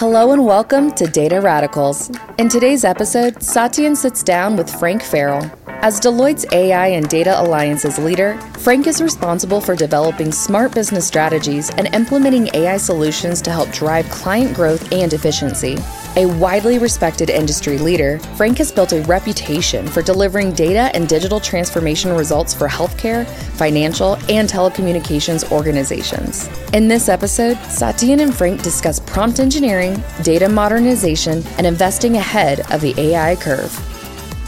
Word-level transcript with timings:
Hello 0.00 0.32
and 0.32 0.46
welcome 0.46 0.92
to 0.92 1.06
Data 1.06 1.42
Radicals. 1.42 2.10
In 2.38 2.48
today's 2.48 2.84
episode, 2.84 3.34
Satyen 3.34 3.94
sits 3.94 4.22
down 4.22 4.56
with 4.56 4.70
Frank 4.78 5.02
Farrall. 5.02 5.54
As 5.82 6.00
Deloitte's 6.00 6.46
AI 6.52 6.86
and 6.86 7.06
Data 7.06 7.38
Alliance's 7.38 7.98
leader, 7.98 8.40
Frank 8.60 8.86
is 8.86 9.02
responsible 9.02 9.60
for 9.60 9.76
developing 9.76 10.32
smart 10.32 10.74
business 10.74 11.06
strategies 11.06 11.68
and 11.74 11.94
implementing 11.94 12.48
AI 12.54 12.78
solutions 12.78 13.42
to 13.42 13.50
help 13.50 13.70
drive 13.72 14.08
client 14.08 14.56
growth 14.56 14.90
and 14.90 15.12
efficiency. 15.12 15.76
A 16.20 16.26
widely 16.26 16.78
respected 16.78 17.30
industry 17.30 17.78
leader, 17.78 18.18
Frank 18.36 18.58
has 18.58 18.70
built 18.70 18.92
a 18.92 19.00
reputation 19.04 19.88
for 19.88 20.02
delivering 20.02 20.52
data 20.52 20.94
and 20.94 21.08
digital 21.08 21.40
transformation 21.40 22.12
results 22.12 22.52
for 22.52 22.68
healthcare, 22.68 23.26
financial, 23.56 24.16
and 24.28 24.46
telecommunications 24.46 25.50
organizations. 25.50 26.50
In 26.74 26.88
this 26.88 27.08
episode, 27.08 27.56
Satyen 27.56 28.20
and 28.20 28.36
Frank 28.36 28.62
discuss 28.62 29.00
prompt 29.00 29.40
engineering, 29.40 30.04
data 30.22 30.46
modernization, 30.46 31.42
and 31.56 31.66
investing 31.66 32.18
ahead 32.18 32.70
of 32.70 32.82
the 32.82 32.92
AI 32.98 33.34
curve. 33.36 33.89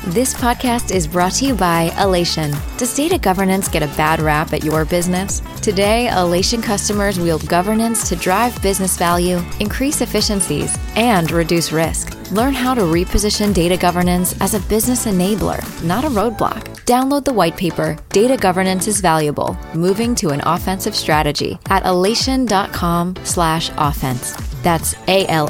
This 0.06 0.34
podcast 0.34 0.92
is 0.92 1.06
brought 1.06 1.34
to 1.34 1.46
you 1.46 1.54
by 1.54 1.90
Alation. 1.90 2.50
Does 2.76 2.92
data 2.92 3.18
governance 3.18 3.68
get 3.68 3.84
a 3.84 3.96
bad 3.96 4.20
rap 4.20 4.52
at 4.52 4.64
your 4.64 4.84
business? 4.84 5.40
Today, 5.60 6.08
Alation 6.10 6.60
customers 6.60 7.20
wield 7.20 7.48
governance 7.48 8.08
to 8.08 8.16
drive 8.16 8.60
business 8.62 8.96
value, 8.98 9.40
increase 9.60 10.00
efficiencies, 10.00 10.76
and 10.96 11.30
reduce 11.30 11.70
risk. 11.70 12.18
Learn 12.32 12.52
how 12.52 12.74
to 12.74 12.80
reposition 12.80 13.54
data 13.54 13.76
governance 13.76 14.34
as 14.40 14.54
a 14.54 14.60
business 14.68 15.06
enabler, 15.06 15.62
not 15.84 16.04
a 16.04 16.08
roadblock. 16.08 16.64
Download 16.84 17.24
the 17.24 17.32
white 17.32 17.56
paper, 17.56 17.96
Data 18.08 18.36
Governance 18.36 18.88
is 18.88 19.00
Valuable, 19.00 19.56
Moving 19.72 20.16
to 20.16 20.30
an 20.30 20.40
Offensive 20.40 20.96
Strategy 20.96 21.60
at 21.66 21.84
alation.com 21.84 23.14
slash 23.22 23.70
offense. 23.76 24.32
That's 24.64 24.94
A-L-A-T-I-O-N 25.06 25.46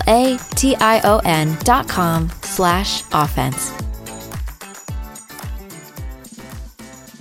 dot 1.64 1.88
com 1.88 2.30
slash 2.42 3.02
offense. 3.12 3.72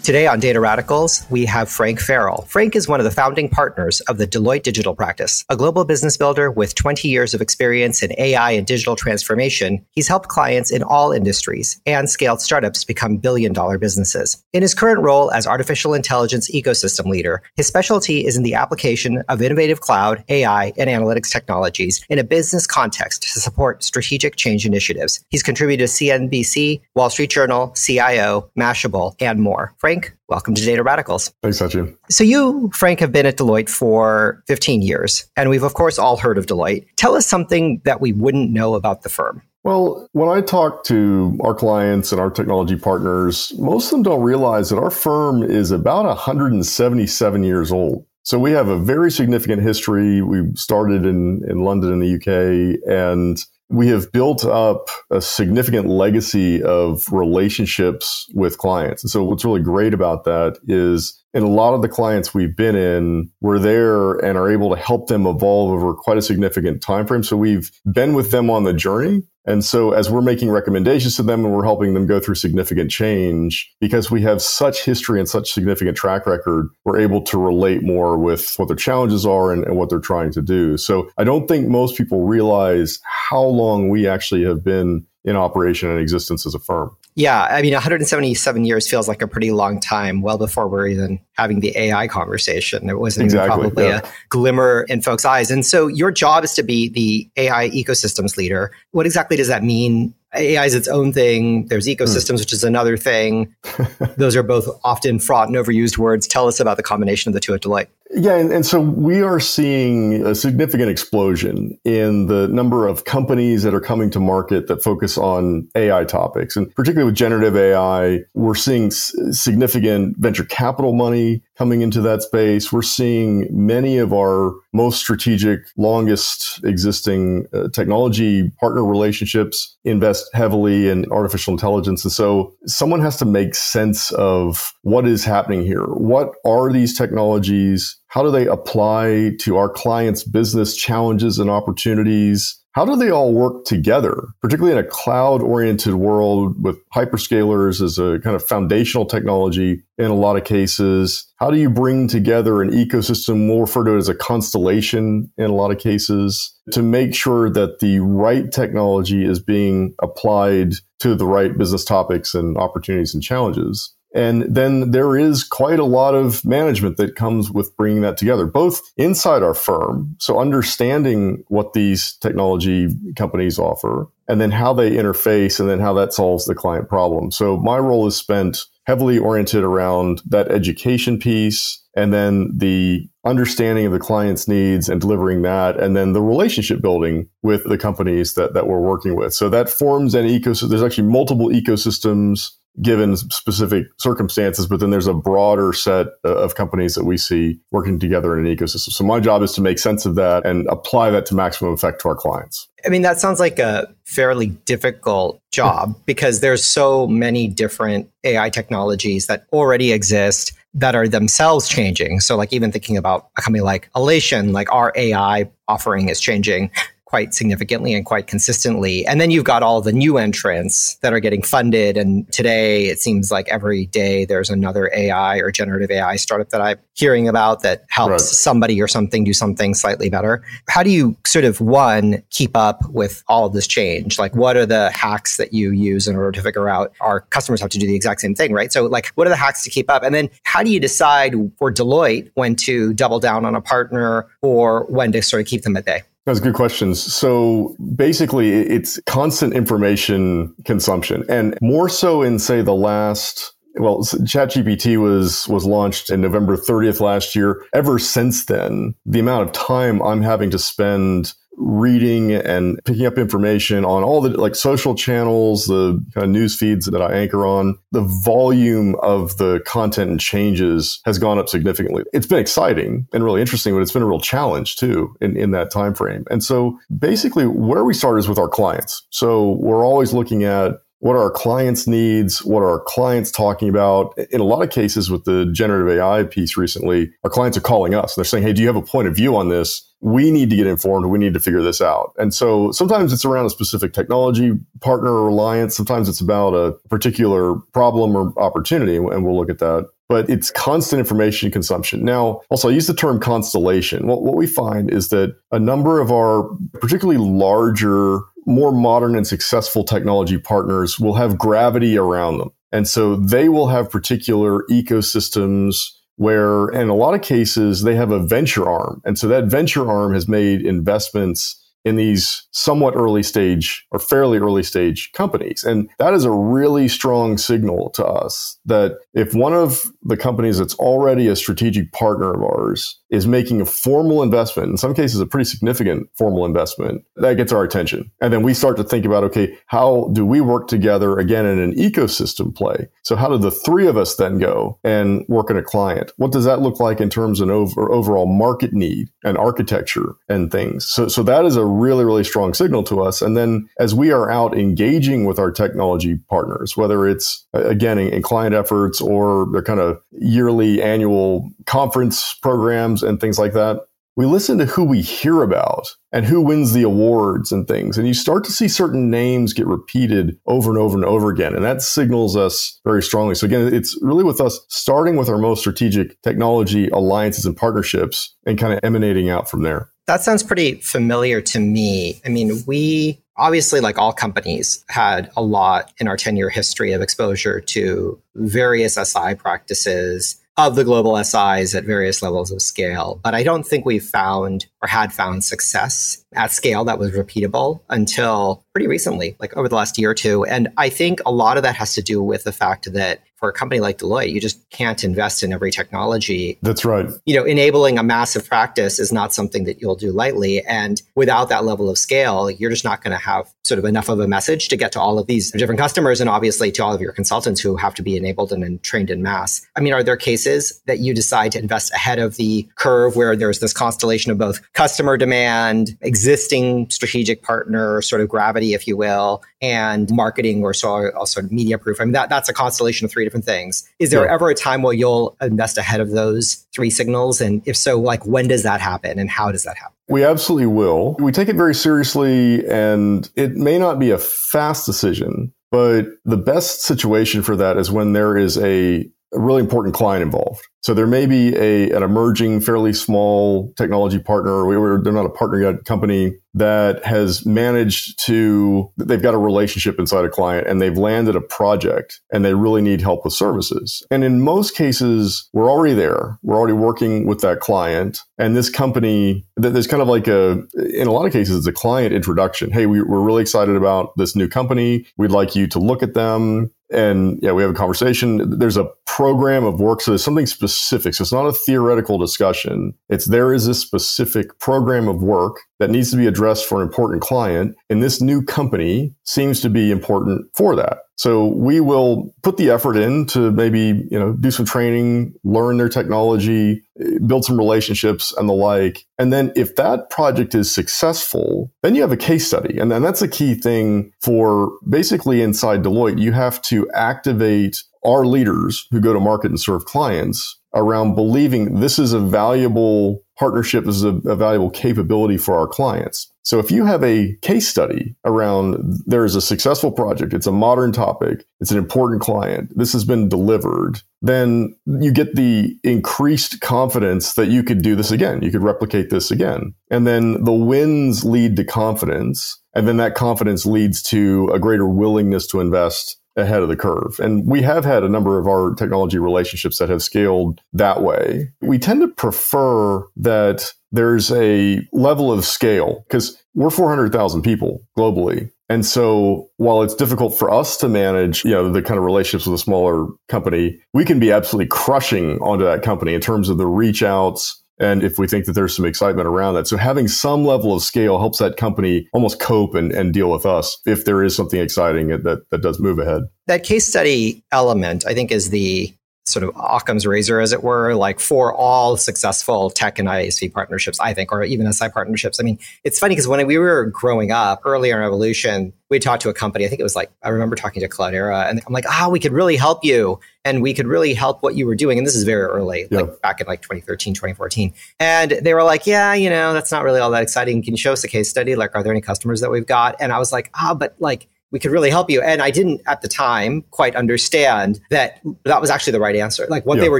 Today 0.04 0.26
on 0.26 0.40
Data 0.40 0.60
Radicals, 0.60 1.28
we 1.30 1.46
have 1.46 1.70
Frank 1.70 2.00
Farrall. 2.00 2.48
Frank 2.48 2.76
is 2.76 2.88
one 2.88 3.00
of 3.00 3.04
the 3.04 3.12
founding 3.12 3.48
partners 3.48 4.02
of 4.02 4.18
the 4.18 4.26
Deloitte 4.26 4.64
Digital 4.64 4.96
Practice, 4.96 5.46
a 5.48 5.56
global 5.56 5.86
business 5.86 6.18
builder 6.18 6.50
with 6.50 6.74
20 6.74 7.08
years 7.08 7.36
of 7.36 7.42
experience 7.42 8.02
in 8.02 8.12
AI 8.18 8.50
and 8.54 8.66
digital 8.66 8.96
transformation. 8.96 9.86
He's 9.92 10.08
helped 10.08 10.28
clients 10.28 10.72
in 10.72 10.82
all 10.82 11.12
industries 11.12 11.80
and 11.86 12.10
scaled 12.10 12.42
startups 12.42 12.84
become 12.84 13.18
billion 13.18 13.54
dollar 13.54 13.78
businesses. 13.78 14.44
In 14.54 14.64
his 14.64 14.74
current 14.74 15.02
role 15.02 15.30
as 15.34 15.46
artificial 15.46 15.94
intelligence 15.94 16.50
ecosystem 16.50 17.06
leader, 17.06 17.44
his 17.56 17.68
specialty 17.68 18.26
is 18.26 18.36
in 18.36 18.42
the 18.42 18.56
application 18.56 19.22
of 19.30 19.40
innovative 19.40 19.82
cloud, 19.82 20.24
AI, 20.30 20.74
and 20.80 20.90
analytics 20.90 21.32
technologies 21.32 22.04
in 22.10 22.18
a 22.18 22.24
business 22.24 22.66
context 22.66 23.22
to 23.22 23.40
support 23.40 23.84
strategic 23.84 24.36
change 24.36 24.66
initiatives. 24.66 25.24
He's 25.30 25.44
contributed 25.44 25.88
to 25.88 25.94
CNBC, 25.94 26.82
Wall 26.96 27.12
Street 27.12 27.30
Journal, 27.30 27.72
CIO, 27.76 28.50
Mashable, 28.58 29.14
and 29.22 29.40
more. 29.40 29.76
Frank 29.78 29.91
Frank, 29.92 30.16
welcome 30.30 30.56
to 30.56 30.64
Data 30.64 30.84
Radicals. 30.84 31.34
Thanks, 31.44 31.59
Satyen. 31.59 31.97
So 32.09 32.23
you, 32.23 32.72
Frank, 32.73 33.02
have 33.02 33.11
been 33.11 33.25
at 33.25 33.36
Deloitte 33.36 33.67
for 33.67 34.42
15 34.48 34.81
years, 34.81 35.30
and 35.36 35.50
we've 35.50 35.64
of 35.64 35.73
course 35.73 36.00
all 36.00 36.16
heard 36.16 36.38
of 36.38 36.45
Deloitte. 36.45 36.88
Tell 36.95 37.14
us 37.14 37.28
something 37.28 37.81
that 37.83 38.00
we 38.00 38.14
wouldn't 38.14 38.52
know 38.52 38.75
about 38.75 39.02
the 39.02 39.09
firm. 39.09 39.42
Well, 39.66 40.08
when 40.14 40.30
I 40.30 40.39
talk 40.39 40.86
to 40.86 41.38
our 41.44 41.53
clients 41.53 42.14
and 42.14 42.22
our 42.22 42.30
technology 42.30 42.78
partners, 42.78 43.52
most 43.59 43.88
of 43.88 43.92
them 43.92 44.03
don't 44.03 44.22
realize 44.22 44.70
that 44.70 44.78
our 44.78 44.92
firm 44.92 45.44
is 45.44 45.72
about 45.72 46.05
177 46.05 47.44
years 47.44 47.70
old. 47.70 48.05
So 48.23 48.39
we 48.39 48.52
have 48.52 48.70
a 48.70 48.80
very 48.80 49.11
significant 49.11 49.61
history. 49.61 50.22
We 50.22 50.55
started 50.55 51.05
in, 51.05 51.42
in 51.50 51.66
London 51.66 51.92
in 51.92 52.00
the 52.00 52.16
UK 52.16 52.80
and 52.89 53.38
we 53.72 53.88
have 53.88 54.11
built 54.11 54.45
up 54.45 54.89
a 55.09 55.22
significant 55.22 55.88
legacy 55.88 56.61
of 56.61 57.03
relationships 57.11 58.27
with 58.33 58.58
clients. 58.58 59.03
And 59.03 59.09
so 59.09 59.23
what's 59.23 59.45
really 59.45 59.61
great 59.61 59.93
about 59.93 60.26
that 60.26 60.58
is 60.67 61.17
in 61.33 61.43
a 61.43 61.49
lot 61.49 61.73
of 61.73 61.81
the 61.81 61.87
clients 61.87 62.33
we've 62.33 62.55
been 62.55 62.76
in, 62.76 63.31
we're 63.39 63.60
there 63.60 64.14
and 64.15 64.37
are 64.37 64.52
able 64.52 64.70
to 64.70 64.76
help 64.76 65.08
them 65.08 65.26
evolve 65.26 65.71
over 65.71 65.93
quite 65.93 66.17
a 66.17 66.21
significant 66.21 66.81
time 66.81 67.08
frame. 67.08 67.23
So 67.23 67.37
we've 67.37 67.71
been 67.92 68.14
with 68.14 68.31
them 68.31 68.49
on 68.49 68.65
the 68.65 68.73
journey. 68.73 69.23
And 69.46 69.66
so 69.66 69.92
as 69.92 70.10
we're 70.10 70.22
making 70.22 70.52
recommendations 70.52 71.16
to 71.16 71.24
them 71.24 71.44
and 71.44 71.54
we're 71.54 71.64
helping 71.64 71.94
them 71.94 72.06
go 72.06 72.20
through 72.20 72.36
significant 72.36 72.92
change, 72.92 73.74
because 73.80 74.12
we 74.12 74.22
have 74.22 74.42
such 74.42 74.84
history 74.84 75.20
and 75.20 75.28
such 75.28 75.52
significant 75.52 75.98
track 75.98 76.28
record, 76.28 76.68
we're 76.86 77.00
able 77.00 77.22
to 77.24 77.38
relate 77.40 77.82
more 77.84 78.18
with 78.18 78.54
what 78.58 78.68
their 78.68 78.78
challenges 78.78 79.26
are 79.26 79.52
and, 79.52 79.64
and 79.66 79.78
what 79.78 79.90
they're 79.90 80.00
trying 80.00 80.32
to 80.34 80.42
do. 80.42 80.78
So 80.78 81.10
I 81.18 81.24
don't 81.24 81.48
think 81.48 81.68
most 81.68 81.98
people 81.98 82.26
realize 82.26 83.00
how 83.04 83.42
long 83.42 83.90
we 83.90 84.08
actually 84.08 84.44
have 84.44 84.64
been 84.64 85.06
in 85.23 85.36
operation 85.36 85.89
and 85.89 85.99
existence 85.99 86.45
as 86.45 86.55
a 86.55 86.59
firm. 86.59 86.95
Yeah, 87.15 87.43
I 87.43 87.61
mean, 87.61 87.73
177 87.73 88.65
years 88.65 88.89
feels 88.89 89.08
like 89.08 89.21
a 89.21 89.27
pretty 89.27 89.52
long 89.52 89.80
time, 89.80 90.21
well 90.21 90.37
before 90.37 90.67
we're 90.67 90.87
even 90.87 91.20
having 91.33 91.59
the 91.59 91.77
AI 91.77 92.08
conversation. 92.08 92.89
It 92.89 92.99
wasn't 92.99 93.26
exactly, 93.26 93.70
probably 93.70 93.86
yeah. 93.86 94.02
a 94.04 94.10
glimmer 94.30 94.86
in 94.89 95.02
folks' 95.02 95.26
eyes. 95.26 95.52
And 95.52 95.65
so 95.65 95.87
your 95.87 96.10
job 96.10 96.43
is 96.43 96.54
to 96.55 96.64
be 96.64 96.89
the 96.89 97.30
AI 97.37 97.70
ecosystems 97.70 98.37
leader. 98.37 98.71
What 98.92 99.05
exactly 99.05 99.37
does 99.37 99.49
that 99.49 99.64
mean? 99.64 100.14
AI 100.33 100.65
is 100.65 100.75
its 100.75 100.87
own 100.87 101.11
thing. 101.11 101.67
There's 101.67 101.87
ecosystems, 101.87 102.36
mm. 102.36 102.39
which 102.39 102.53
is 102.53 102.64
another 102.64 102.97
thing. 102.97 103.53
Those 104.17 104.36
are 104.36 104.43
both 104.43 104.67
often 104.83 105.19
fraught 105.19 105.47
and 105.47 105.58
overused 105.58 105.97
words. 105.97 106.27
Tell 106.27 106.47
us 106.47 106.59
about 106.59 106.77
the 106.77 106.83
combination 106.83 107.30
of 107.30 107.33
the 107.33 107.39
two 107.39 107.53
at 107.53 107.61
Deloitte. 107.61 107.87
Yeah, 108.14 108.36
and, 108.36 108.52
and, 108.52 108.65
so 108.65 108.81
we 108.81 109.21
are 109.21 109.39
seeing 109.39 110.25
a 110.25 110.36
significant 110.36 110.89
explosion 110.89 111.80
in 111.86 112.27
the 112.27 112.49
number 112.49 112.86
of 112.86 113.05
companies 113.05 113.64
that 113.64 113.73
are 113.73 113.80
coming 113.80 114.09
to 114.09 114.19
market 114.19 114.67
that 114.67 114.83
focus 114.83 115.17
on 115.17 115.69
AI 115.75 116.03
topics. 116.03 116.58
And 116.58 116.73
particularly 116.75 117.05
with 117.05 117.15
generative 117.15 117.55
AI, 117.55 118.19
we're 118.33 118.55
seeing 118.55 118.87
s- 118.87 119.15
significant 119.31 120.17
venture 120.17 120.43
capital 120.43 120.93
money 120.93 121.42
coming 121.61 121.82
into 121.82 122.02
that 122.02 122.23
space. 122.23 122.73
We're 122.73 122.82
seeing 122.82 123.48
many 123.52 123.99
of 123.99 124.14
our 124.14 124.55
most 124.73 124.98
strategic, 124.98 125.60
longest 125.77 126.60
existing 126.64 127.45
uh, 127.54 127.67
technology 127.67 128.50
partner 128.60 128.83
relationships 128.83 129.77
invest 129.83 130.27
heavily 130.33 130.89
in 130.89 131.06
artificial 131.12 131.54
intelligence. 131.54 132.04
And 132.04 132.12
so 132.12 132.56
someone 132.66 133.00
has 133.01 133.16
to 133.18 133.25
make 133.25 133.54
sense 133.54 134.12
of 134.13 134.74
what 134.81 135.06
is 135.06 135.24
happening 135.24 135.62
here. 135.62 135.83
What 135.83 136.31
are 136.48 136.74
these 136.74 136.98
technologies? 136.98 137.95
How 138.07 138.24
do 138.24 138.31
they 138.31 138.48
apply 138.48 139.33
to 139.42 139.57
our 139.57 139.69
clients' 139.69 140.24
business 140.24 140.75
challenges 140.75 141.38
and 141.38 141.51
opportunities? 141.51 142.61
How 142.74 142.86
do 142.86 142.95
they 142.95 143.09
all 143.09 143.33
work 143.33 143.65
together, 143.65 144.30
particularly 144.42 144.77
in 144.77 144.83
a 144.83 144.88
cloud 144.88 145.42
oriented 145.42 145.95
world 145.95 146.63
with 146.63 146.77
hyperscalers 146.95 147.81
as 147.81 148.00
a 148.00 148.19
kind 148.24 148.33
of 148.33 148.45
foundational 148.45 149.06
technology 149.06 149.83
in 149.98 150.06
a 150.06 150.15
lot 150.15 150.38
of 150.38 150.45
cases? 150.45 151.27
How 151.38 151.51
do 151.51 151.57
you 151.57 151.69
bring 151.69 152.07
together 152.07 152.62
an 152.62 152.69
ecosystem, 152.69 153.50
we'll 153.50 153.60
refer 153.60 153.83
to 153.83 153.95
it 153.95 153.98
as 153.98 154.07
a 154.07 154.15
constellation 154.15 155.30
in 155.38 155.50
a 155.50 155.54
lot 155.54 155.71
of 155.71 155.80
cases, 155.80 156.57
to 156.71 156.81
make 156.81 157.13
sure 157.13 157.50
that 157.50 157.80
the 157.80 158.00
right 158.00 158.50
technology 158.50 159.25
is 159.25 159.42
being 159.42 159.94
applied 160.01 160.74
to 161.00 161.13
the 161.13 161.25
right 161.25 161.57
business 161.57 161.83
topics 161.83 162.33
and 162.33 162.57
opportunities 162.57 163.13
and 163.13 163.21
challenges? 163.21 163.94
And 164.13 164.44
then 164.54 164.92
there 164.92 165.18
is 165.18 165.44
quite 165.44 165.80
a 165.80 165.86
lot 165.86 166.16
of 166.16 166.44
management 166.44 166.98
that 166.98 167.16
comes 167.16 167.50
with 167.50 167.75
bringing 167.77 168.01
that 168.01 168.18
together, 168.18 168.45
both 168.45 168.81
inside 168.98 169.42
our 169.42 169.54
firm. 169.54 170.16
So 170.19 170.39
understanding 170.39 171.44
what 171.48 171.74
these 171.74 172.18
technology 172.18 172.89
companies 173.16 173.57
offer 173.57 174.07
and 174.27 174.42
then 174.42 174.51
how 174.51 174.74
they 174.74 174.92
interface 174.92 175.60
and 175.60 175.69
then 175.69 175.80
how 175.80 175.94
that 175.94 176.13
solves 176.13 176.45
the 176.45 176.56
client 176.56 176.89
problem. 176.89 177.31
So 177.31 177.57
my 177.57 177.77
role 177.77 178.06
is 178.07 178.16
spent 178.16 178.66
heavily 178.86 179.18
oriented 179.18 179.63
around 179.63 180.22
that 180.28 180.51
education 180.51 181.19
piece 181.19 181.81
and 181.95 182.13
then 182.13 182.50
the 182.57 183.07
understanding 183.25 183.86
of 183.86 183.92
the 183.92 184.00
client's 184.00 184.48
needs 184.48 184.89
and 184.89 185.00
delivering 185.00 185.44
that 185.44 185.80
and 185.80 185.95
then 185.95 186.13
the 186.13 186.22
relationship 186.22 186.81
building 186.81 187.30
with 187.44 187.63
the 187.66 187.78
companies 187.78 188.34
that, 188.34 188.54
that 188.54 188.68
we're 188.68 188.80
working 188.80 189.16
with 189.16 189.34
so 189.34 189.50
that 189.50 189.69
forms 189.69 190.16
an 190.16 190.25
ecosystem 190.25 190.69
there's 190.69 190.81
actually 190.81 191.08
multiple 191.08 191.50
ecosystems 191.50 192.52
given 192.82 193.18
specific 193.18 193.88
circumstances, 193.98 194.66
but 194.66 194.80
then 194.80 194.92
there's 194.92 195.08
a 195.08 195.14
broader 195.14 195.74
set 195.74 196.08
of 196.24 196.56
companies 196.56 196.96
that 196.96 197.04
we 197.04 197.18
see 197.18 197.60
working 197.72 198.00
together 198.00 198.38
in 198.38 198.46
an 198.46 198.56
ecosystem. 198.56 198.92
So 198.92 199.04
my 199.04 199.20
job 199.20 199.42
is 199.42 199.52
to 199.54 199.62
make 199.62 199.78
sense 199.78 200.06
of 200.06 200.16
that 200.16 200.46
and 200.46 200.68
apply 200.68 201.10
that 201.12 201.26
to 201.28 201.36
maximum 201.36 201.74
effect 201.74 202.02
to 202.02 202.10
our 202.10 202.16
clients. 202.16 202.70
I 202.86 202.90
mean, 202.90 203.02
that 203.02 203.20
sounds 203.20 203.40
like 203.40 203.60
a 203.60 203.94
fairly 204.06 204.48
difficult 204.48 205.42
job 205.52 205.90
hmm. 205.90 206.02
because 206.06 206.40
there's 206.40 206.64
so 206.64 207.08
many 207.08 207.48
different 207.48 208.10
AI 208.24 208.50
technologies 208.50 209.28
that 209.28 209.46
already 209.52 209.92
exist 209.92 210.54
that 210.74 210.96
are 210.96 211.08
themselves 211.08 211.68
changing. 211.68 212.22
So 212.22 212.38
like 212.38 212.54
even 212.54 212.72
thinking 212.72 212.96
about 212.96 213.30
a 213.38 213.42
company 213.42 213.62
like 213.62 213.92
Alation, 213.94 214.54
like 214.54 214.72
our 214.72 214.94
AI 214.96 215.50
offering 215.68 216.08
is 216.08 216.22
changing 216.22 216.72
quite 217.12 217.34
significantly 217.34 217.94
and 217.94 218.06
quite 218.06 218.25
consistently. 218.25 219.06
And 219.06 219.19
then 219.19 219.31
you've 219.31 219.44
got 219.44 219.63
all 219.63 219.81
the 219.81 219.92
new 219.92 220.18
entrants 220.18 220.96
that 221.02 221.12
are 221.12 221.19
getting 221.19 221.44
funded. 221.44 221.98
And 221.98 222.31
today 222.31 222.86
it 222.86 223.02
seems 223.02 223.30
like 223.30 223.50
every 223.50 223.88
day 223.88 224.24
there's 224.24 224.50
another 224.50 224.90
AI 224.96 225.40
or 225.40 225.52
generative 225.52 225.92
AI 225.92 226.16
startup 226.16 226.52
that 226.52 226.62
I'm 226.62 226.78
hearing 226.94 227.28
about 227.28 227.63
that 227.63 227.84
helps 227.90 228.12
right. 228.12 228.22
somebody 228.22 228.81
or 228.81 228.88
something 228.88 229.25
do 229.25 229.34
something 229.34 229.74
slightly 229.74 230.10
better. 230.10 230.42
How 230.69 230.84
do 230.84 230.90
you 230.90 231.18
sort 231.25 231.44
of 231.44 231.60
one 231.60 232.24
keep 232.30 232.56
up 232.56 232.90
with 232.92 233.25
all 233.28 233.46
of 233.46 233.52
this 233.52 233.68
change? 233.68 234.18
Like 234.18 234.34
what 234.34 234.56
are 234.56 234.66
the 234.66 234.90
hacks 234.92 235.36
that 235.36 235.52
you 235.52 235.72
use 235.72 236.08
in 236.08 236.16
order 236.16 236.31
to 236.31 236.42
figure 236.42 236.69
out 236.69 236.94
our 237.02 237.19
customers 237.19 237.60
have 237.60 237.72
to 237.72 237.78
do 237.78 237.88
the 237.88 237.96
exact 237.96 238.22
same 238.22 238.36
thing, 238.36 238.54
right? 238.54 238.72
So 238.72 238.86
like 238.86 239.08
what 239.16 239.28
are 239.28 239.31
the 239.31 239.36
hacks 239.36 239.66
to 239.66 239.69
keep 239.69 239.90
up? 239.90 240.02
And 240.02 240.16
then 240.16 240.30
how 240.44 240.63
do 240.63 240.69
you 240.69 240.80
decide 240.80 241.34
for 241.58 241.74
Deloitte 241.74 242.31
when 242.36 242.56
to 242.68 242.94
double 242.94 243.19
down 243.19 243.44
on 243.44 243.54
a 243.54 243.62
partner 243.62 244.28
or 244.42 244.86
when 244.86 245.12
to 245.12 245.22
sort 245.22 245.42
of 245.42 245.48
keep 245.48 245.63
them 245.63 245.75
at 245.75 245.84
bay? 245.84 246.04
That's 246.26 246.40
good 246.40 246.54
questions. 246.54 247.02
So 247.02 247.76
basically, 247.96 248.52
it's 248.52 249.00
constant 249.08 249.54
information 249.54 250.54
consumption, 250.66 251.26
and 251.28 251.58
more 251.62 251.90
so 251.90 252.22
in 252.22 252.38
say 252.38 252.62
the 252.62 252.76
last 252.76 253.54
well, 253.76 254.00
ChatGPT 254.00 254.98
was 254.98 255.48
was 255.48 255.66
launched 255.66 256.10
in 256.10 256.22
November 256.22 256.58
30th 256.58 257.00
last 257.00 257.36
year. 257.36 257.64
Ever 257.74 258.00
since 258.00 258.46
then, 258.46 258.94
the 259.06 259.20
amount 259.20 259.48
of 259.48 259.54
time 259.54 260.02
I'm 260.02 260.22
having 260.22 260.50
to 260.52 260.60
spend 260.60 261.34
reading 261.57 262.31
and 262.31 262.80
picking 262.86 263.06
up 263.06 263.18
information 263.18 263.86
on 263.86 264.03
all 264.03 264.21
the 264.21 264.30
like 264.30 264.56
social 264.56 264.95
channels, 264.95 265.65
the 265.65 266.03
kind 266.13 266.25
of 266.25 266.30
news 266.30 266.56
feeds 266.56 266.86
that 266.86 267.01
I 267.01 267.13
anchor 267.13 267.45
on, 267.45 267.77
the 267.92 268.01
volume 268.01 268.95
of 268.95 269.38
the 269.38 269.62
content 269.65 270.09
and 270.09 270.19
changes 270.19 271.01
has 271.06 271.19
gone 271.19 271.38
up 271.38 271.50
significantly. 271.50 272.03
It's 272.13 272.27
been 272.27 272.39
exciting 272.39 273.07
and 273.13 273.24
really 273.24 273.42
interesting, 273.42 273.74
but 273.74 273.81
it's 273.81 273.92
been 273.92 274.01
a 274.01 274.07
real 274.07 274.19
challenge 274.19 274.77
too 274.77 275.15
in, 275.21 275.38
in 275.38 275.51
that 275.51 275.71
time 275.71 275.94
frame. 275.94 276.25
And 276.31 276.44
so 276.44 276.80
basically 276.98 277.45
where 277.45 277.83
we 277.83 277.94
start 277.94 278.19
is 278.19 278.27
with 278.27 278.39
our 278.39 278.50
clients. 278.50 279.06
So 279.09 279.51
we're 279.59 279.86
always 279.86 280.13
looking 280.13 280.44
at 280.44 280.81
what 281.01 281.15
are 281.15 281.24
our 281.24 281.31
clients' 281.31 281.88
needs? 281.88 282.44
What 282.45 282.62
are 282.62 282.69
our 282.69 282.80
clients 282.80 283.31
talking 283.31 283.69
about? 283.69 284.15
In 284.30 284.39
a 284.39 284.44
lot 284.44 284.62
of 284.62 284.69
cases 284.69 285.09
with 285.09 285.25
the 285.25 285.48
generative 285.51 285.98
AI 285.98 286.24
piece 286.24 286.56
recently, 286.56 287.12
our 287.24 287.30
clients 287.30 287.57
are 287.57 287.62
calling 287.62 287.95
us. 287.95 288.13
They're 288.13 288.24
saying, 288.24 288.44
Hey, 288.44 288.53
do 288.53 288.62
you 288.62 288.68
have 288.68 288.75
a 288.75 288.83
point 288.83 289.07
of 289.07 289.15
view 289.15 289.36
on 289.36 289.50
this? 289.50 289.88
We 290.01 290.30
need 290.30 290.51
to 290.51 290.56
get 290.56 290.68
informed. 290.68 291.07
We 291.07 291.18
need 291.18 291.33
to 291.33 291.39
figure 291.39 291.63
this 291.63 291.81
out. 291.81 292.13
And 292.18 292.33
so 292.33 292.71
sometimes 292.71 293.13
it's 293.13 293.25
around 293.25 293.48
a 293.48 293.50
specific 293.50 293.94
technology 293.94 294.53
partner 294.80 295.12
or 295.12 295.30
alliance. 295.30 295.75
Sometimes 295.75 296.07
it's 296.07 296.21
about 296.21 296.53
a 296.53 296.74
particular 296.89 297.56
problem 297.74 298.15
or 298.15 298.33
opportunity. 298.39 298.95
And 298.95 299.25
we'll 299.25 299.38
look 299.38 299.50
at 299.50 299.59
that 299.59 299.89
but 300.12 300.30
it's 300.30 300.52
constant 300.52 301.00
information 301.00 301.50
consumption. 301.50 302.04
Now, 302.04 302.42
also, 302.50 302.68
I 302.68 302.74
use 302.74 302.86
the 302.86 302.94
term 302.94 303.18
constellation. 303.18 304.08
What, 304.08 304.24
what 304.24 304.36
we 304.36 304.46
find 304.46 304.92
is 304.92 305.08
that 305.08 305.38
a 305.54 305.60
number 305.60 306.02
of 306.02 306.12
our 306.12 306.50
particularly 306.74 307.18
larger 307.18 308.19
more 308.46 308.74
modern 308.74 309.16
and 309.16 309.25
successful 309.25 309.86
technology 309.86 310.38
partners 310.38 311.00
will 311.00 311.13
have 311.13 311.38
gravity 311.38 311.98
around 311.98 312.40
them. 312.40 312.50
And 312.74 312.90
so 312.90 313.16
they 313.16 313.48
will 313.48 313.68
have 313.68 313.90
particular 313.90 314.66
ecosystems 314.69 315.92
where, 316.18 316.68
in 316.69 316.90
a 316.90 316.94
lot 316.94 317.13
of 317.13 317.22
cases, 317.22 317.84
they 317.84 317.96
have 317.96 318.12
a 318.12 318.19
venture 318.19 318.69
arm. 318.69 319.02
And 319.06 319.18
so 319.18 319.30
that 319.30 319.46
venture 319.46 319.90
arm 319.90 320.13
has 320.13 320.28
made 320.28 320.66
investments 320.66 321.61
in 321.83 321.95
these 321.95 322.48
somewhat 322.51 322.95
early 322.95 323.24
stage 323.24 323.86
or 323.92 324.00
fairly 324.00 324.38
early 324.38 324.63
stage 324.63 325.12
companies. 325.13 325.63
And 325.63 325.89
that 325.98 326.13
is 326.13 326.25
a 326.25 326.31
really 326.31 326.88
strong 326.88 327.38
signal 327.38 327.89
to 327.92 328.06
us 328.06 328.60
that 328.66 328.98
if 329.13 329.33
one 329.33 329.54
of 329.54 329.81
the 330.04 330.18
companies 330.18 330.60
that's 330.60 330.75
already 330.75 331.28
a 331.28 331.36
strategic 331.36 331.92
partner 331.92 332.33
of 332.33 332.44
ours 332.44 333.00
is 333.12 333.28
making 333.28 333.60
a 333.60 333.66
formal 333.66 334.24
investment, 334.24 334.69
in 334.69 334.78
some 334.78 334.94
cases, 334.94 335.19
a 335.19 335.25
pretty 335.25 335.44
significant 335.44 336.10
formal 336.18 336.46
investment, 336.46 337.04
that 337.18 337.36
gets 337.36 337.52
our 337.52 337.63
attention. 337.63 338.10
And 338.22 338.31
then 338.31 338.42
we 338.42 338.54
start 338.54 338.78
to 338.78 338.84
think 338.84 339.06
about, 339.06 339.25
okay, 339.25 339.58
how 339.68 340.10
do 340.13 340.25
we 340.25 340.40
work 340.40 340.68
together 340.68 341.19
again 341.19 341.46
in 341.46 341.60
an 341.60 341.75
ecosystem 341.75 342.56
play? 342.56 342.88
So 343.04 343.18
how 343.18 343.28
do 343.28 343.38
the 343.38 343.52
three 343.52 343.86
of 343.86 343.98
us 343.98 344.16
then 344.16 344.40
go 344.40 344.80
and 344.84 345.25
work 345.28 345.50
in 345.50 345.58
a 345.58 345.62
client? 345.62 346.12
What 346.16 346.31
does 346.31 346.46
that 346.46 346.62
look 346.62 346.80
like 346.80 347.02
in 347.02 347.10
terms 347.10 347.42
of 347.42 347.50
over, 347.50 347.92
overall 347.92 348.25
market 348.25 348.72
need 348.72 349.10
and 349.25 349.38
architecture 349.38 350.16
and 350.30 350.50
things? 350.50 350.88
So, 350.88 351.10
so 351.10 351.22
that 351.24 351.44
is 351.44 351.58
a 351.58 351.66
really, 351.66 352.06
really 352.06 352.24
strong 352.24 352.54
signal 352.54 352.84
to 352.84 353.02
us. 353.02 353.22
And 353.22 353.36
then 353.36 353.68
as 353.78 353.94
we 353.94 354.12
are 354.12 354.31
out 354.31 354.58
engaging 354.58 355.25
with 355.25 355.38
our 355.38 355.52
technology 355.52 356.18
partners, 356.30 356.78
whether 356.78 357.06
it's 357.08 357.46
again 357.54 357.98
in, 357.98 358.13
in 358.13 358.22
client 358.22 358.56
efforts 358.56 359.02
or 359.02 359.48
their 359.52 359.62
kind 359.62 359.81
of 359.81 360.02
yearly 360.12 360.81
annual 360.81 361.50
conference 361.66 362.36
programs 362.36 363.00
and 363.03 363.19
things 363.19 363.39
like 363.39 363.53
that, 363.53 363.81
we 364.18 364.25
listen 364.25 364.57
to 364.57 364.65
who 364.65 364.83
we 364.83 365.01
hear 365.01 365.42
about 365.42 365.95
and 366.12 366.25
who 366.25 366.42
wins 366.42 366.74
the 366.74 366.83
awards 366.83 367.51
and 367.51 367.68
things. 367.68 367.98
And 367.98 368.07
you 368.07 368.13
start 368.13 368.44
to 368.44 368.51
see 368.51 368.68
certain 368.68 369.09
names 369.09 369.53
get 369.53 369.68
repeated 369.68 370.38
over 370.48 370.69
and 370.69 370.77
over 370.77 370.98
and 370.98 371.06
over 371.06 371.30
again. 371.30 371.56
And 371.56 371.63
that 371.63 371.81
signals 371.81 372.36
us 372.36 372.80
very 372.83 373.01
strongly. 373.01 373.36
So 373.36 373.45
again, 373.45 373.74
it's 373.74 373.98
really 374.01 374.25
with 374.25 374.42
us 374.42 374.59
starting 374.68 375.15
with 375.15 375.30
our 375.30 375.38
most 375.38 375.62
strategic 375.62 376.21
technology 376.24 376.89
alliances 376.89 377.45
and 377.45 377.56
partnerships 377.56 378.36
and 378.45 378.57
kind 378.57 378.74
of 378.74 378.80
emanating 378.83 379.30
out 379.30 379.50
from 379.50 379.63
there. 379.63 379.89
That 380.07 380.21
sounds 380.21 380.44
pretty 380.44 380.75
familiar 380.75 381.39
to 381.42 381.59
me. 381.59 382.19
I 382.25 382.30
mean, 382.30 382.63
we 382.68 383.24
obviously, 383.38 383.80
like 383.80 383.98
all 383.98 384.12
companies, 384.12 384.83
had 384.89 385.31
a 385.38 385.42
lot 385.42 385.94
in 386.00 386.09
our 386.09 386.18
10 386.18 386.36
year 386.36 386.50
history 386.50 386.92
of 386.92 387.01
exposure 387.01 387.62
to 387.62 388.21
various 388.36 388.95
SI 388.95 389.36
practices 389.36 390.41
of 390.68 390.75
the 390.75 390.84
global 390.84 391.22
SIs 391.24 391.75
at 391.75 391.84
various 391.84 392.22
levels 392.22 392.52
of 392.52 392.62
scale. 392.62 393.19
But 393.24 393.36
I 393.36 393.44
don't 393.44 393.63
think 393.63 393.86
we've 393.86 394.04
found 394.04 394.66
or 394.81 394.88
had 394.88 395.13
found 395.13 395.44
success 395.44 396.24
at 396.34 396.52
scale 396.52 396.84
that 396.86 397.00
was 397.00 397.12
repeatable 397.12 397.81
until 397.90 398.63
pretty 398.74 398.88
recently, 398.88 399.36
like 399.40 399.56
over 399.58 399.68
the 399.68 399.75
last 399.75 399.98
year 399.98 400.12
or 400.12 400.16
two. 400.16 400.44
And 400.46 400.69
I 400.78 400.90
think 400.90 401.19
a 401.25 401.31
lot 401.31 401.58
of 401.58 401.63
that 401.63 401.75
has 401.75 401.94
to 401.96 402.02
do 402.02 402.22
with 402.24 402.44
the 402.44 402.52
fact 402.52 402.92
that 402.94 403.22
for 403.36 403.50
a 403.50 403.54
company 403.54 403.81
like 403.81 403.98
Deloitte, 403.98 404.31
you 404.31 404.40
just 404.40 404.69
can't 404.69 405.04
invest 405.04 405.42
in 405.42 405.52
every 405.52 405.72
technology. 405.72 406.60
That's 406.62 406.86
right. 406.86 407.10
You 407.25 407.36
know, 407.36 407.44
enabling 407.44 407.98
a 407.98 408.04
massive 408.04 408.48
practice 408.48 409.00
is 409.00 409.12
not 409.12 409.34
something 409.34 409.63
that 409.63 409.81
you'll 409.81 409.96
do 409.96 410.12
lightly. 410.12 410.63
And 410.66 411.02
without 411.16 411.50
that 411.50 411.66
level 411.66 411.90
of 411.90 411.98
scale, 411.98 412.52
you're 412.52 412.69
just 412.69 412.84
not 412.84 413.04
going 413.04 413.18
to 413.18 413.24
have 413.24 413.52
sort 413.63 413.78
of 413.78 413.86
enough 413.86 414.10
of 414.10 414.19
a 414.19 414.28
message 414.28 414.68
to 414.69 414.78
get 414.78 414.92
to 414.92 415.00
all 415.00 415.19
of 415.19 415.28
these 415.28 415.52
different 415.52 415.80
customers 415.80 416.19
and 416.19 416.30
obviously 416.30 416.72
to 416.72 416.84
all 416.84 416.94
of 416.94 417.02
your 417.02 417.12
consultants 417.12 417.62
who 417.62 417.75
have 417.75 417.94
to 417.94 418.02
be 418.02 418.18
enabled 418.18 418.52
and, 418.52 418.63
and 418.63 418.81
trained 418.81 419.10
in 419.10 419.22
mass. 419.22 419.66
I 419.75 419.81
mean, 419.81 419.94
are 419.94 420.04
there 420.04 420.18
cases 420.18 420.81
that 420.88 421.00
you 421.00 421.13
decide 421.13 421.52
to 421.54 421.60
invest 421.60 421.94
ahead 421.94 422.19
of 422.19 422.38
the 422.38 422.68
curve 422.75 423.16
where 423.16 423.36
there's 423.36 423.60
this 423.60 423.74
constellation 423.74 424.31
of 424.31 424.38
both 424.38 424.62
customer 424.74 425.16
demand, 425.16 425.98
existing 426.02 426.90
strategic 426.90 427.44
partner, 427.44 428.02
sort 428.02 428.22
of 428.22 428.30
gravity, 428.30 428.74
if 428.74 428.88
you 428.88 428.98
will, 428.98 429.44
and 429.62 430.10
marketing 430.12 430.63
or 430.63 430.74
so 430.74 431.12
also 431.12 431.42
media 431.44 431.78
proof? 431.78 432.02
I 432.02 432.06
mean, 432.06 432.13
that, 432.13 432.30
that's 432.30 432.50
a 432.50 432.54
constellation 432.54 433.06
of 433.06 433.12
three 433.12 433.24
different 433.24 433.46
things. 433.46 433.88
Is 434.00 434.10
there 434.10 434.25
yeah. 434.25 434.34
ever 434.34 434.50
a 434.50 434.56
time 434.56 434.81
where 434.81 434.94
you'll 434.94 435.38
invest 435.40 435.78
ahead 435.78 436.02
of 436.02 436.12
those 436.12 436.66
three 436.74 436.90
signals? 436.90 437.42
And 437.42 437.62
if 437.68 437.78
so, 437.78 438.00
like 438.00 438.25
when 438.25 438.48
does 438.48 438.63
that 438.63 438.81
happen 438.81 439.19
and 439.19 439.30
how 439.30 439.52
does 439.52 439.63
that 439.63 439.78
happen? 439.78 439.96
We 440.12 440.25
absolutely 440.25 440.68
will. 440.68 441.16
We 441.19 441.31
take 441.31 441.48
it 441.48 441.56
very 441.56 441.74
seriously 441.74 442.68
and 442.68 443.30
it 443.36 443.53
may 443.56 443.80
not 443.80 443.98
be 443.98 444.12
a 444.12 444.18
fast 444.18 444.86
decision, 444.86 445.53
but 445.72 446.06
the 446.25 446.38
best 446.38 446.82
situation 446.82 447.41
for 447.41 447.56
that 447.56 447.77
is 447.77 447.89
when 447.89 448.12
there 448.12 448.38
is 448.38 448.58
a, 448.58 449.10
really 449.34 449.62
important 449.62 449.96
client 449.96 450.22
involved. 450.22 450.68
So 450.82 450.96
there 450.96 451.08
may 451.08 451.28
be 451.28 451.56
a, 451.56 451.92
an 451.92 452.02
emerging, 452.02 452.62
fairly 452.62 452.94
small 452.94 453.72
technology 453.78 454.20
partner. 454.20 454.66
We 454.66 454.78
were, 454.78 455.02
they're 455.02 455.14
not 455.14 455.28
a 455.28 455.30
partner 455.30 455.62
yet 455.62 455.86
company 455.86 456.38
that 456.54 457.06
has 457.06 457.46
managed 457.46 458.20
to, 458.26 458.92
they've 458.98 459.22
got 459.22 459.34
a 459.34 459.38
relationship 459.38 460.00
inside 460.00 460.26
a 460.26 460.30
client 460.30 460.68
and 460.68 460.82
they've 460.82 460.98
landed 460.98 461.36
a 461.36 461.42
project 461.42 462.20
and 462.32 462.44
they 462.44 462.54
really 462.54 462.82
need 462.82 463.00
help 463.00 463.24
with 463.24 463.34
services. 463.34 464.04
And 464.12 464.24
in 464.24 464.42
most 464.42 464.76
cases, 464.76 465.50
we're 465.54 465.70
already 465.70 465.94
there. 465.94 466.40
We're 466.42 466.58
already 466.58 466.74
working 466.74 467.26
with 467.26 467.42
that 467.42 467.60
client. 467.60 468.20
And 468.38 468.56
this 468.56 468.70
company, 468.70 469.46
there's 469.56 469.88
kind 469.88 470.02
of 470.02 470.08
like 470.08 470.28
a, 470.28 470.64
in 470.94 471.08
a 471.08 471.12
lot 471.12 471.26
of 471.26 471.32
cases, 471.32 471.56
it's 471.58 471.68
a 471.68 471.72
client 471.72 472.14
introduction. 472.14 472.72
Hey, 472.72 472.86
we, 472.86 473.02
we're 473.02 473.22
really 473.22 473.44
excited 473.44 473.76
about 473.76 474.12
this 474.18 474.36
new 474.36 474.48
company. 474.48 475.06
We'd 475.18 475.32
like 475.32 475.56
you 475.56 475.68
to 475.68 475.80
look 475.80 476.04
at 476.04 476.16
them 476.16 476.72
and 476.92 477.40
yeah, 477.42 477.54
we 477.54 477.62
have 477.62 477.72
a 477.72 477.76
conversation. 477.76 478.60
There's 478.60 478.78
a 478.78 478.90
program 479.06 479.64
of 479.64 479.80
work. 479.80 480.02
So 480.02 480.12
there's 480.12 480.24
something 480.24 480.46
specific. 480.46 480.71
So 480.75 480.98
it's 481.24 481.32
not 481.32 481.46
a 481.46 481.54
theoretical 481.54 482.18
discussion. 482.18 482.94
It's 483.10 483.25
there 483.25 483.54
is 483.54 483.68
a 483.68 483.74
specific 483.74 484.60
program 484.60 485.08
of 485.08 485.22
work 485.22 485.58
that 485.80 485.90
needs 485.90 486.12
to 486.12 486.18
be 486.18 486.28
addressed 486.28 486.66
for 486.66 486.82
an 486.82 486.88
important 486.88 487.22
client. 487.22 487.75
And 487.90 488.04
this 488.04 488.22
new 488.22 488.44
company 488.44 489.16
seems 489.24 489.62
to 489.62 489.70
be 489.70 489.92
important 489.92 490.48
for 490.56 490.75
that. 490.75 491.00
So 491.18 491.46
we 491.46 491.80
will 491.80 492.34
put 492.42 492.58
the 492.58 492.72
effort 492.72 492.98
in 492.98 493.28
to 493.28 493.51
maybe, 493.51 494.08
you 494.10 494.20
know, 494.20 494.34
do 494.34 494.50
some 494.50 494.66
training, 494.66 495.36
learn 495.44 495.78
their 495.78 495.90
technology, 495.90 496.82
build 497.28 497.46
some 497.46 497.58
relationships 497.58 498.34
and 498.38 498.50
the 498.50 498.54
like. 498.54 499.06
And 499.20 499.32
then 499.32 499.51
if 499.56 499.75
that 499.75 500.10
project 500.10 500.56
is 500.56 500.72
successful, 500.72 501.72
then 501.84 501.94
you 501.94 502.01
have 502.01 502.12
a 502.12 502.18
case 502.18 502.48
study. 502.48 502.80
And 502.80 502.92
then 502.92 503.04
that's 503.04 503.22
a 503.22 503.28
key 503.28 503.54
thing 503.54 504.12
for 504.22 504.72
basically 504.90 505.44
inside 505.44 505.84
Deloitte. 505.84 506.20
You 506.20 506.32
have 506.32 506.60
to 506.63 506.90
activate 506.96 507.84
our 508.04 508.25
leaders 508.25 508.88
who 508.90 509.00
go 509.00 509.13
to 509.13 509.20
market 509.20 509.51
and 509.51 509.60
serve 509.60 509.86
clients 509.86 510.58
around 510.74 511.16
believing 511.16 511.80
this 511.80 512.00
is 512.00 512.13
a 512.13 512.20
valuable 512.20 513.24
partnership 513.38 513.86
this 513.86 513.96
is 513.96 514.04
a, 514.04 514.16
a 514.30 514.36
valuable 514.36 514.70
capability 514.70 515.36
for 515.38 515.58
our 515.58 515.68
clients. 515.68 516.32
So 516.44 516.60
if 516.60 516.70
you 516.70 516.86
have 516.86 517.04
a 517.04 517.36
case 517.42 517.68
study 517.68 518.16
around 518.24 518.78
there 519.06 519.25
is 519.25 519.36
a 519.36 519.42
successful 519.42 519.92
project, 519.92 520.34
it's 520.34 520.48
a 520.48 520.51
modern 520.51 520.92
topic, 520.92 521.46
it's 521.60 521.72
an 521.72 521.78
important 521.78 522.22
client, 522.22 522.72
this 522.75 522.94
has 522.94 523.04
been 523.04 523.30
delivered, 523.30 524.01
then 524.22 524.75
you 524.86 525.12
get 525.12 525.36
the 525.36 525.75
increased 525.84 526.62
confidence 526.62 527.34
that 527.34 527.48
you 527.48 527.63
could 527.63 527.82
do 527.82 527.96
this 527.96 528.12
again. 528.12 528.44
You 528.44 528.51
could 528.51 528.63
replicate 528.63 529.10
this 529.10 529.32
again. 529.32 529.74
And 529.90 530.06
then 530.06 530.44
the 530.44 530.51
wins 530.51 531.24
lead 531.24 531.56
to 531.56 531.63
confidence. 531.63 532.62
And 532.75 532.88
then 532.88 532.98
that 532.98 533.16
confidence 533.16 533.66
leads 533.66 534.04
to 534.04 534.50
a 534.54 534.60
greater 534.60 534.88
willingness 534.88 535.48
to 535.48 535.60
invest 535.60 536.21
ahead 536.36 536.62
of 536.62 536.70
the 536.70 536.76
curve. 536.76 537.20
And 537.20 537.46
we 537.46 537.62
have 537.62 537.86
had 537.86 538.04
a 538.04 538.10
number 538.10 538.40
of 538.40 538.48
our 538.48 538.74
technology 538.76 539.18
relationships 539.18 539.78
that 539.80 539.90
have 539.90 540.02
scaled 540.02 540.62
that 540.74 541.02
way. 541.02 541.52
We 541.62 541.78
tend 541.78 542.02
to 542.02 542.08
prefer 542.08 543.04
that 543.18 543.74
there's 543.92 544.32
a 544.32 544.88
level 544.94 545.32
of 545.32 545.46
scale 545.46 546.06
because 546.08 546.42
we're 546.54 546.70
400,000 546.70 547.42
people 547.42 547.82
globally. 547.98 548.52
And 548.70 548.86
so 548.86 549.50
while 549.58 549.82
it's 549.82 549.94
difficult 549.94 550.38
for 550.40 550.50
us 550.50 550.78
to 550.78 550.88
manage, 550.88 551.44
you 551.44 551.52
know, 551.52 551.70
the 551.70 551.82
kind 551.82 551.98
of 551.98 552.06
relationships 552.06 552.46
with 552.46 552.58
a 552.58 552.64
smaller 552.64 553.08
company, 553.28 553.78
we 553.94 554.06
can 554.06 554.18
be 554.18 554.32
absolutely 554.32 554.68
crushing 554.68 555.40
onto 555.40 555.66
that 555.66 555.82
company 555.82 556.14
in 556.14 556.22
terms 556.22 556.48
of 556.48 556.58
the 556.58 556.66
reach 556.66 557.04
outs, 557.04 557.61
and 557.82 558.04
if 558.04 558.18
we 558.20 558.28
think 558.28 558.46
that 558.46 558.54
there's 558.54 558.76
some 558.76 558.86
excitement 558.86 559.28
around 559.28 559.56
that. 559.56 559.68
So 559.68 559.76
having 559.76 560.08
some 560.08 560.46
level 560.46 560.74
of 560.74 560.84
scale 560.84 561.20
helps 561.20 561.40
that 561.40 561.58
company 561.58 562.08
almost 562.14 562.40
cope 562.40 562.76
and, 562.76 562.92
and 562.92 563.14
deal 563.14 563.32
with 563.32 563.46
us 563.46 563.78
if 563.86 564.06
there 564.06 564.24
is 564.24 564.36
something 564.36 564.60
exciting 564.60 565.08
that, 565.08 565.50
that 565.50 565.62
does 565.62 565.80
move 565.80 566.00
ahead. 566.00 566.24
That 566.48 566.64
case 566.64 566.88
study 566.88 567.44
element, 567.52 568.06
I 568.06 568.14
think, 568.14 568.32
is 568.32 568.52
the 568.52 568.94
sort 569.25 569.44
of 569.44 569.51
Occam's 569.56 570.08
razor, 570.08 570.40
as 570.40 570.51
it 570.51 570.63
were, 570.63 570.96
like 570.96 571.20
for 571.20 571.54
all 571.54 571.96
successful 571.96 572.70
tech 572.70 572.98
and 572.98 573.08
ISV 573.08 573.54
partnerships, 573.54 574.00
I 574.00 574.13
think, 574.13 574.32
or 574.32 574.44
even 574.44 574.72
SI 574.74 574.90
partnerships. 574.90 575.40
I 575.40 575.44
mean, 575.44 575.60
it's 575.84 576.00
funny 576.00 576.16
because 576.16 576.28
when 576.28 576.46
we 576.48 576.58
were 576.58 576.86
growing 576.88 577.32
up 577.32 577.62
earlier 577.63 577.98
in 577.98 578.04
Evolution, 578.04 578.74
we 578.90 579.00
talked 579.00 579.22
to 579.22 579.30
a 579.30 579.34
company, 579.34 579.66
I 579.66 579.70
think 579.70 579.80
it 579.80 579.84
was 579.84 579.96
like, 579.96 580.12
I 580.24 580.30
remember 580.30 580.56
talking 580.56 580.82
to 580.82 580.90
Cloudera, 580.90 581.50
and 581.50 581.62
I'm 581.66 581.74
like, 581.74 581.86
ah, 581.88 582.06
oh, 582.06 582.10
we 582.10 582.20
could 582.20 582.34
really 582.34 582.58
help 582.58 582.84
you. 582.84 583.20
And 583.46 583.62
we 583.62 583.74
could 583.74 583.88
really 583.88 584.13
help 584.13 584.44
what 584.44 584.56
you 584.56 584.68
were 584.68 584.75
doing. 584.75 584.98
And 584.98 585.08
this 585.08 585.16
is 585.16 585.24
very 585.24 585.44
early, 585.44 585.88
yeah. 585.90 586.01
like 586.01 586.22
back 586.22 586.42
in 586.42 586.48
like 586.48 586.62
2013, 586.62 587.13
2014. 587.13 587.74
And 588.00 588.32
they 588.32 588.54
were 588.54 588.63
like, 588.63 588.86
yeah, 588.86 589.13
you 589.13 589.30
know, 589.30 589.54
that's 589.54 589.72
not 589.72 589.84
really 589.84 590.00
all 590.00 590.12
that 590.12 590.22
exciting. 590.22 590.62
Can 590.62 590.74
you 590.74 590.78
show 590.78 590.94
us 590.94 591.04
a 591.04 591.08
case 591.08 591.30
study? 591.30 591.56
Like, 591.56 591.75
are 591.75 591.82
there 591.82 591.92
any 591.92 592.01
customers 592.01 592.42
that 592.42 592.51
we've 592.51 592.68
got? 592.68 592.98
And 593.00 593.12
I 593.12 593.18
was 593.18 593.32
like, 593.32 593.50
ah, 593.56 593.70
oh, 593.72 593.75
but 593.75 593.96
like, 594.00 594.28
we 594.51 594.60
could 594.60 594.72
really 594.72 594.89
help 594.89 595.10
you. 595.10 595.22
And 595.22 595.41
I 595.41 595.50
didn't 595.50 595.81
at 595.88 596.01
the 596.01 596.08
time 596.08 596.63
quite 596.72 596.96
understand 596.96 597.79
that 597.89 598.22
that 598.43 598.62
was 598.62 598.70
actually 598.70 598.91
the 598.91 599.00
right 599.00 599.15
answer. 599.15 599.48
Like 599.50 599.65
what 599.65 599.77
yeah. 599.77 599.84
they 599.84 599.89
were 599.89 600.00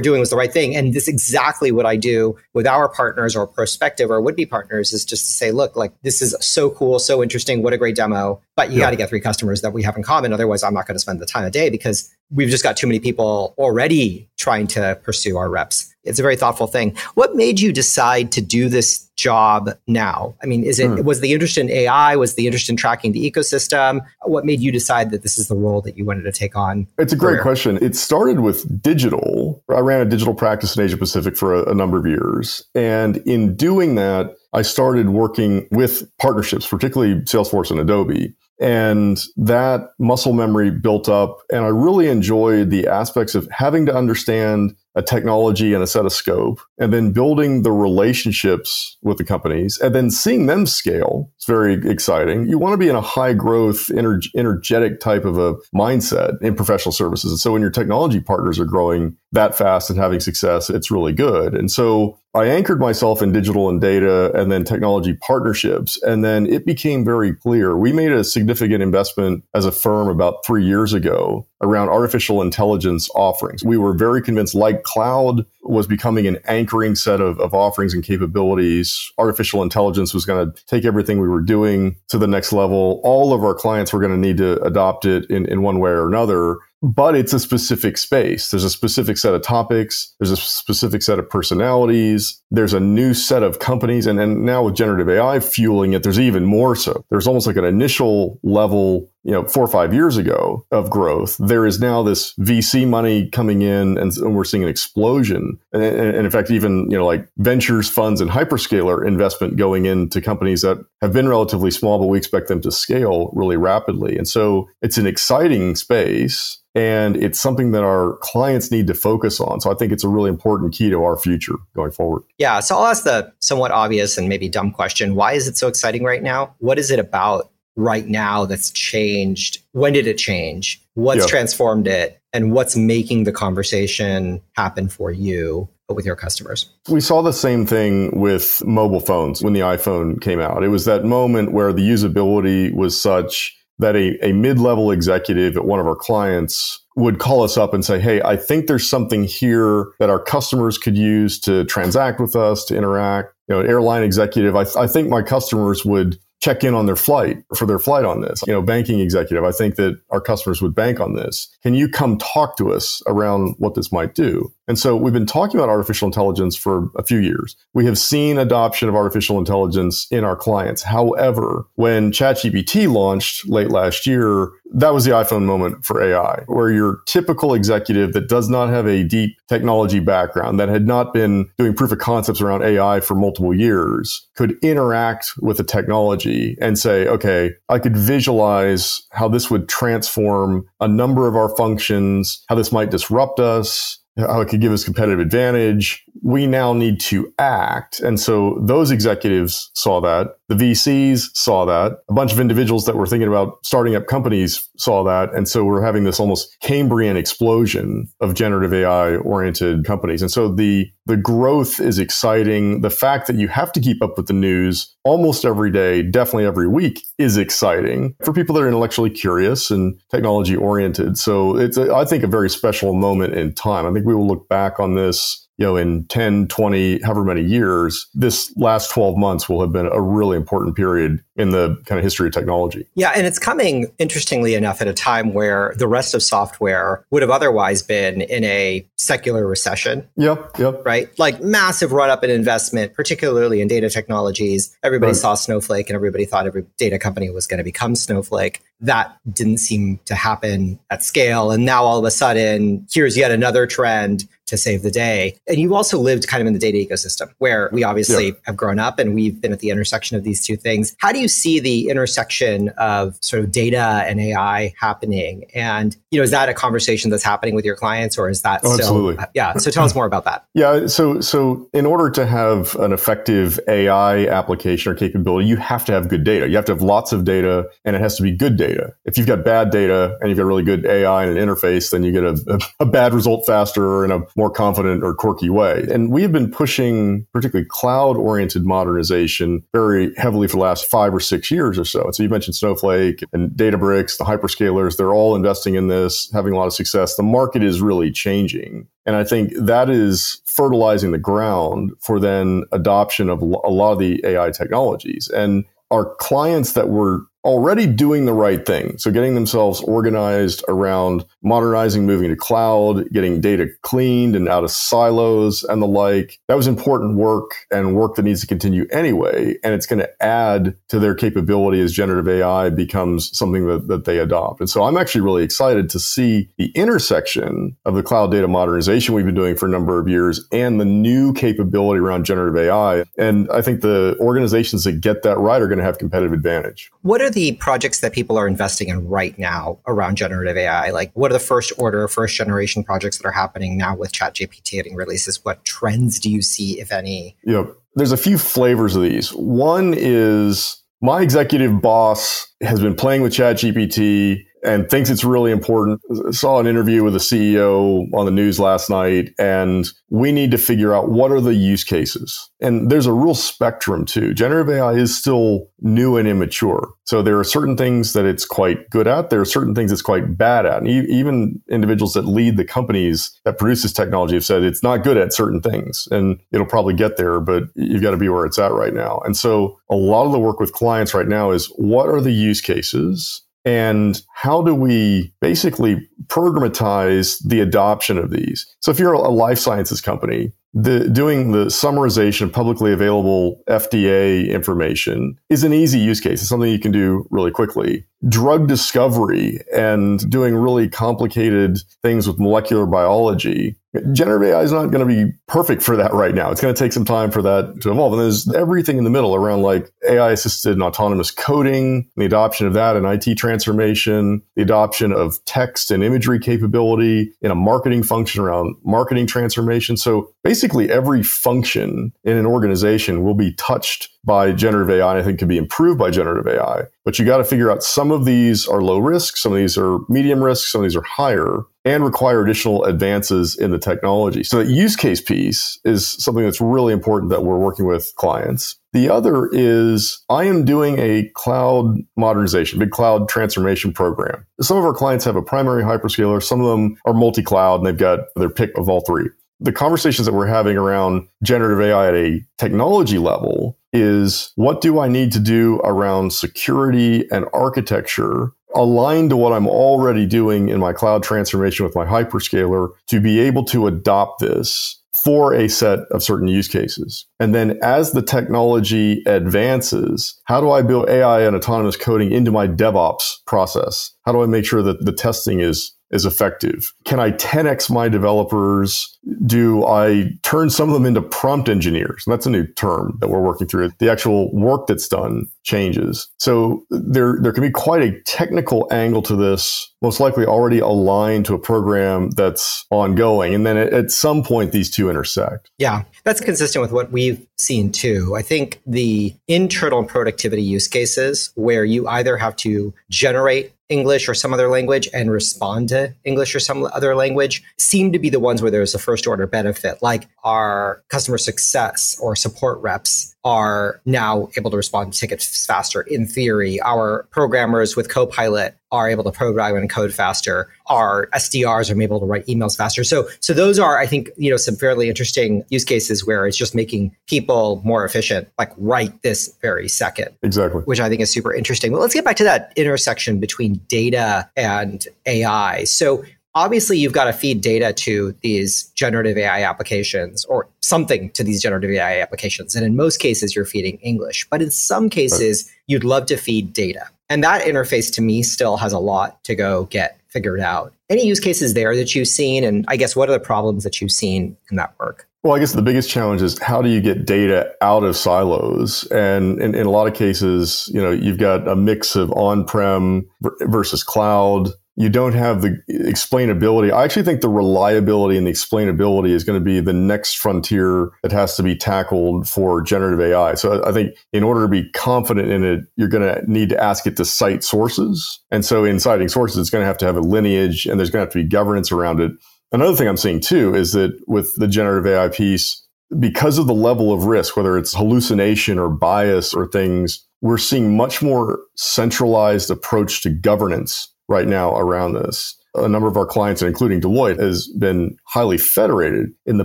doing 0.00 0.20
was 0.20 0.30
the 0.30 0.36
right 0.36 0.52
thing. 0.52 0.76
And 0.76 0.92
this 0.92 1.04
is 1.04 1.08
exactly 1.08 1.72
what 1.72 1.86
I 1.86 1.96
do 1.96 2.36
with 2.52 2.66
our 2.66 2.88
partners 2.88 3.34
or 3.34 3.46
prospective 3.46 4.10
or 4.10 4.20
would 4.20 4.36
be 4.36 4.46
partners 4.46 4.92
is 4.92 5.04
just 5.04 5.26
to 5.26 5.32
say, 5.32 5.50
look, 5.50 5.74
like 5.74 5.92
this 6.02 6.20
is 6.20 6.36
so 6.40 6.70
cool, 6.70 6.98
so 6.98 7.22
interesting. 7.22 7.62
What 7.62 7.72
a 7.72 7.78
great 7.78 7.96
demo. 7.96 8.40
But 8.54 8.70
you 8.70 8.78
yeah. 8.78 8.86
got 8.86 8.90
to 8.90 8.96
get 8.96 9.08
three 9.08 9.20
customers 9.20 9.62
that 9.62 9.72
we 9.72 9.82
have 9.82 9.96
in 9.96 10.02
common. 10.02 10.32
Otherwise, 10.32 10.62
I'm 10.62 10.74
not 10.74 10.86
going 10.86 10.96
to 10.96 11.00
spend 11.00 11.20
the 11.20 11.26
time 11.26 11.44
of 11.44 11.52
day 11.52 11.70
because 11.70 12.14
we've 12.30 12.50
just 12.50 12.62
got 12.62 12.76
too 12.76 12.86
many 12.86 13.00
people 13.00 13.54
already 13.56 14.28
trying 14.38 14.66
to 14.68 14.98
pursue 15.02 15.38
our 15.38 15.48
reps. 15.48 15.91
It's 16.04 16.18
a 16.18 16.22
very 16.22 16.36
thoughtful 16.36 16.66
thing. 16.66 16.96
What 17.14 17.36
made 17.36 17.60
you 17.60 17.72
decide 17.72 18.32
to 18.32 18.40
do 18.40 18.68
this 18.68 19.08
job 19.16 19.70
now? 19.86 20.34
I 20.42 20.46
mean, 20.46 20.64
is 20.64 20.80
it 20.80 20.88
hmm. 20.88 21.04
was 21.04 21.20
the 21.20 21.32
interest 21.32 21.58
in 21.58 21.70
AI? 21.70 22.16
Was 22.16 22.34
the 22.34 22.46
interest 22.46 22.68
in 22.68 22.76
tracking 22.76 23.12
the 23.12 23.30
ecosystem? 23.30 24.04
What 24.22 24.44
made 24.44 24.60
you 24.60 24.72
decide 24.72 25.10
that 25.10 25.22
this 25.22 25.38
is 25.38 25.48
the 25.48 25.54
role 25.54 25.80
that 25.82 25.96
you 25.96 26.04
wanted 26.04 26.22
to 26.22 26.32
take 26.32 26.56
on? 26.56 26.88
It's 26.98 27.12
a 27.12 27.16
great 27.16 27.34
career? 27.34 27.42
question. 27.42 27.78
It 27.80 27.94
started 27.94 28.40
with 28.40 28.82
digital. 28.82 29.62
I 29.70 29.80
ran 29.80 30.00
a 30.00 30.04
digital 30.04 30.34
practice 30.34 30.76
in 30.76 30.82
Asia 30.82 30.96
Pacific 30.96 31.36
for 31.36 31.54
a, 31.54 31.70
a 31.70 31.74
number 31.74 31.98
of 31.98 32.06
years, 32.06 32.64
and 32.74 33.18
in 33.18 33.54
doing 33.54 33.94
that, 33.94 34.34
I 34.52 34.62
started 34.62 35.10
working 35.10 35.66
with 35.70 36.10
partnerships, 36.18 36.66
particularly 36.66 37.20
Salesforce 37.22 37.70
and 37.70 37.80
Adobe. 37.80 38.34
And 38.60 39.18
that 39.36 39.90
muscle 39.98 40.34
memory 40.34 40.70
built 40.70 41.08
up. 41.08 41.38
And 41.50 41.64
I 41.64 41.68
really 41.68 42.08
enjoyed 42.08 42.70
the 42.70 42.86
aspects 42.86 43.34
of 43.34 43.48
having 43.50 43.86
to 43.86 43.94
understand 43.94 44.76
a 44.94 45.02
technology 45.02 45.72
and 45.72 45.82
a 45.82 45.86
set 45.86 46.04
of 46.04 46.12
scope, 46.12 46.60
and 46.78 46.92
then 46.92 47.12
building 47.12 47.62
the 47.62 47.72
relationships 47.72 48.98
with 49.02 49.18
the 49.18 49.24
companies, 49.24 49.78
and 49.78 49.94
then 49.94 50.10
seeing 50.10 50.46
them 50.46 50.66
scale. 50.66 51.30
It's 51.36 51.46
very 51.46 51.74
exciting. 51.88 52.46
You 52.46 52.58
want 52.58 52.74
to 52.74 52.78
be 52.78 52.88
in 52.88 52.96
a 52.96 53.00
high 53.00 53.32
growth, 53.32 53.88
ener- 53.88 54.22
energetic 54.36 55.00
type 55.00 55.24
of 55.24 55.38
a 55.38 55.54
mindset 55.74 56.40
in 56.42 56.54
professional 56.54 56.92
services. 56.92 57.32
And 57.32 57.40
so 57.40 57.52
when 57.52 57.62
your 57.62 57.70
technology 57.70 58.20
partners 58.20 58.60
are 58.60 58.64
growing 58.64 59.16
that 59.32 59.56
fast 59.56 59.90
and 59.90 59.98
having 59.98 60.20
success, 60.20 60.70
it's 60.70 60.90
really 60.90 61.12
good. 61.12 61.54
And 61.54 61.70
so 61.70 62.18
I 62.34 62.46
anchored 62.46 62.80
myself 62.80 63.20
in 63.20 63.32
digital 63.32 63.68
and 63.68 63.80
data 63.80 64.32
and 64.38 64.50
then 64.50 64.64
technology 64.64 65.14
partnerships. 65.14 66.02
And 66.02 66.24
then 66.24 66.46
it 66.46 66.64
became 66.64 67.04
very 67.04 67.34
clear. 67.34 67.76
We 67.76 67.92
made 67.92 68.12
a 68.12 68.24
significant 68.24 68.82
investment 68.82 69.44
as 69.54 69.66
a 69.66 69.72
firm 69.72 70.08
about 70.08 70.44
three 70.46 70.64
years 70.64 70.94
ago 70.94 71.46
around 71.60 71.90
artificial 71.90 72.40
intelligence 72.40 73.10
offerings. 73.14 73.64
We 73.64 73.76
were 73.76 73.92
very 73.92 74.22
convinced, 74.22 74.54
like 74.54 74.82
cloud 74.82 75.46
was 75.62 75.86
becoming 75.86 76.26
an 76.26 76.38
anchoring 76.46 76.94
set 76.94 77.20
of, 77.20 77.38
of 77.38 77.54
offerings 77.54 77.94
and 77.94 78.02
capabilities. 78.02 79.12
Artificial 79.18 79.62
intelligence 79.62 80.14
was 80.14 80.24
going 80.24 80.52
to 80.52 80.64
take 80.66 80.84
everything 80.84 81.20
we 81.20 81.28
were 81.28 81.42
doing 81.42 81.96
to 82.08 82.18
the 82.18 82.26
next 82.26 82.52
level. 82.52 83.00
All 83.04 83.32
of 83.32 83.44
our 83.44 83.54
clients 83.54 83.92
were 83.92 84.00
going 84.00 84.12
to 84.12 84.18
need 84.18 84.38
to 84.38 84.60
adopt 84.62 85.04
it 85.04 85.30
in, 85.30 85.46
in 85.46 85.62
one 85.62 85.78
way 85.80 85.90
or 85.90 86.06
another 86.06 86.56
but 86.82 87.14
it's 87.14 87.32
a 87.32 87.38
specific 87.38 87.96
space. 87.96 88.50
There's 88.50 88.64
a 88.64 88.70
specific 88.70 89.16
set 89.16 89.34
of 89.34 89.42
topics. 89.42 90.14
There's 90.18 90.32
a 90.32 90.36
specific 90.36 91.02
set 91.02 91.20
of 91.20 91.30
personalities. 91.30 92.42
There's 92.50 92.74
a 92.74 92.80
new 92.80 93.14
set 93.14 93.44
of 93.44 93.60
companies. 93.60 94.06
And, 94.08 94.18
and 94.18 94.44
now 94.44 94.64
with 94.64 94.74
generative 94.74 95.08
AI 95.08 95.38
fueling 95.38 95.92
it, 95.92 96.02
there's 96.02 96.18
even 96.18 96.44
more 96.44 96.74
so. 96.74 97.04
There's 97.08 97.28
almost 97.28 97.46
like 97.46 97.56
an 97.56 97.64
initial 97.64 98.40
level, 98.42 99.11
you 99.24 99.30
know, 99.30 99.44
four 99.44 99.64
or 99.64 99.68
five 99.68 99.94
years 99.94 100.16
ago 100.16 100.66
of 100.70 100.90
growth. 100.90 101.36
There 101.38 101.66
is 101.66 101.80
now 101.80 102.02
this 102.02 102.34
VC 102.34 102.88
money 102.88 103.28
coming 103.30 103.62
in 103.62 103.98
and, 103.98 104.12
we're 104.22 104.44
seeing 104.44 104.62
an 104.62 104.68
explosion. 104.68 105.58
And, 105.72 105.82
and, 105.82 106.16
in 106.16 106.30
fact, 106.30 106.50
even, 106.50 106.90
you 106.90 106.96
know, 106.96 107.06
like 107.06 107.28
ventures 107.36 107.88
funds 107.88 108.20
and 108.20 108.30
hyperscaler 108.30 109.06
investment 109.06 109.56
going 109.56 109.86
into 109.86 110.20
companies 110.20 110.62
that 110.62 110.84
have 111.00 111.12
been 111.12 111.28
relatively 111.28 111.70
small, 111.70 111.98
but 111.98 112.06
we 112.06 112.18
expect 112.18 112.48
them 112.48 112.60
to 112.62 112.72
scale 112.72 113.30
really 113.34 113.56
rapidly. 113.56 114.16
And 114.16 114.26
so 114.26 114.68
it's 114.80 114.98
an 114.98 115.06
exciting 115.06 115.76
space 115.76 116.62
and 116.74 117.16
it's 117.16 117.38
something 117.38 117.72
that 117.72 117.84
our 117.84 118.16
clients 118.22 118.70
need 118.70 118.86
to 118.86 118.94
focus 118.94 119.40
on. 119.40 119.60
So 119.60 119.70
I 119.70 119.74
think 119.74 119.92
it's 119.92 120.04
a 120.04 120.08
really 120.08 120.30
important 120.30 120.72
key 120.72 120.88
to 120.90 121.04
our 121.04 121.16
future 121.16 121.56
going 121.74 121.90
forward. 121.90 122.22
Yeah. 122.38 122.60
So 122.60 122.76
I'll 122.76 122.86
ask 122.86 123.04
the 123.04 123.32
somewhat 123.40 123.72
obvious 123.72 124.16
and 124.16 124.28
maybe 124.28 124.48
dumb 124.48 124.70
question 124.70 125.14
Why 125.14 125.32
is 125.34 125.46
it 125.46 125.56
so 125.56 125.68
exciting 125.68 126.02
right 126.02 126.22
now? 126.22 126.54
What 126.58 126.78
is 126.78 126.90
it 126.90 126.98
about 126.98 127.51
right 127.76 128.06
now 128.06 128.44
that's 128.44 128.70
changed? 128.70 129.58
When 129.72 129.92
did 129.92 130.06
it 130.06 130.18
change? 130.18 130.82
What's 130.94 131.20
yeah. 131.20 131.26
transformed 131.26 131.86
it? 131.86 132.20
And 132.32 132.52
what's 132.52 132.76
making 132.76 133.24
the 133.24 133.32
conversation 133.32 134.40
happen 134.56 134.88
for 134.88 135.10
you? 135.10 135.68
with 135.94 136.06
your 136.06 136.16
customers. 136.16 136.70
We 136.88 137.00
saw 137.00 137.20
the 137.20 137.32
same 137.32 137.66
thing 137.66 138.18
with 138.18 138.64
mobile 138.64 139.00
phones 139.00 139.42
when 139.42 139.52
the 139.52 139.60
iPhone 139.60 140.20
came 140.22 140.40
out. 140.40 140.64
It 140.64 140.68
was 140.68 140.86
that 140.86 141.04
moment 141.04 141.52
where 141.52 141.70
the 141.70 141.82
usability 141.82 142.74
was 142.74 142.98
such 142.98 143.56
that 143.78 143.96
a, 143.96 144.16
a 144.26 144.32
mid-level 144.32 144.90
executive 144.90 145.56
at 145.56 145.64
one 145.64 145.80
of 145.80 145.86
our 145.86 145.96
clients 145.96 146.80
would 146.94 147.18
call 147.18 147.42
us 147.42 147.56
up 147.56 147.74
and 147.74 147.84
say, 147.84 147.98
Hey, 147.98 148.20
I 148.22 148.36
think 148.36 148.66
there's 148.66 148.88
something 148.88 149.24
here 149.24 149.86
that 149.98 150.10
our 150.10 150.22
customers 150.22 150.78
could 150.78 150.96
use 150.96 151.38
to 151.40 151.64
transact 151.64 152.20
with 152.20 152.36
us, 152.36 152.64
to 152.66 152.76
interact. 152.76 153.34
You 153.48 153.56
know, 153.56 153.60
airline 153.62 154.02
executive, 154.02 154.54
I, 154.54 154.64
th- 154.64 154.76
I 154.76 154.86
think 154.86 155.08
my 155.08 155.22
customers 155.22 155.84
would 155.84 156.18
check 156.42 156.64
in 156.64 156.74
on 156.74 156.86
their 156.86 156.96
flight 156.96 157.38
for 157.56 157.66
their 157.66 157.78
flight 157.78 158.04
on 158.04 158.20
this. 158.20 158.42
You 158.46 158.52
know, 158.52 158.60
banking 158.60 158.98
executive, 159.00 159.44
I 159.44 159.52
think 159.52 159.76
that 159.76 159.98
our 160.10 160.20
customers 160.20 160.60
would 160.60 160.74
bank 160.74 160.98
on 160.98 161.14
this. 161.14 161.48
Can 161.62 161.74
you 161.74 161.88
come 161.88 162.18
talk 162.18 162.56
to 162.58 162.72
us 162.72 163.00
around 163.06 163.54
what 163.58 163.74
this 163.74 163.92
might 163.92 164.14
do? 164.14 164.52
And 164.68 164.78
so 164.78 164.96
we've 164.96 165.12
been 165.12 165.26
talking 165.26 165.58
about 165.58 165.68
artificial 165.68 166.06
intelligence 166.06 166.56
for 166.56 166.88
a 166.96 167.02
few 167.02 167.18
years. 167.18 167.56
We 167.74 167.84
have 167.86 167.98
seen 167.98 168.38
adoption 168.38 168.88
of 168.88 168.94
artificial 168.94 169.38
intelligence 169.38 170.06
in 170.10 170.24
our 170.24 170.36
clients. 170.36 170.82
However, 170.82 171.66
when 171.74 172.12
ChatGPT 172.12 172.92
launched 172.92 173.48
late 173.48 173.70
last 173.70 174.06
year, 174.06 174.50
that 174.74 174.94
was 174.94 175.04
the 175.04 175.10
iPhone 175.10 175.42
moment 175.42 175.84
for 175.84 176.02
AI, 176.02 176.44
where 176.46 176.70
your 176.70 177.00
typical 177.06 177.54
executive 177.54 178.12
that 178.14 178.28
does 178.28 178.48
not 178.48 178.70
have 178.70 178.86
a 178.86 179.04
deep 179.04 179.36
technology 179.48 180.00
background, 180.00 180.58
that 180.58 180.68
had 180.68 180.86
not 180.86 181.12
been 181.12 181.50
doing 181.58 181.74
proof 181.74 181.92
of 181.92 181.98
concepts 181.98 182.40
around 182.40 182.62
AI 182.62 183.00
for 183.00 183.14
multiple 183.14 183.54
years, 183.54 184.26
could 184.34 184.56
interact 184.62 185.32
with 185.40 185.58
the 185.58 185.64
technology 185.64 186.56
and 186.60 186.78
say, 186.78 187.06
okay, 187.06 187.50
I 187.68 187.78
could 187.78 187.96
visualize 187.96 189.02
how 189.10 189.28
this 189.28 189.50
would 189.50 189.68
transform 189.68 190.64
a 190.80 190.88
number 190.88 191.28
of 191.28 191.36
our 191.36 191.54
functions, 191.54 192.42
how 192.48 192.54
this 192.54 192.72
might 192.72 192.90
disrupt 192.90 193.40
us, 193.40 193.98
how 194.16 194.40
it 194.40 194.48
could 194.48 194.60
give 194.60 194.72
us 194.72 194.84
competitive 194.84 195.20
advantage, 195.20 196.04
we 196.22 196.46
now 196.46 196.72
need 196.72 197.00
to 197.00 197.32
act. 197.38 198.00
And 198.00 198.18
so 198.18 198.58
those 198.62 198.90
executives 198.90 199.70
saw 199.74 200.00
that. 200.00 200.36
The 200.48 200.54
VCs 200.54 201.30
saw 201.34 201.64
that. 201.64 201.98
A 202.08 202.12
bunch 202.12 202.32
of 202.32 202.38
individuals 202.38 202.84
that 202.86 202.96
were 202.96 203.06
thinking 203.06 203.28
about 203.28 203.58
starting 203.64 203.96
up 203.96 204.06
companies 204.06 204.68
saw 204.76 205.02
that. 205.04 205.34
And 205.34 205.48
so 205.48 205.64
we're 205.64 205.82
having 205.82 206.04
this 206.04 206.20
almost 206.20 206.56
Cambrian 206.60 207.16
explosion 207.16 208.08
of 208.20 208.34
generative 208.34 208.72
AI 208.72 209.16
oriented 209.16 209.84
companies. 209.84 210.22
And 210.22 210.30
so 210.30 210.48
the, 210.48 210.90
the 211.06 211.16
growth 211.16 211.80
is 211.80 211.98
exciting. 211.98 212.82
The 212.82 212.90
fact 212.90 213.26
that 213.26 213.36
you 213.36 213.48
have 213.48 213.72
to 213.72 213.80
keep 213.80 214.02
up 214.02 214.16
with 214.16 214.26
the 214.26 214.34
news 214.34 214.94
almost 215.04 215.44
every 215.44 215.72
day, 215.72 216.02
definitely 216.02 216.44
every 216.44 216.68
week 216.68 217.02
is 217.18 217.36
exciting 217.36 218.14
for 218.24 218.32
people 218.32 218.54
that 218.54 218.62
are 218.62 218.68
intellectually 218.68 219.10
curious 219.10 219.70
and 219.70 220.00
technology 220.10 220.54
oriented. 220.54 221.18
So 221.18 221.56
it's, 221.56 221.76
a, 221.76 221.92
I 221.92 222.04
think, 222.04 222.22
a 222.22 222.28
very 222.28 222.50
special 222.50 222.94
moment 222.94 223.34
in 223.34 223.54
time. 223.54 223.86
I 223.86 223.92
think 223.92 224.06
we 224.06 224.14
will 224.14 224.28
look 224.28 224.48
back 224.48 224.78
on 224.78 224.94
this 224.94 225.41
you 225.58 225.66
know, 225.66 225.76
in 225.76 226.04
10, 226.06 226.48
20, 226.48 227.02
however 227.02 227.24
many 227.24 227.42
years, 227.42 228.08
this 228.14 228.52
last 228.56 228.90
12 228.90 229.16
months 229.16 229.48
will 229.48 229.60
have 229.60 229.72
been 229.72 229.86
a 229.86 230.00
really 230.00 230.36
important 230.36 230.74
period 230.76 231.22
in 231.36 231.50
the 231.50 231.76
kind 231.86 231.98
of 231.98 232.04
history 232.04 232.26
of 232.26 232.32
technology. 232.32 232.86
Yeah. 232.94 233.12
And 233.14 233.26
it's 233.26 233.38
coming, 233.38 233.90
interestingly 233.98 234.54
enough, 234.54 234.80
at 234.80 234.88
a 234.88 234.92
time 234.92 235.34
where 235.34 235.74
the 235.76 235.86
rest 235.86 236.14
of 236.14 236.22
software 236.22 237.04
would 237.10 237.22
have 237.22 237.30
otherwise 237.30 237.82
been 237.82 238.22
in 238.22 238.44
a 238.44 238.86
secular 238.96 239.46
recession. 239.46 240.08
Yep. 240.16 240.58
Yep. 240.58 240.84
Right. 240.84 241.18
Like 241.18 241.42
massive 241.42 241.92
run 241.92 242.10
up 242.10 242.24
in 242.24 242.30
investment, 242.30 242.94
particularly 242.94 243.60
in 243.60 243.68
data 243.68 243.88
technologies. 243.88 244.76
Everybody 244.82 245.12
right. 245.12 245.16
saw 245.16 245.34
Snowflake 245.34 245.88
and 245.88 245.94
everybody 245.94 246.24
thought 246.24 246.46
every 246.46 246.64
data 246.78 246.98
company 246.98 247.30
was 247.30 247.46
going 247.46 247.58
to 247.58 247.64
become 247.64 247.94
Snowflake. 247.94 248.62
That 248.80 249.16
didn't 249.30 249.58
seem 249.58 250.00
to 250.06 250.14
happen 250.14 250.78
at 250.90 251.02
scale. 251.02 251.50
And 251.50 251.64
now 251.64 251.84
all 251.84 251.98
of 251.98 252.04
a 252.04 252.10
sudden, 252.10 252.86
here's 252.92 253.16
yet 253.16 253.30
another 253.30 253.66
trend 253.66 254.26
to 254.52 254.58
save 254.58 254.82
the 254.82 254.90
day. 254.90 255.34
And 255.48 255.58
you 255.58 255.74
also 255.74 255.98
lived 255.98 256.28
kind 256.28 256.42
of 256.42 256.46
in 256.46 256.52
the 256.52 256.58
data 256.58 256.76
ecosystem 256.76 257.32
where 257.38 257.70
we 257.72 257.84
obviously 257.84 258.26
yeah. 258.26 258.32
have 258.44 258.56
grown 258.56 258.78
up 258.78 258.98
and 258.98 259.14
we've 259.14 259.40
been 259.40 259.52
at 259.52 259.60
the 259.60 259.70
intersection 259.70 260.14
of 260.16 260.24
these 260.24 260.46
two 260.46 260.56
things. 260.56 260.94
How 260.98 261.10
do 261.10 261.18
you 261.18 261.26
see 261.26 261.58
the 261.58 261.88
intersection 261.88 262.68
of 262.70 263.16
sort 263.22 263.42
of 263.42 263.50
data 263.50 264.04
and 264.06 264.20
AI 264.20 264.74
happening? 264.78 265.46
And, 265.54 265.96
you 266.10 266.18
know, 266.18 266.22
is 266.22 266.30
that 266.32 266.50
a 266.50 266.54
conversation 266.54 267.10
that's 267.10 267.24
happening 267.24 267.54
with 267.54 267.64
your 267.64 267.76
clients 267.76 268.18
or 268.18 268.28
is 268.28 268.42
that 268.42 268.60
oh, 268.62 268.74
still, 268.74 268.80
absolutely. 268.80 269.18
Uh, 269.18 269.26
yeah. 269.34 269.56
So 269.56 269.70
tell 269.70 269.84
us 269.84 269.94
more 269.94 270.04
about 270.04 270.24
that. 270.24 270.44
Yeah. 270.52 270.86
So, 270.86 271.22
so 271.22 271.68
in 271.72 271.86
order 271.86 272.10
to 272.10 272.26
have 272.26 272.74
an 272.76 272.92
effective 272.92 273.58
AI 273.68 274.26
application 274.26 274.92
or 274.92 274.94
capability, 274.94 275.48
you 275.48 275.56
have 275.56 275.86
to 275.86 275.92
have 275.92 276.08
good 276.08 276.24
data. 276.24 276.46
You 276.46 276.56
have 276.56 276.66
to 276.66 276.72
have 276.72 276.82
lots 276.82 277.12
of 277.12 277.24
data 277.24 277.70
and 277.86 277.96
it 277.96 278.02
has 278.02 278.16
to 278.16 278.22
be 278.22 278.32
good 278.32 278.58
data. 278.58 278.92
If 279.06 279.16
you've 279.16 279.26
got 279.26 279.44
bad 279.44 279.70
data 279.70 280.18
and 280.20 280.28
you've 280.28 280.36
got 280.36 280.44
really 280.44 280.62
good 280.62 280.84
AI 280.84 281.24
and 281.24 281.38
an 281.38 281.48
interface, 281.48 281.90
then 281.90 282.02
you 282.02 282.12
get 282.12 282.24
a, 282.24 282.38
a, 282.48 282.84
a 282.84 282.86
bad 282.86 283.14
result 283.14 283.46
faster 283.46 284.04
and 284.04 284.12
a 284.12 284.20
more 284.42 284.50
confident 284.50 285.04
or 285.04 285.14
quirky 285.14 285.48
way. 285.48 285.86
And 285.88 286.10
we 286.10 286.20
have 286.22 286.32
been 286.32 286.50
pushing 286.50 287.28
particularly 287.32 287.64
cloud 287.70 288.16
oriented 288.16 288.66
modernization 288.66 289.62
very 289.72 290.12
heavily 290.16 290.48
for 290.48 290.56
the 290.56 290.62
last 290.62 290.84
five 290.84 291.14
or 291.14 291.20
six 291.20 291.48
years 291.48 291.78
or 291.78 291.84
so. 291.84 292.02
And 292.02 292.12
so 292.12 292.24
you 292.24 292.28
mentioned 292.28 292.56
Snowflake 292.56 293.22
and 293.32 293.52
Databricks, 293.52 294.18
the 294.18 294.24
hyperscalers, 294.24 294.96
they're 294.96 295.14
all 295.14 295.36
investing 295.36 295.76
in 295.76 295.86
this, 295.86 296.28
having 296.32 296.54
a 296.54 296.56
lot 296.56 296.66
of 296.66 296.72
success. 296.72 297.14
The 297.14 297.22
market 297.22 297.62
is 297.62 297.80
really 297.80 298.10
changing. 298.10 298.88
And 299.06 299.14
I 299.14 299.22
think 299.22 299.52
that 299.56 299.88
is 299.88 300.42
fertilizing 300.46 301.12
the 301.12 301.18
ground 301.18 301.92
for 302.00 302.18
then 302.18 302.64
adoption 302.72 303.28
of 303.28 303.42
a 303.42 303.44
lot 303.44 303.92
of 303.92 304.00
the 304.00 304.20
AI 304.24 304.50
technologies. 304.50 305.28
And 305.28 305.64
our 305.92 306.16
clients 306.16 306.72
that 306.72 306.88
were 306.88 307.20
already 307.44 307.86
doing 307.86 308.24
the 308.24 308.32
right 308.32 308.64
thing. 308.64 308.98
So 308.98 309.10
getting 309.10 309.34
themselves 309.34 309.80
organized 309.82 310.64
around 310.68 311.24
modernizing, 311.42 312.06
moving 312.06 312.30
to 312.30 312.36
cloud, 312.36 313.10
getting 313.10 313.40
data 313.40 313.68
cleaned 313.82 314.36
and 314.36 314.48
out 314.48 314.64
of 314.64 314.70
silos 314.70 315.64
and 315.64 315.82
the 315.82 315.86
like. 315.86 316.38
That 316.48 316.56
was 316.56 316.66
important 316.66 317.16
work 317.16 317.50
and 317.70 317.96
work 317.96 318.14
that 318.14 318.22
needs 318.22 318.40
to 318.42 318.46
continue 318.46 318.86
anyway. 318.90 319.56
And 319.64 319.74
it's 319.74 319.86
going 319.86 319.98
to 319.98 320.22
add 320.22 320.76
to 320.88 320.98
their 320.98 321.14
capability 321.14 321.80
as 321.80 321.92
generative 321.92 322.28
AI 322.28 322.70
becomes 322.70 323.36
something 323.36 323.66
that, 323.66 323.88
that 323.88 324.04
they 324.04 324.18
adopt. 324.18 324.60
And 324.60 324.70
so 324.70 324.84
I'm 324.84 324.96
actually 324.96 325.22
really 325.22 325.42
excited 325.42 325.90
to 325.90 325.98
see 325.98 326.48
the 326.58 326.70
intersection 326.74 327.76
of 327.84 327.94
the 327.94 328.02
cloud 328.02 328.30
data 328.30 328.46
modernization 328.46 329.14
we've 329.14 329.26
been 329.26 329.34
doing 329.34 329.56
for 329.56 329.66
a 329.66 329.70
number 329.70 329.98
of 329.98 330.08
years 330.08 330.46
and 330.52 330.80
the 330.80 330.84
new 330.84 331.32
capability 331.32 331.98
around 331.98 332.24
generative 332.24 332.56
AI. 332.56 333.04
And 333.18 333.48
I 333.50 333.62
think 333.62 333.80
the 333.80 334.16
organizations 334.20 334.84
that 334.84 335.00
get 335.00 335.22
that 335.22 335.38
right 335.38 335.60
are 335.60 335.66
going 335.66 335.78
to 335.78 335.84
have 335.84 335.98
competitive 335.98 336.32
advantage. 336.32 336.90
What 337.02 337.20
are 337.20 337.31
the 337.32 337.52
projects 337.52 338.00
that 338.00 338.12
people 338.12 338.38
are 338.38 338.46
investing 338.46 338.88
in 338.88 339.08
right 339.08 339.38
now 339.38 339.78
around 339.86 340.16
generative 340.16 340.56
AI? 340.56 340.90
Like, 340.90 341.10
what 341.14 341.30
are 341.30 341.34
the 341.34 341.40
first 341.40 341.72
order, 341.78 342.06
first 342.08 342.36
generation 342.36 342.84
projects 342.84 343.18
that 343.18 343.26
are 343.26 343.32
happening 343.32 343.76
now 343.76 343.96
with 343.96 344.12
ChatGPT 344.12 344.72
getting 344.72 344.94
releases? 344.94 345.44
What 345.44 345.64
trends 345.64 346.18
do 346.18 346.30
you 346.30 346.42
see, 346.42 346.80
if 346.80 346.92
any? 346.92 347.36
Yep. 347.44 347.74
There's 347.94 348.12
a 348.12 348.16
few 348.16 348.38
flavors 348.38 348.96
of 348.96 349.02
these. 349.02 349.30
One 349.30 349.94
is 349.96 350.82
my 351.02 351.20
executive 351.20 351.82
boss 351.82 352.46
has 352.60 352.80
been 352.80 352.94
playing 352.94 353.22
with 353.22 353.32
ChatGPT 353.32 354.44
and 354.64 354.88
thinks 354.88 355.10
it's 355.10 355.24
really 355.24 355.50
important. 355.50 356.00
I 356.28 356.30
saw 356.30 356.60
an 356.60 356.66
interview 356.66 357.02
with 357.02 357.14
the 357.14 357.18
CEO 357.18 358.06
on 358.14 358.26
the 358.26 358.30
news 358.30 358.60
last 358.60 358.88
night, 358.88 359.30
and 359.38 359.88
we 360.08 360.30
need 360.30 360.50
to 360.52 360.58
figure 360.58 360.94
out 360.94 361.08
what 361.08 361.32
are 361.32 361.40
the 361.40 361.54
use 361.54 361.84
cases. 361.84 362.50
And 362.60 362.90
there's 362.90 363.06
a 363.06 363.12
real 363.12 363.34
spectrum 363.34 364.04
too. 364.04 364.34
Generative 364.34 364.74
AI 364.74 364.92
is 364.92 365.16
still 365.16 365.68
new 365.80 366.16
and 366.16 366.28
immature. 366.28 366.92
So 367.04 367.22
there 367.22 367.38
are 367.38 367.44
certain 367.44 367.76
things 367.76 368.12
that 368.12 368.24
it's 368.24 368.44
quite 368.44 368.88
good 368.90 369.08
at. 369.08 369.30
There 369.30 369.40
are 369.40 369.46
certain 369.46 369.74
things 369.74 369.90
it's 369.90 370.02
quite 370.02 370.38
bad 370.38 370.64
at. 370.64 370.78
And 370.78 370.88
even 370.88 371.60
individuals 371.68 372.12
that 372.14 372.22
lead 372.22 372.56
the 372.56 372.64
companies 372.64 373.38
that 373.44 373.58
produce 373.58 373.82
this 373.82 373.92
technology 373.92 374.34
have 374.34 374.44
said 374.44 374.62
it's 374.62 374.82
not 374.82 375.02
good 375.02 375.16
at 375.16 375.32
certain 375.32 375.60
things 375.60 376.06
and 376.10 376.38
it'll 376.52 376.66
probably 376.66 376.94
get 376.94 377.16
there, 377.16 377.40
but 377.40 377.64
you've 377.74 378.02
got 378.02 378.12
to 378.12 378.16
be 378.16 378.28
where 378.28 378.46
it's 378.46 378.58
at 378.58 378.72
right 378.72 378.94
now. 378.94 379.20
And 379.24 379.36
so 379.36 379.78
a 379.90 379.96
lot 379.96 380.26
of 380.26 380.32
the 380.32 380.38
work 380.38 380.60
with 380.60 380.72
clients 380.72 381.14
right 381.14 381.28
now 381.28 381.50
is 381.50 381.66
what 381.76 382.08
are 382.08 382.20
the 382.20 382.32
use 382.32 382.60
cases? 382.60 383.42
And 383.64 384.20
how 384.34 384.62
do 384.62 384.74
we 384.74 385.32
basically 385.40 386.08
programatize 386.26 387.38
the 387.46 387.60
adoption 387.60 388.18
of 388.18 388.30
these? 388.30 388.66
So 388.80 388.90
if 388.90 388.98
you're 388.98 389.12
a 389.12 389.28
life 389.28 389.58
sciences 389.58 390.00
company, 390.00 390.52
the, 390.74 391.08
doing 391.10 391.52
the 391.52 391.66
summarization 391.66 392.42
of 392.42 392.52
publicly 392.52 392.92
available 392.92 393.62
FDA 393.68 394.48
information 394.48 395.36
is 395.50 395.64
an 395.64 395.74
easy 395.74 395.98
use 395.98 396.18
case. 396.18 396.40
It's 396.40 396.48
something 396.48 396.70
you 396.70 396.78
can 396.78 396.92
do 396.92 397.26
really 397.30 397.50
quickly. 397.50 398.06
Drug 398.28 398.68
discovery 398.68 399.60
and 399.74 400.18
doing 400.30 400.54
really 400.54 400.88
complicated 400.88 401.78
things 402.02 402.26
with 402.26 402.38
molecular 402.38 402.86
biology 402.86 403.76
Generative 404.12 404.48
AI 404.48 404.62
is 404.62 404.72
not 404.72 404.86
going 404.86 405.06
to 405.06 405.26
be 405.26 405.32
perfect 405.48 405.82
for 405.82 405.96
that 405.96 406.14
right 406.14 406.34
now. 406.34 406.50
It's 406.50 406.62
going 406.62 406.74
to 406.74 406.78
take 406.78 406.94
some 406.94 407.04
time 407.04 407.30
for 407.30 407.42
that 407.42 407.82
to 407.82 407.90
evolve. 407.90 408.14
And 408.14 408.22
there's 408.22 408.50
everything 408.54 408.96
in 408.96 409.04
the 409.04 409.10
middle 409.10 409.34
around 409.34 409.62
like 409.62 409.92
AI 410.08 410.32
assisted 410.32 410.72
and 410.72 410.82
autonomous 410.82 411.30
coding, 411.30 412.08
the 412.16 412.24
adoption 412.24 412.66
of 412.66 412.72
that 412.72 412.96
in 412.96 413.04
IT 413.04 413.36
transformation, 413.36 414.42
the 414.56 414.62
adoption 414.62 415.12
of 415.12 415.44
text 415.44 415.90
and 415.90 416.02
imagery 416.02 416.38
capability 416.38 417.32
in 417.42 417.50
a 417.50 417.54
marketing 417.54 418.02
function 418.02 418.42
around 418.42 418.76
marketing 418.82 419.26
transformation. 419.26 419.98
So 419.98 420.32
basically 420.42 420.90
every 420.90 421.22
function 421.22 422.12
in 422.24 422.38
an 422.38 422.46
organization 422.46 423.22
will 423.22 423.34
be 423.34 423.52
touched 423.54 424.08
by 424.24 424.52
generative 424.52 424.90
AI 424.90 425.18
I 425.18 425.22
think 425.22 425.38
can 425.38 425.48
be 425.48 425.58
improved 425.58 425.98
by 425.98 426.10
generative 426.10 426.46
AI. 426.46 426.84
But 427.04 427.18
you 427.18 427.24
got 427.24 427.38
to 427.38 427.44
figure 427.44 427.70
out 427.70 427.82
some 427.82 428.10
of 428.10 428.24
these 428.24 428.66
are 428.68 428.82
low 428.82 428.98
risk, 428.98 429.36
some 429.36 429.52
of 429.52 429.58
these 429.58 429.76
are 429.76 429.98
medium 430.08 430.42
risk, 430.42 430.68
some 430.68 430.80
of 430.80 430.84
these 430.84 430.96
are 430.96 431.02
higher 431.02 431.64
and 431.84 432.04
require 432.04 432.44
additional 432.44 432.84
advances 432.84 433.58
in 433.58 433.72
the 433.72 433.78
technology. 433.78 434.44
So 434.44 434.58
that 434.58 434.68
use 434.68 434.94
case 434.94 435.20
piece 435.20 435.80
is 435.84 436.06
something 436.06 436.44
that's 436.44 436.60
really 436.60 436.92
important 436.92 437.30
that 437.30 437.44
we're 437.44 437.58
working 437.58 437.86
with 437.86 438.12
clients. 438.16 438.78
The 438.92 439.08
other 439.08 439.48
is 439.52 440.22
I 440.28 440.44
am 440.44 440.64
doing 440.64 440.98
a 440.98 441.28
cloud 441.34 441.96
modernization, 442.16 442.78
big 442.78 442.90
cloud 442.90 443.28
transformation 443.28 443.92
program. 443.92 444.46
Some 444.60 444.76
of 444.76 444.84
our 444.84 444.94
clients 444.94 445.24
have 445.24 445.34
a 445.34 445.42
primary 445.42 445.82
hyperscaler. 445.82 446.42
Some 446.42 446.60
of 446.60 446.66
them 446.68 446.96
are 447.04 447.14
multi-cloud 447.14 447.80
and 447.80 447.86
they've 447.86 447.96
got 447.96 448.20
their 448.36 448.50
pick 448.50 448.76
of 448.78 448.88
all 448.88 449.00
three. 449.00 449.28
The 449.58 449.72
conversations 449.72 450.26
that 450.26 450.34
we're 450.34 450.46
having 450.46 450.76
around 450.76 451.28
generative 451.42 451.80
AI 451.80 452.08
at 452.08 452.14
a 452.14 452.40
technology 452.58 453.18
level 453.18 453.78
is 453.92 454.52
what 454.56 454.80
do 454.80 454.98
I 454.98 455.08
need 455.08 455.32
to 455.32 455.40
do 455.40 455.80
around 455.84 456.32
security 456.32 457.28
and 457.30 457.46
architecture 457.52 458.52
aligned 458.74 459.30
to 459.30 459.36
what 459.36 459.52
I'm 459.52 459.68
already 459.68 460.26
doing 460.26 460.68
in 460.68 460.80
my 460.80 460.92
cloud 460.92 461.22
transformation 461.22 461.84
with 461.84 461.94
my 461.94 462.06
hyperscaler 462.06 462.90
to 463.08 463.20
be 463.20 463.38
able 463.40 463.64
to 463.66 463.86
adopt 463.86 464.40
this 464.40 464.98
for 465.14 465.52
a 465.52 465.68
set 465.68 466.00
of 466.10 466.22
certain 466.22 466.48
use 466.48 466.68
cases. 466.68 467.26
And 467.38 467.54
then 467.54 467.78
as 467.82 468.12
the 468.12 468.22
technology 468.22 469.22
advances, 469.26 470.40
how 470.44 470.60
do 470.60 470.70
I 470.70 470.82
build 470.82 471.08
AI 471.08 471.42
and 471.42 471.54
autonomous 471.54 471.96
coding 471.96 472.32
into 472.32 472.50
my 472.50 472.66
DevOps 472.66 473.44
process? 473.46 474.12
How 474.24 474.32
do 474.32 474.42
I 474.42 474.46
make 474.46 474.64
sure 474.64 474.82
that 474.82 475.04
the 475.04 475.12
testing 475.12 475.60
is 475.60 475.92
is 476.12 476.26
effective? 476.26 476.92
Can 477.04 477.18
I 477.18 477.32
10x 477.32 477.90
my 477.90 478.08
developers? 478.08 479.18
Do 479.46 479.86
I 479.86 480.30
turn 480.42 480.70
some 480.70 480.88
of 480.88 480.94
them 480.94 481.06
into 481.06 481.22
prompt 481.22 481.68
engineers? 481.68 482.24
And 482.26 482.32
that's 482.32 482.46
a 482.46 482.50
new 482.50 482.66
term 482.66 483.16
that 483.20 483.28
we're 483.28 483.40
working 483.40 483.66
through. 483.66 483.90
The 483.98 484.10
actual 484.10 484.52
work 484.54 484.86
that's 484.86 485.08
done 485.08 485.48
changes. 485.64 486.28
So 486.38 486.84
there, 486.90 487.38
there 487.40 487.52
can 487.52 487.62
be 487.62 487.70
quite 487.70 488.02
a 488.02 488.20
technical 488.22 488.86
angle 488.92 489.22
to 489.22 489.36
this, 489.36 489.92
most 490.02 490.20
likely 490.20 490.44
already 490.44 490.80
aligned 490.80 491.46
to 491.46 491.54
a 491.54 491.58
program 491.58 492.30
that's 492.30 492.84
ongoing. 492.90 493.54
And 493.54 493.64
then 493.64 493.76
at, 493.76 493.92
at 493.92 494.10
some 494.10 494.42
point, 494.42 494.72
these 494.72 494.90
two 494.90 495.08
intersect. 495.08 495.70
Yeah, 495.78 496.02
that's 496.24 496.40
consistent 496.40 496.82
with 496.82 496.92
what 496.92 497.10
we've 497.12 497.46
seen 497.58 497.90
too. 497.90 498.34
I 498.36 498.42
think 498.42 498.82
the 498.86 499.34
internal 499.48 500.04
productivity 500.04 500.62
use 500.62 500.88
cases 500.88 501.52
where 501.54 501.84
you 501.84 502.06
either 502.08 502.36
have 502.36 502.56
to 502.56 502.92
generate 503.08 503.72
English 503.92 504.28
or 504.28 504.34
some 504.34 504.54
other 504.54 504.68
language 504.68 505.08
and 505.12 505.30
respond 505.30 505.90
to 505.90 506.14
English 506.24 506.54
or 506.54 506.60
some 506.60 506.84
other 506.94 507.14
language 507.14 507.62
seem 507.78 508.10
to 508.12 508.18
be 508.18 508.30
the 508.30 508.40
ones 508.40 508.62
where 508.62 508.70
there's 508.70 508.94
a 508.94 508.98
first 508.98 509.26
order 509.26 509.46
benefit, 509.46 510.02
like 510.02 510.26
our 510.44 511.02
customer 511.08 511.38
success 511.38 512.18
or 512.20 512.34
support 512.34 512.80
reps 512.80 513.31
are 513.44 514.00
now 514.04 514.48
able 514.56 514.70
to 514.70 514.76
respond 514.76 515.12
to 515.12 515.18
tickets 515.18 515.66
faster 515.66 516.02
in 516.02 516.26
theory. 516.26 516.80
Our 516.80 517.26
programmers 517.30 517.96
with 517.96 518.08
Copilot 518.08 518.76
are 518.92 519.08
able 519.08 519.24
to 519.24 519.32
program 519.32 519.74
and 519.76 519.90
code 519.90 520.12
faster. 520.12 520.70
Our 520.86 521.28
SDRs 521.28 521.92
are 521.92 522.00
able 522.00 522.20
to 522.20 522.26
write 522.26 522.46
emails 522.46 522.76
faster. 522.76 523.02
So, 523.04 523.28
so 523.40 523.54
those 523.54 523.78
are, 523.78 523.98
I 523.98 524.06
think, 524.06 524.30
you 524.36 524.50
know, 524.50 524.58
some 524.58 524.76
fairly 524.76 525.08
interesting 525.08 525.64
use 525.70 525.84
cases 525.84 526.26
where 526.26 526.46
it's 526.46 526.56
just 526.56 526.74
making 526.74 527.16
people 527.26 527.80
more 527.84 528.04
efficient, 528.04 528.48
like 528.58 528.70
right 528.76 529.12
this 529.22 529.56
very 529.62 529.88
second. 529.88 530.28
Exactly. 530.42 530.82
Which 530.82 531.00
I 531.00 531.08
think 531.08 531.22
is 531.22 531.30
super 531.30 531.52
interesting. 531.54 531.90
But 531.90 532.00
let's 532.00 532.14
get 532.14 532.24
back 532.24 532.36
to 532.36 532.44
that 532.44 532.72
intersection 532.76 533.40
between 533.40 533.80
data 533.88 534.48
and 534.56 535.04
AI. 535.26 535.84
So 535.84 536.22
obviously 536.54 536.98
you've 536.98 537.12
got 537.12 537.24
to 537.24 537.32
feed 537.32 537.60
data 537.60 537.92
to 537.92 538.34
these 538.42 538.84
generative 538.94 539.36
AI 539.38 539.62
applications 539.62 540.44
or 540.46 540.68
something 540.80 541.30
to 541.30 541.44
these 541.44 541.62
generative 541.62 541.90
AI 541.90 542.20
applications. 542.20 542.74
And 542.74 542.84
in 542.84 542.96
most 542.96 543.18
cases, 543.18 543.54
you're 543.54 543.64
feeding 543.64 543.98
English. 543.98 544.46
But 544.50 544.62
in 544.62 544.70
some 544.70 545.08
cases, 545.08 545.64
right. 545.64 545.74
you'd 545.86 546.04
love 546.04 546.26
to 546.26 546.36
feed 546.36 546.72
data. 546.72 547.08
And 547.28 547.42
that 547.42 547.62
interface 547.62 548.12
to 548.14 548.22
me 548.22 548.42
still 548.42 548.76
has 548.76 548.92
a 548.92 548.98
lot 548.98 549.42
to 549.44 549.54
go 549.54 549.84
get 549.84 550.20
figured 550.28 550.60
out. 550.60 550.92
Any 551.08 551.26
use 551.26 551.40
cases 551.40 551.74
there 551.74 551.94
that 551.96 552.14
you've 552.14 552.28
seen? 552.28 552.64
And 552.64 552.84
I 552.88 552.96
guess 552.96 553.16
what 553.16 553.28
are 553.28 553.32
the 553.32 553.40
problems 553.40 553.84
that 553.84 554.00
you've 554.00 554.10
seen 554.10 554.56
in 554.70 554.76
that 554.76 554.94
work? 554.98 555.28
Well, 555.42 555.54
I 555.54 555.58
guess 555.58 555.72
the 555.72 555.82
biggest 555.82 556.08
challenge 556.08 556.40
is 556.40 556.58
how 556.60 556.80
do 556.82 556.88
you 556.88 557.00
get 557.00 557.26
data 557.26 557.74
out 557.80 558.04
of 558.04 558.16
silos? 558.16 559.04
And 559.10 559.60
in, 559.60 559.74
in 559.74 559.86
a 559.86 559.90
lot 559.90 560.06
of 560.06 560.14
cases, 560.14 560.88
you 560.94 561.02
know, 561.02 561.10
you've 561.10 561.38
got 561.38 561.66
a 561.66 561.74
mix 561.74 562.14
of 562.14 562.30
on-prem 562.32 563.28
versus 563.62 564.04
cloud 564.04 564.68
you 564.96 565.08
don't 565.08 565.32
have 565.32 565.62
the 565.62 565.80
explainability. 565.88 566.92
I 566.92 567.04
actually 567.04 567.22
think 567.22 567.40
the 567.40 567.48
reliability 567.48 568.36
and 568.36 568.46
the 568.46 568.50
explainability 568.50 569.30
is 569.30 569.42
going 569.42 569.58
to 569.58 569.64
be 569.64 569.80
the 569.80 569.92
next 569.92 570.36
frontier 570.36 571.10
that 571.22 571.32
has 571.32 571.56
to 571.56 571.62
be 571.62 571.74
tackled 571.74 572.46
for 572.46 572.82
generative 572.82 573.20
AI. 573.20 573.54
So 573.54 573.82
I 573.86 573.92
think 573.92 574.14
in 574.32 574.42
order 574.42 574.62
to 574.62 574.68
be 574.68 574.90
confident 574.90 575.50
in 575.50 575.64
it, 575.64 575.80
you're 575.96 576.08
going 576.08 576.22
to 576.22 576.42
need 576.50 576.68
to 576.70 576.82
ask 576.82 577.06
it 577.06 577.16
to 577.16 577.24
cite 577.24 577.64
sources. 577.64 578.40
And 578.50 578.64
so 578.64 578.84
in 578.84 579.00
citing 579.00 579.28
sources, 579.28 579.58
it's 579.58 579.70
going 579.70 579.82
to 579.82 579.86
have 579.86 579.98
to 579.98 580.06
have 580.06 580.16
a 580.16 580.20
lineage 580.20 580.84
and 580.84 581.00
there's 581.00 581.10
going 581.10 581.22
to 581.22 581.26
have 581.26 581.32
to 581.32 581.42
be 581.42 581.48
governance 581.48 581.90
around 581.90 582.20
it. 582.20 582.32
Another 582.70 582.94
thing 582.94 583.08
I'm 583.08 583.16
seeing 583.16 583.40
too 583.40 583.74
is 583.74 583.92
that 583.92 584.12
with 584.26 584.54
the 584.56 584.68
generative 584.68 585.06
AI 585.06 585.28
piece, 585.28 585.78
because 586.18 586.58
of 586.58 586.66
the 586.66 586.74
level 586.74 587.12
of 587.12 587.24
risk, 587.24 587.56
whether 587.56 587.78
it's 587.78 587.94
hallucination 587.94 588.78
or 588.78 588.90
bias 588.90 589.54
or 589.54 589.66
things, 589.66 590.26
we're 590.42 590.58
seeing 590.58 590.96
much 590.96 591.22
more 591.22 591.60
centralized 591.76 592.70
approach 592.70 593.22
to 593.22 593.30
governance 593.30 594.11
right 594.28 594.46
now 594.46 594.76
around 594.76 595.14
this. 595.14 595.58
A 595.74 595.88
number 595.88 596.06
of 596.06 596.18
our 596.18 596.26
clients, 596.26 596.60
including 596.60 597.00
Deloitte, 597.00 597.40
has 597.40 597.66
been 597.78 598.16
highly 598.26 598.58
federated 598.58 599.30
in 599.46 599.56
the 599.56 599.64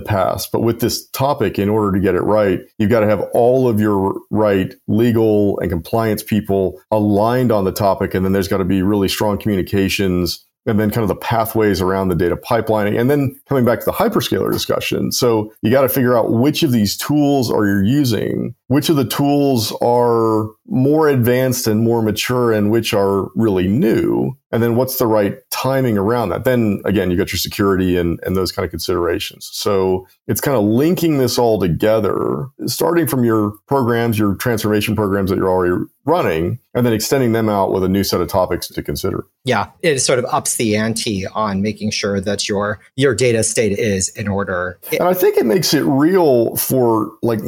past. 0.00 0.50
But 0.50 0.62
with 0.62 0.80
this 0.80 1.06
topic, 1.10 1.58
in 1.58 1.68
order 1.68 1.92
to 1.92 2.02
get 2.02 2.14
it 2.14 2.22
right, 2.22 2.60
you've 2.78 2.90
got 2.90 3.00
to 3.00 3.06
have 3.06 3.20
all 3.34 3.68
of 3.68 3.78
your 3.78 4.18
right 4.30 4.74
legal 4.86 5.58
and 5.60 5.70
compliance 5.70 6.22
people 6.22 6.80
aligned 6.90 7.52
on 7.52 7.64
the 7.64 7.72
topic. 7.72 8.14
And 8.14 8.24
then 8.24 8.32
there's 8.32 8.48
got 8.48 8.58
to 8.58 8.64
be 8.64 8.80
really 8.80 9.08
strong 9.08 9.36
communications 9.36 10.46
and 10.68 10.78
then 10.78 10.90
kind 10.90 11.02
of 11.02 11.08
the 11.08 11.16
pathways 11.16 11.80
around 11.80 12.08
the 12.08 12.14
data 12.14 12.36
pipelining 12.36 13.00
and 13.00 13.10
then 13.10 13.38
coming 13.48 13.64
back 13.64 13.80
to 13.80 13.84
the 13.86 13.92
hyperscaler 13.92 14.52
discussion 14.52 15.10
so 15.10 15.52
you 15.62 15.70
got 15.70 15.82
to 15.82 15.88
figure 15.88 16.16
out 16.16 16.30
which 16.30 16.62
of 16.62 16.72
these 16.72 16.96
tools 16.96 17.50
are 17.50 17.66
you 17.66 17.82
using 17.84 18.54
which 18.68 18.88
of 18.90 18.96
the 18.96 19.04
tools 19.04 19.72
are 19.82 20.50
more 20.66 21.08
advanced 21.08 21.66
and 21.66 21.82
more 21.82 22.02
mature 22.02 22.52
and 22.52 22.70
which 22.70 22.94
are 22.94 23.28
really 23.34 23.66
new? 23.66 24.36
And 24.52 24.62
then 24.62 24.76
what's 24.76 24.96
the 24.96 25.06
right 25.06 25.38
timing 25.50 25.98
around 25.98 26.28
that? 26.30 26.44
Then 26.44 26.80
again 26.84 27.10
you 27.10 27.16
got 27.16 27.32
your 27.32 27.38
security 27.38 27.96
and, 27.96 28.20
and 28.22 28.36
those 28.36 28.52
kind 28.52 28.64
of 28.64 28.70
considerations. 28.70 29.50
So 29.52 30.06
it's 30.26 30.40
kind 30.40 30.56
of 30.56 30.64
linking 30.64 31.18
this 31.18 31.38
all 31.38 31.58
together 31.58 32.46
starting 32.66 33.06
from 33.06 33.24
your 33.24 33.54
programs 33.66 34.18
your 34.18 34.34
transformation 34.36 34.94
programs 34.94 35.30
that 35.30 35.36
you're 35.36 35.50
already 35.50 35.84
running 36.04 36.58
and 36.74 36.86
then 36.86 36.92
extending 36.92 37.32
them 37.32 37.48
out 37.48 37.72
with 37.72 37.82
a 37.84 37.88
new 37.88 38.04
set 38.04 38.20
of 38.20 38.28
topics 38.28 38.68
to 38.68 38.82
consider. 38.82 39.26
Yeah 39.44 39.70
it 39.82 39.98
sort 40.00 40.18
of 40.18 40.26
ups 40.26 40.56
the 40.56 40.76
ante 40.76 41.26
on 41.28 41.62
making 41.62 41.90
sure 41.90 42.20
that 42.20 42.48
your 42.48 42.80
your 42.96 43.14
data 43.14 43.42
state 43.42 43.78
is 43.78 44.10
in 44.10 44.28
order. 44.28 44.78
And 44.92 45.08
i 45.08 45.14
think 45.14 45.38
it 45.38 45.46
makes 45.46 45.72
it 45.72 45.84
real 45.84 46.54
for 46.56 47.12
like 47.22 47.42